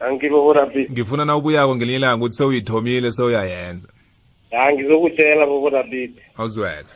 Angibo 0.00 0.48
baba 0.54 0.66
David. 0.66 0.90
ngifuna 0.92 1.24
na 1.24 1.36
ubuyako 1.36 1.76
ngelinye 1.76 1.96
ilanga 1.96 2.16
ukuthi 2.16 2.34
sewuyithomile 2.36 3.12
sewuyayenza. 3.12 3.88
Ya 4.50 4.72
ngizokutshela 4.72 5.46
baba 5.46 5.70
David. 5.70 6.12
awuzwela. 6.36 6.88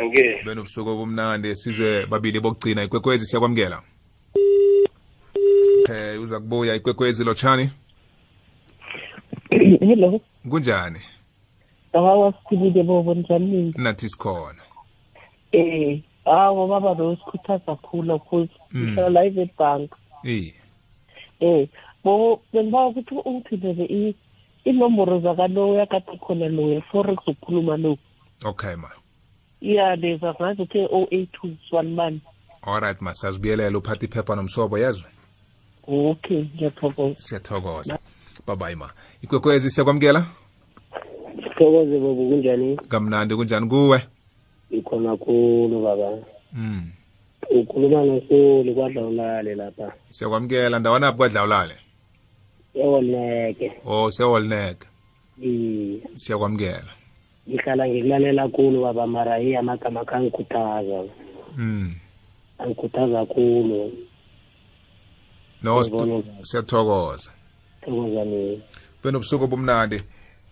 Ange. 0.00 0.42
benobusuku 0.44 0.90
obumnandi 0.90 1.56
sizwe 1.56 2.06
babili 2.06 2.40
bokugcina 2.40 2.84
ikwekwezi 2.84 3.26
siyakwamukela. 3.26 3.82
Okay 5.82 6.18
uza 6.18 6.40
kubuya 6.40 6.74
ikwekwezi 6.74 7.24
lotshani? 7.24 7.70
Hello. 9.50 10.20
Kunjani? 10.50 10.98
Awa 11.92 12.32
siphilile 12.32 12.82
bobo 12.82 13.14
njani? 13.14 13.74
Nathi 13.76 14.08
sikhona. 14.08 14.62
Eh 15.52 16.00
awa 16.24 16.68
baba 16.68 16.94
besikhuthaza 16.94 17.58
kakhulu 17.76 18.18
kakhulu. 18.18 18.48
Mm. 18.72 18.82
ngihlala 18.82 19.10
la 19.10 19.24
ebank 19.24 19.90
iye 20.24 20.54
eh 21.40 21.68
bobo 22.04 22.42
bengiba 22.52 22.86
ukuthi 22.86 23.14
ungiphindele 23.24 23.84
i- 23.84 24.14
inomboro 24.64 25.20
zakalowo 25.20 25.74
yakade 25.74 26.16
khona 26.20 26.48
loya 26.48 26.80
forex 26.80 27.18
ukukhuluma 27.26 27.76
lo. 27.76 27.98
Okay 28.44 28.74
ma. 28.76 28.88
Iya 29.60 29.96
leza 29.96 30.34
ngazi 30.34 30.62
uthe 30.62 30.88
o 30.90 31.06
eight 31.10 31.32
two 31.32 31.50
one 31.70 32.00
one. 32.00 32.20
Alright 32.66 33.00
ma 33.00 33.14
sazibuyelela 33.14 33.78
uphatha 33.78 34.04
iphepha 34.06 34.34
nomsobo 34.36 34.78
yezwa 34.78 35.08
okay 35.88 36.44
ngiyathokoza. 36.56 37.20
Siyathokoza. 37.20 37.98
Babayi 38.46 38.76
ma. 38.76 38.90
Ikwekwezi 39.22 39.70
siyakwamukela? 39.70 40.26
Sithokoze 41.36 41.98
bobo 41.98 42.28
kunjani? 42.28 42.76
Kamnandi 42.88 43.34
kunjani 43.36 43.68
kuwe? 43.68 44.02
Ikhona 44.72 45.16
khulu 45.16 45.82
baba. 45.82 46.18
Mm. 46.52 46.90
ukhuluma 47.50 48.04
nosoli 48.04 48.74
kwadlawulale 48.74 49.54
lapha. 49.54 49.92
Siyakwamukela 50.10 50.78
ndawanaphi 50.78 51.16
kwadlawulale? 51.16 51.76
Ewolneke 52.74 53.72
o 53.84 54.10
sewolnek 54.10 54.86
iye 55.42 56.00
siyakwamukela. 56.16 56.92
Ngihlala 57.48 57.88
ngikulalela 57.88 58.48
khulu 58.48 58.82
baba 58.82 59.06
mara 59.06 59.40
iye 59.40 59.58
amagama 59.58 60.00
akhe 60.00 60.14
angikhuthaza 60.14 61.04
mm. 61.56 61.94
angikhuthaza 62.58 63.26
khulu. 63.26 63.92
No 65.62 65.84
siyathokoza. 66.42 67.30
Thokoza 67.80 68.24
mina 68.24 68.62
benobusuku 69.04 69.44
obumnandi 69.44 70.02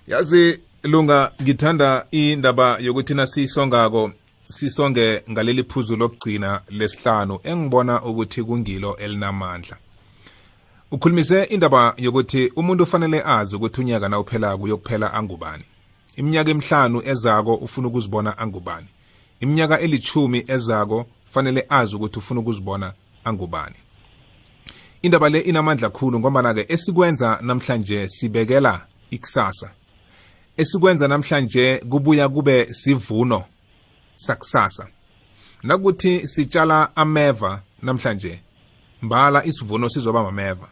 yazi 0.06 0.60
lunga 0.82 1.32
ngithanda 1.42 2.06
indaba 2.10 2.78
yokuthi 2.78 3.14
nasiyisongako 3.14 4.10
sisonge 4.48 5.22
ngaleli 5.30 5.64
phuzu 5.64 5.96
lokugcina 5.96 6.60
lesihlanu 6.70 7.40
engibona 7.44 8.02
ukuthi 8.02 8.42
kungilo 8.42 8.96
elinamandla. 8.96 9.76
Ukhulumise 10.90 11.44
indaba 11.44 11.94
yokuthi 11.96 12.52
umuntu 12.56 12.84
ufanele 12.84 13.22
azi 13.24 13.56
ukuthi 13.56 13.80
unyaka 13.80 14.08
nawuphelako 14.08 14.62
uyokuphela 14.62 15.14
angubani. 15.14 15.64
Iminyaka 16.16 16.50
emihlanu 16.50 17.02
ezako 17.04 17.54
ufuna 17.54 17.88
ukuzibona 17.88 18.38
angubani. 18.38 18.86
Iminyaka 19.40 19.80
elithumi 19.80 20.44
ezako 20.48 21.06
fanele 21.30 21.66
azi 21.68 21.96
ukuthi 21.96 22.18
ufuna 22.18 22.40
ukuzibona 22.40 22.92
angubani. 23.24 23.76
Indaba 25.02 25.28
le 25.28 25.40
inamandla 25.40 25.90
khulu 25.90 26.20
ngombana-ke 26.20 26.66
esikwenza 26.68 27.38
namhlanje 27.42 28.08
sibekela 28.08 28.86
ikusasa. 29.10 29.70
Esikwenza 30.60 31.08
namhlanje 31.08 31.78
kubuya 31.90 32.28
kube 32.28 32.72
sivuno 32.72 33.44
sakusasa. 34.16 34.88
Nakuthi 35.62 36.28
sitshala 36.28 36.96
ameva 36.96 37.62
namhlanje 37.82 38.40
mbala 39.02 39.44
isivuno 39.44 39.88
sizoba 39.88 40.22
mameva. 40.22 40.68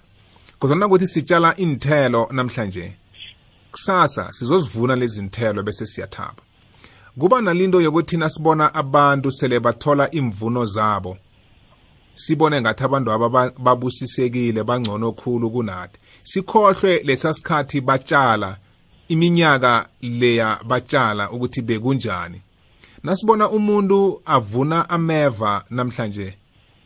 Kodwa 0.58 0.76
nakuthi 0.76 1.06
sitshala 1.06 1.56
inthelo 1.56 2.28
namhlanje 2.32 2.96
kusasa 3.72 4.32
sizozivuna 4.32 4.96
lezi 4.96 5.22
nthelo 5.22 5.62
bese 5.62 5.86
siyathaba. 5.86 6.42
Kuba 7.18 7.40
nalinto 7.40 7.80
yokuthi 7.80 8.16
nasibona 8.16 8.74
abantu 8.74 9.32
sele 9.32 9.60
bathola 9.60 10.10
imvuno 10.10 10.64
zabo 10.66 11.16
sibone 12.14 12.60
ngathi 12.60 12.84
abantu 12.84 13.12
aba 13.12 13.28
ba- 13.28 13.52
babusisekile 13.58 14.64
bangcono 14.64 15.12
khulu 15.12 15.50
kunathi 15.50 15.98
sikhohlwe 16.22 17.02
lesa 17.04 17.34
sikhathi 17.34 17.80
batshala 17.80 18.56
iminyaka 19.08 19.88
leya 20.02 20.58
batshala 20.66 21.30
ukuthi 21.30 21.62
bekunjani. 21.62 22.40
Nasibona 23.02 23.50
umuntu 23.50 24.22
avuna 24.26 24.90
ameva 24.90 25.64
namhlanje 25.70 26.34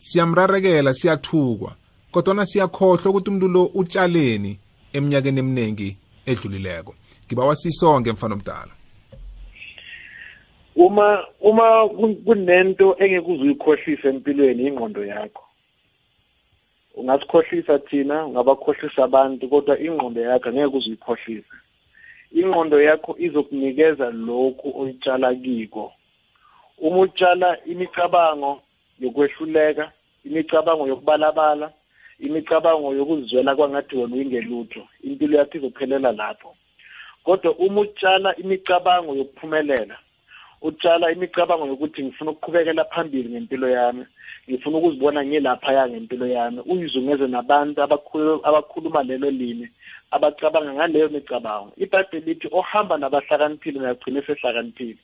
siyamrarekela 0.00 0.94
siyathukwa 0.94 1.72
kodwa 2.10 2.46
siyakhohlwa 2.46 3.10
ukuthi 3.10 3.30
umuntu 3.30 3.48
lo 3.48 3.64
utshaleni 3.64 4.58
eminyakeni 4.92 5.38
eminingi 5.38 5.96
edlulileko. 6.26 6.94
Ngiba 7.26 7.44
wasisonke 7.44 8.12
mfana 8.12 8.34
omdala. 8.34 8.72
Uma 10.76 11.26
uma 11.40 11.88
kunento 12.24 12.96
engeke 12.98 13.32
uzuyikhohlisa 13.32 14.08
empilweni 14.08 14.66
ingqondo 14.66 15.04
yakho 15.04 15.44
ungasikhohlisa 16.94 17.78
thina 17.78 18.26
ungabakhohlisa 18.26 19.04
abantu 19.04 19.48
kodwa 19.48 19.80
ingqondo 19.80 20.20
yakho 20.20 20.48
angeke 20.48 20.76
uzuyikhohlisa 20.76 21.56
ingqondo 22.34 22.82
yakho 22.82 23.16
izokunikeza 23.18 24.10
lokhu 24.10 24.68
oyitshala 24.80 25.34
kiko. 25.34 25.92
Uma 26.78 26.98
utshala 26.98 27.58
imicabango 27.64 28.62
yokwehluleka 29.00 29.92
imicabango 30.24 30.86
yokubalabala 30.86 31.72
imicabango 32.18 32.94
yokuzizwela 32.94 33.56
kwangathi 33.56 33.96
wena 33.96 34.14
uyingelutho 34.16 34.82
impilo 35.02 35.38
yakho 35.38 35.58
izophelela 35.58 36.12
lapho. 36.12 36.56
Kodwa 37.24 37.54
uma 37.58 37.80
utshala 37.80 38.36
imicabango 38.36 39.14
yokuphumelela 39.14 39.96
utshala 40.62 41.12
imicabango 41.12 41.66
yokuthi 41.66 42.02
ngifuna 42.04 42.30
ukuqhubekela 42.30 42.84
phambili 42.84 43.28
ngempilo 43.28 43.68
yami 43.68 44.06
ngifuna 44.48 44.78
ukuzibona 44.78 45.24
ngilaphaya 45.24 45.88
ngempilo 45.88 46.26
yami. 46.26 46.60
Uyizungeze 46.66 47.26
nabantu 47.26 47.82
abakhuluma 47.82 49.02
lelo 49.02 49.30
limi 49.30 49.68
abacabanga 50.10 50.72
ngaleyo 50.74 51.08
micabango. 51.08 51.72
Ibhayibheli 51.76 52.26
lithi 52.26 52.48
ohamba 52.52 52.98
nabahlakaniphile 52.98 53.80
uyagcina 53.80 54.22
sehlakaniphile. 54.26 54.98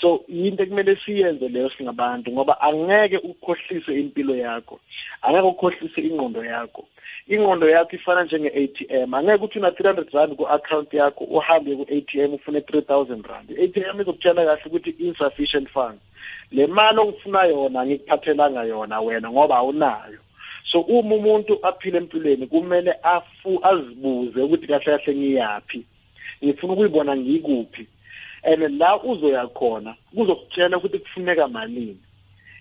So 0.00 0.24
yinto 0.28 0.62
ekumele 0.62 0.96
siyenze 0.96 1.48
leyo 1.48 1.70
singabantu 1.70 2.32
ngoba 2.32 2.60
angeke 2.60 3.18
ukhohlise 3.18 3.92
impilo 4.00 4.36
yakho 4.36 4.80
angeke 5.22 5.46
ukhohlise 5.46 6.00
ingqondo 6.00 6.44
yakho. 6.44 6.84
Ingqondo 7.28 7.68
yakho 7.68 7.96
ifana 7.96 8.24
njenge-ATM 8.24 9.14
angeke 9.14 9.36
ukuthi 9.38 9.58
una-three 9.58 9.88
hundred 9.88 10.12
rand 10.12 10.36
ku-account 10.36 10.92
yakho 10.92 11.24
uhambe 11.24 11.76
ku-ATM 11.76 12.34
ufune 12.34 12.60
three 12.60 12.82
thousand 12.82 13.24
rand. 13.26 13.50
i-ATM 13.50 14.00
izokutshela 14.00 14.44
kahle 14.44 14.66
ukuthi 14.66 14.90
insufficient 14.98 15.68
funds 15.68 16.02
le 16.52 16.66
mali 16.66 16.98
ongifuna 16.98 17.44
yona 17.44 17.80
angikuphathelanga 17.80 18.64
yona 18.64 19.00
wena 19.00 19.30
ngoba 19.30 19.56
awunayo. 19.56 20.18
So 20.70 20.80
uma 20.80 21.14
umuntu 21.14 21.58
aphile 21.62 21.98
empilweni 21.98 22.46
kumele 22.46 22.94
afu 23.02 23.60
azibuze 23.62 24.40
ukuthi 24.42 24.66
kahle 24.66 24.84
kahle 24.84 25.14
ngiyaphi. 25.14 25.84
Ngifuna 26.44 26.72
ukuyibona 26.72 27.16
ngikuphi. 27.16 27.86
And 28.44 28.78
la 28.78 29.02
uzoya 29.02 29.46
khona 29.46 29.94
kuzokutshela 30.14 30.76
ukuthi 30.76 30.98
kufuneka 30.98 31.48
malini. 31.48 31.98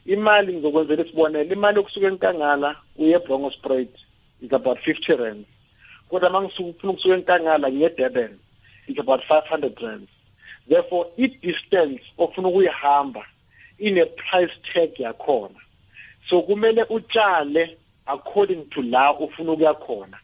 Imali 0.06 0.54
ngizokwenzela 0.54 1.04
isibonelo 1.04 1.54
imali 1.54 1.78
yokusuka 1.78 2.08
enkangala 2.08 2.76
uye 2.98 3.16
ebrongospruit 3.16 3.90
is 4.42 4.54
about 4.54 4.78
50 4.80 5.16
rands. 5.16 5.48
Kodwa 6.10 6.30
uma 6.30 6.42
ngifuna 6.42 6.92
ukusuka 6.92 7.16
enkangala 7.16 7.72
ngiye 7.72 7.90
durban 7.90 8.40
it's 8.88 9.00
about 9.00 9.22
500 9.30 9.82
rands. 9.82 10.10
Therefore 10.68 11.08
i-distance 11.18 12.02
ofuna 12.18 12.48
ukuyihamba 12.48 13.26
ine-price 13.80 14.54
tag 14.74 15.00
yakhona. 15.00 15.60
So 16.30 16.42
kumele 16.42 16.84
utshale 16.90 17.78
according 18.08 18.70
to 18.72 18.82
la 18.82 19.14
ufuna 19.14 19.52
ukuya 19.52 19.74
khona. 19.74 20.18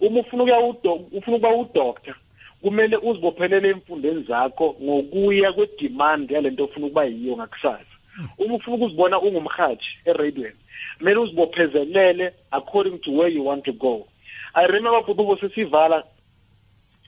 Uma 0.00 0.20
ufuna 0.20 0.42
ukuya 0.42 0.58
ufuna 0.60 1.36
ukuba 1.36 1.54
udoctor 1.54 2.14
kumele 2.62 2.96
uzibophelele 2.96 3.68
emfundweni 3.68 4.22
zakho 4.22 4.76
ngokuya 4.82 5.52
kwedemand 5.52 6.30
yalento 6.30 6.64
ofuna 6.64 6.86
ukuba 6.86 7.04
yiyo 7.04 7.36
ngakusasa. 7.36 7.94
Uma 8.38 8.54
ufuna 8.54 8.76
ukuzibona 8.76 9.20
ungumhathi 9.20 9.86
eradweni 10.04 10.56
kumele 10.98 11.18
uzibophezelele 11.18 12.32
according 12.50 12.98
to 12.98 13.10
where 13.12 13.34
you 13.34 13.44
want 13.44 13.64
to 13.64 13.72
go. 13.72 14.06
I 14.54 14.66
remember 14.66 15.14
bhuti 15.14 15.40
sesivala 15.40 16.04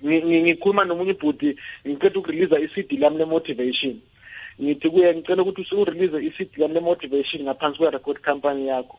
ngikhuluma 0.04 0.84
nomunye 0.84 1.10
ibhudi 1.10 1.56
ngiceda 1.86 2.18
ukureleasa 2.20 2.58
i-cd 2.58 2.96
lami 2.98 3.18
le-motivation. 3.18 4.00
Ngithi 4.62 4.90
kuye 4.90 5.14
ngicela 5.14 5.42
ukuthi 5.42 5.74
urelease 5.74 6.26
i-cd 6.26 6.50
lami 6.56 6.74
le-motivation 6.74 7.42
ngaphansi 7.42 7.78
kwe-record 7.78 8.18
company 8.24 8.66
yakho. 8.66 8.98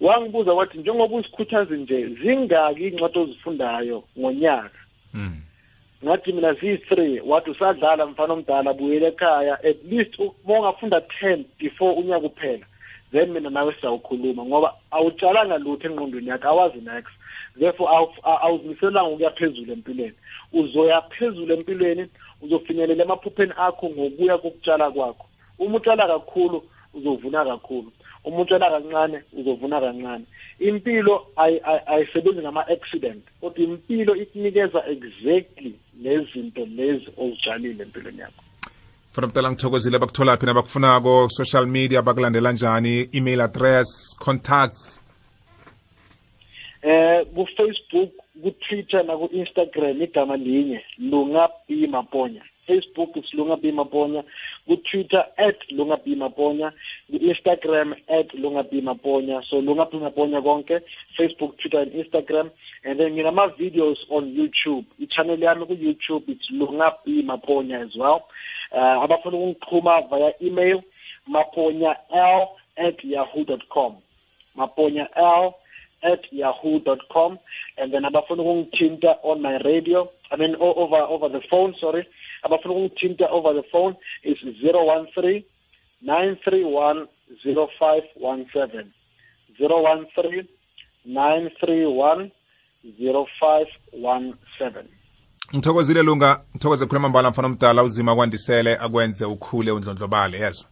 Wangibuza 0.00 0.52
wathi 0.52 0.78
njengoba 0.78 1.16
usikhuthazi 1.16 1.74
nje 1.76 2.06
zingaki 2.06 2.82
iy'ncwadi 2.82 3.18
ozifundayo 3.18 4.04
ngonyaka? 4.18 4.80
Ngathi 6.04 6.32
mina 6.32 6.52
ziyi-three 6.54 7.20
wathi 7.20 7.50
usadlala 7.50 8.06
mfana 8.06 8.32
omdala 8.32 8.72
buyela 8.72 9.08
ekhaya 9.08 9.54
at 9.64 9.84
least 9.90 10.18
uma 10.18 10.58
ungafunda 10.58 11.00
ten 11.00 11.44
before 11.58 11.96
unyaka 11.96 12.26
uphela 12.26 12.66
then 13.12 13.32
mina 13.32 13.50
nawe 13.50 13.74
siyawukhuluma 13.80 14.44
ngoba 14.44 14.74
awutshalanga 14.90 15.58
lutho 15.58 15.88
engqondweni 15.88 16.28
yakho 16.28 16.48
awazi 16.48 16.80
next 16.80 17.12
therefore 17.58 17.90
awuzimiselanga 18.24 19.10
ukuya 19.10 19.30
phezulu 19.30 19.72
empilweni. 19.72 20.14
Uzoya 20.52 21.00
phezulu 21.00 21.54
empilweni 21.54 22.06
uzofinyelela 22.42 23.04
emaphupheni 23.04 23.52
akho 23.56 23.90
ngokuya 23.90 24.38
kokutshala 24.38 24.90
kwakho. 24.90 25.26
Uma 25.58 25.76
utshala 25.76 26.06
kakhulu 26.06 26.62
uzovuna 26.94 27.44
kakhulu. 27.44 27.92
Uma 28.24 28.40
utshala 28.40 28.70
kancane 28.70 29.22
uzovuna 29.32 29.80
kancane. 29.80 30.24
Impilo 30.58 31.26
ayisebenzi 31.86 32.40
ngama-accident 32.40 33.22
kodwa 33.40 33.64
impilo 33.64 34.16
ikunikeza 34.16 34.86
exactly 34.86 35.74
lezinto 36.02 36.66
lezi 36.66 37.08
ozitshalile 37.18 37.82
empilweni 37.82 38.20
yakho. 38.20 38.42
Mfana 39.12 39.26
mdala 39.26 39.50
ngithokozile 39.50 39.98
bakutholaphi 39.98 40.46
nabakufunako 40.46 41.28
social 41.30 41.66
media 41.66 42.02
bakulandela 42.02 42.52
njani? 42.52 43.08
Email 43.12 43.40
address 43.40 44.16
contacts 44.18 45.00
eh 46.82 47.26
ku-facebook 47.34 48.10
ku-twitter 48.42 49.04
naku-instagram 49.04 50.02
igama 50.02 50.36
linye 50.36 50.84
lunga 50.98 51.48
b 51.68 51.86
maponya 51.86 52.42
facebook 52.66 53.16
is 53.16 53.24
lunga 53.32 53.56
b 53.56 53.72
maponya 53.72 54.22
ku-twitter 54.66 55.24
at 55.36 55.56
lunga 55.70 55.96
b 55.96 56.14
maponya 56.14 56.72
ku-instagram 57.10 57.94
at 58.08 58.28
lunga 58.34 58.62
b 58.62 58.80
maponya 58.80 59.42
so 59.48 59.56
lunga 59.60 59.84
b 59.90 59.98
maponya 59.98 60.40
konke 60.42 60.80
facebook 61.16 61.56
twitter 61.58 61.80
and 61.80 61.92
instagram. 61.92 62.50
And 62.84 63.00
then 63.00 63.16
nginama-videos 63.16 63.96
on 64.10 64.30
youtube. 64.36 64.86
I-channel 65.00 65.36
yami 65.36 65.66
ku-youtube 65.66 66.28
it's 66.28 66.46
lunga 66.52 66.92
b 67.04 67.22
maponya 67.26 67.82
as 67.82 67.96
well. 67.96 68.28
Uh, 68.70 69.02
abafuna 69.02 69.36
ukungixhuma 69.36 70.08
via 70.08 70.32
email 70.40 70.82
maponya 71.26 71.96
l 72.12 72.48
at 72.76 73.02
yahoo 73.02 73.44
dot 73.44 73.62
com. 73.68 73.96
Maponya 74.56 75.08
l 75.16 75.54
at 76.02 76.20
yahoo.com 76.32 77.38
and 77.76 77.92
then 77.92 78.04
abafuna 78.04 78.42
ukungithinta 78.42 79.16
on 79.22 79.40
my 79.42 79.58
radio 79.58 80.08
i 80.30 80.36
mean 80.36 80.56
over 80.60 81.02
over 81.02 81.28
the 81.32 81.40
phone 81.50 81.74
sorry. 81.80 82.06
Abafuna 82.44 82.74
ukungithinta 82.74 83.26
over 83.30 83.54
the 83.54 83.62
phone 83.72 83.96
is 84.22 84.38
013 84.62 85.42
931 86.02 87.08
0517 87.44 88.92
013 89.58 90.46
931 91.04 92.30
0517 92.84 94.84
ngithokozile 95.54 96.02
lunga. 96.02 96.40
Ngithokoze 96.54 96.86
khuluma 96.86 97.08
mbala 97.08 97.30
mfana 97.30 97.48
omdala 97.48 97.82
uzima 97.82 98.16
kwandisele 98.16 98.76
akwenze 98.76 99.24
ukhule 99.24 99.70
undlondlobale. 99.72 100.38
Yezwa 100.38 100.66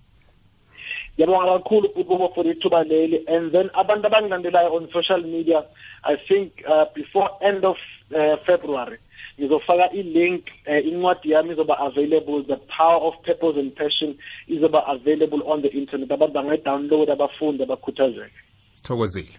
ngiyabonga 1.16 1.58
kakhulu 1.58 1.88
ububo 1.96 2.34
for 2.34 2.44
ithuba 2.44 2.84
leli. 2.84 3.24
And 3.26 3.52
then 3.52 3.70
abantu 3.74 4.06
abangilandelayo 4.06 4.72
on 4.72 4.88
social 4.92 5.22
media 5.22 5.64
i 6.04 6.16
think 6.28 6.62
uh, 6.68 6.84
before 6.94 7.30
end 7.42 7.64
of 7.64 7.76
uh, 8.14 8.36
february 8.46 8.98
ngizofaka 9.38 9.92
i-link 9.92 10.44
uh, 10.66 10.86
incwadi 10.86 11.30
yami 11.30 11.50
izoba 11.52 11.78
available. 11.78 12.42
The 12.42 12.56
power 12.56 13.00
of 13.02 13.14
purpose 13.22 13.56
and 13.58 13.74
passion 13.76 14.16
izoba 14.48 14.82
available 14.88 15.42
on 15.46 15.62
the 15.62 15.68
internet. 15.68 16.08
Abantu 16.08 16.34
bangayidownload 16.34 17.10
abafundi 17.10 17.62
abakhuthazeke 17.62 18.32
sithokozile. 18.74 19.38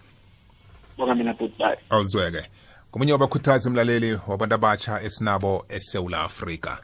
Bonga 0.96 1.14
mina 1.14 1.34
bye. 1.34 1.76
Awuzweke. 1.90 2.46
Ngomunye 2.90 3.12
wabakhuthazi 3.12 3.70
mlaleli 3.70 4.18
wabantu 4.28 4.54
abatsha 4.54 5.02
esinabo 5.02 5.64
esewula 5.68 6.20
afrika. 6.20 6.82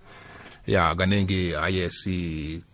Ya 0.67 0.95
kaningi 0.95 1.55
aye 1.55 1.91
si 1.91 2.65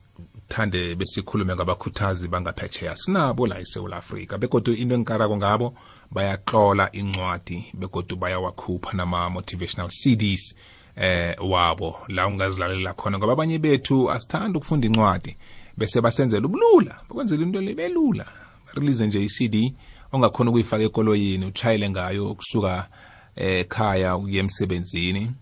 thande 0.51 0.95
besikhulume 0.95 1.55
ngabakhuthazi 1.55 2.29
bangaphetsheya 2.29 2.97
sinabo 2.97 3.47
la 3.47 3.61
eSouth 3.61 3.93
Africa 3.93 4.39
begodu 4.39 4.73
into 4.73 4.95
engikarako 4.95 5.37
ngabo 5.37 5.75
bayaxola 6.11 6.93
incwadi 6.93 7.67
begodu 7.75 8.17
bayawakhupha 8.17 8.93
nama 8.93 9.31
motivational 9.31 9.91
CDs 9.91 10.55
eh 10.97 11.37
wabo 11.41 11.97
la 12.09 12.27
ungazilalela 12.27 12.95
khona. 12.95 13.19
Ngoba 13.19 13.33
abanye 13.33 13.59
bethu 13.59 14.11
asithanda 14.11 14.59
ukufunda 14.59 14.87
incwadi 14.87 15.37
bese 15.77 16.01
basenzela 16.01 16.47
ubulula 16.47 17.01
bakwenzela 17.09 17.43
into 17.43 17.61
lebelula 17.61 18.27
release 18.75 19.07
nje 19.07 19.25
i-CD 19.25 19.75
ongakhona 20.13 20.51
ukuyifaka 20.51 20.85
ekoloyini 20.85 21.47
uchayele 21.47 21.91
ngayo 21.91 22.35
kusuka 22.35 22.89
ekhaya 23.37 24.17
ukuya 24.17 24.41
emsebenzini. 24.41 25.33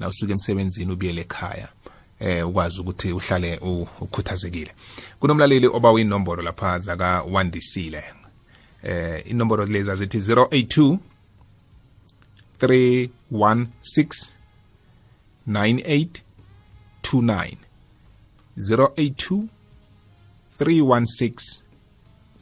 Na 0.00 0.08
usuke 0.08 0.32
emsebenzini 0.32 0.92
ubuyele 0.92 1.20
ekhaya. 1.20 1.68
Eh 2.20 2.48
ukwazi 2.48 2.80
ukuthi 2.80 3.12
uhlale 3.12 3.58
ukhuthazekile. 4.00 4.70
Kunomlaleli 5.20 5.66
oba 5.66 6.00
inomboro 6.00 6.42
lapha 6.42 6.78
zaka 6.78 7.22
wandisile. 7.22 8.04
Eh 8.82 9.22
inomboro 9.26 9.66
lezi 9.66 9.90
azithi 9.90 10.18
082 10.18 10.98
316 12.60 14.28
9829 15.48 17.56
082 18.58 19.42
316 20.60 21.60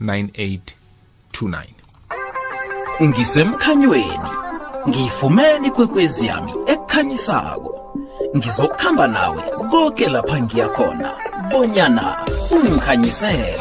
9829 0.01 1.65
ngisemkhanyweni. 3.03 4.19
Ngiyifumene 4.89 5.69
ikwekwezi 5.69 6.27
yami 6.27 6.53
ekukhanyisako 6.67 7.71
ngizokuhamba 8.37 9.07
nawe 9.07 9.43
koke 9.71 10.07
lapha 10.09 10.41
ngiya 10.43 10.69
khona 10.69 11.11
bonyana 11.51 12.17
ungikhanyisele 12.51 13.57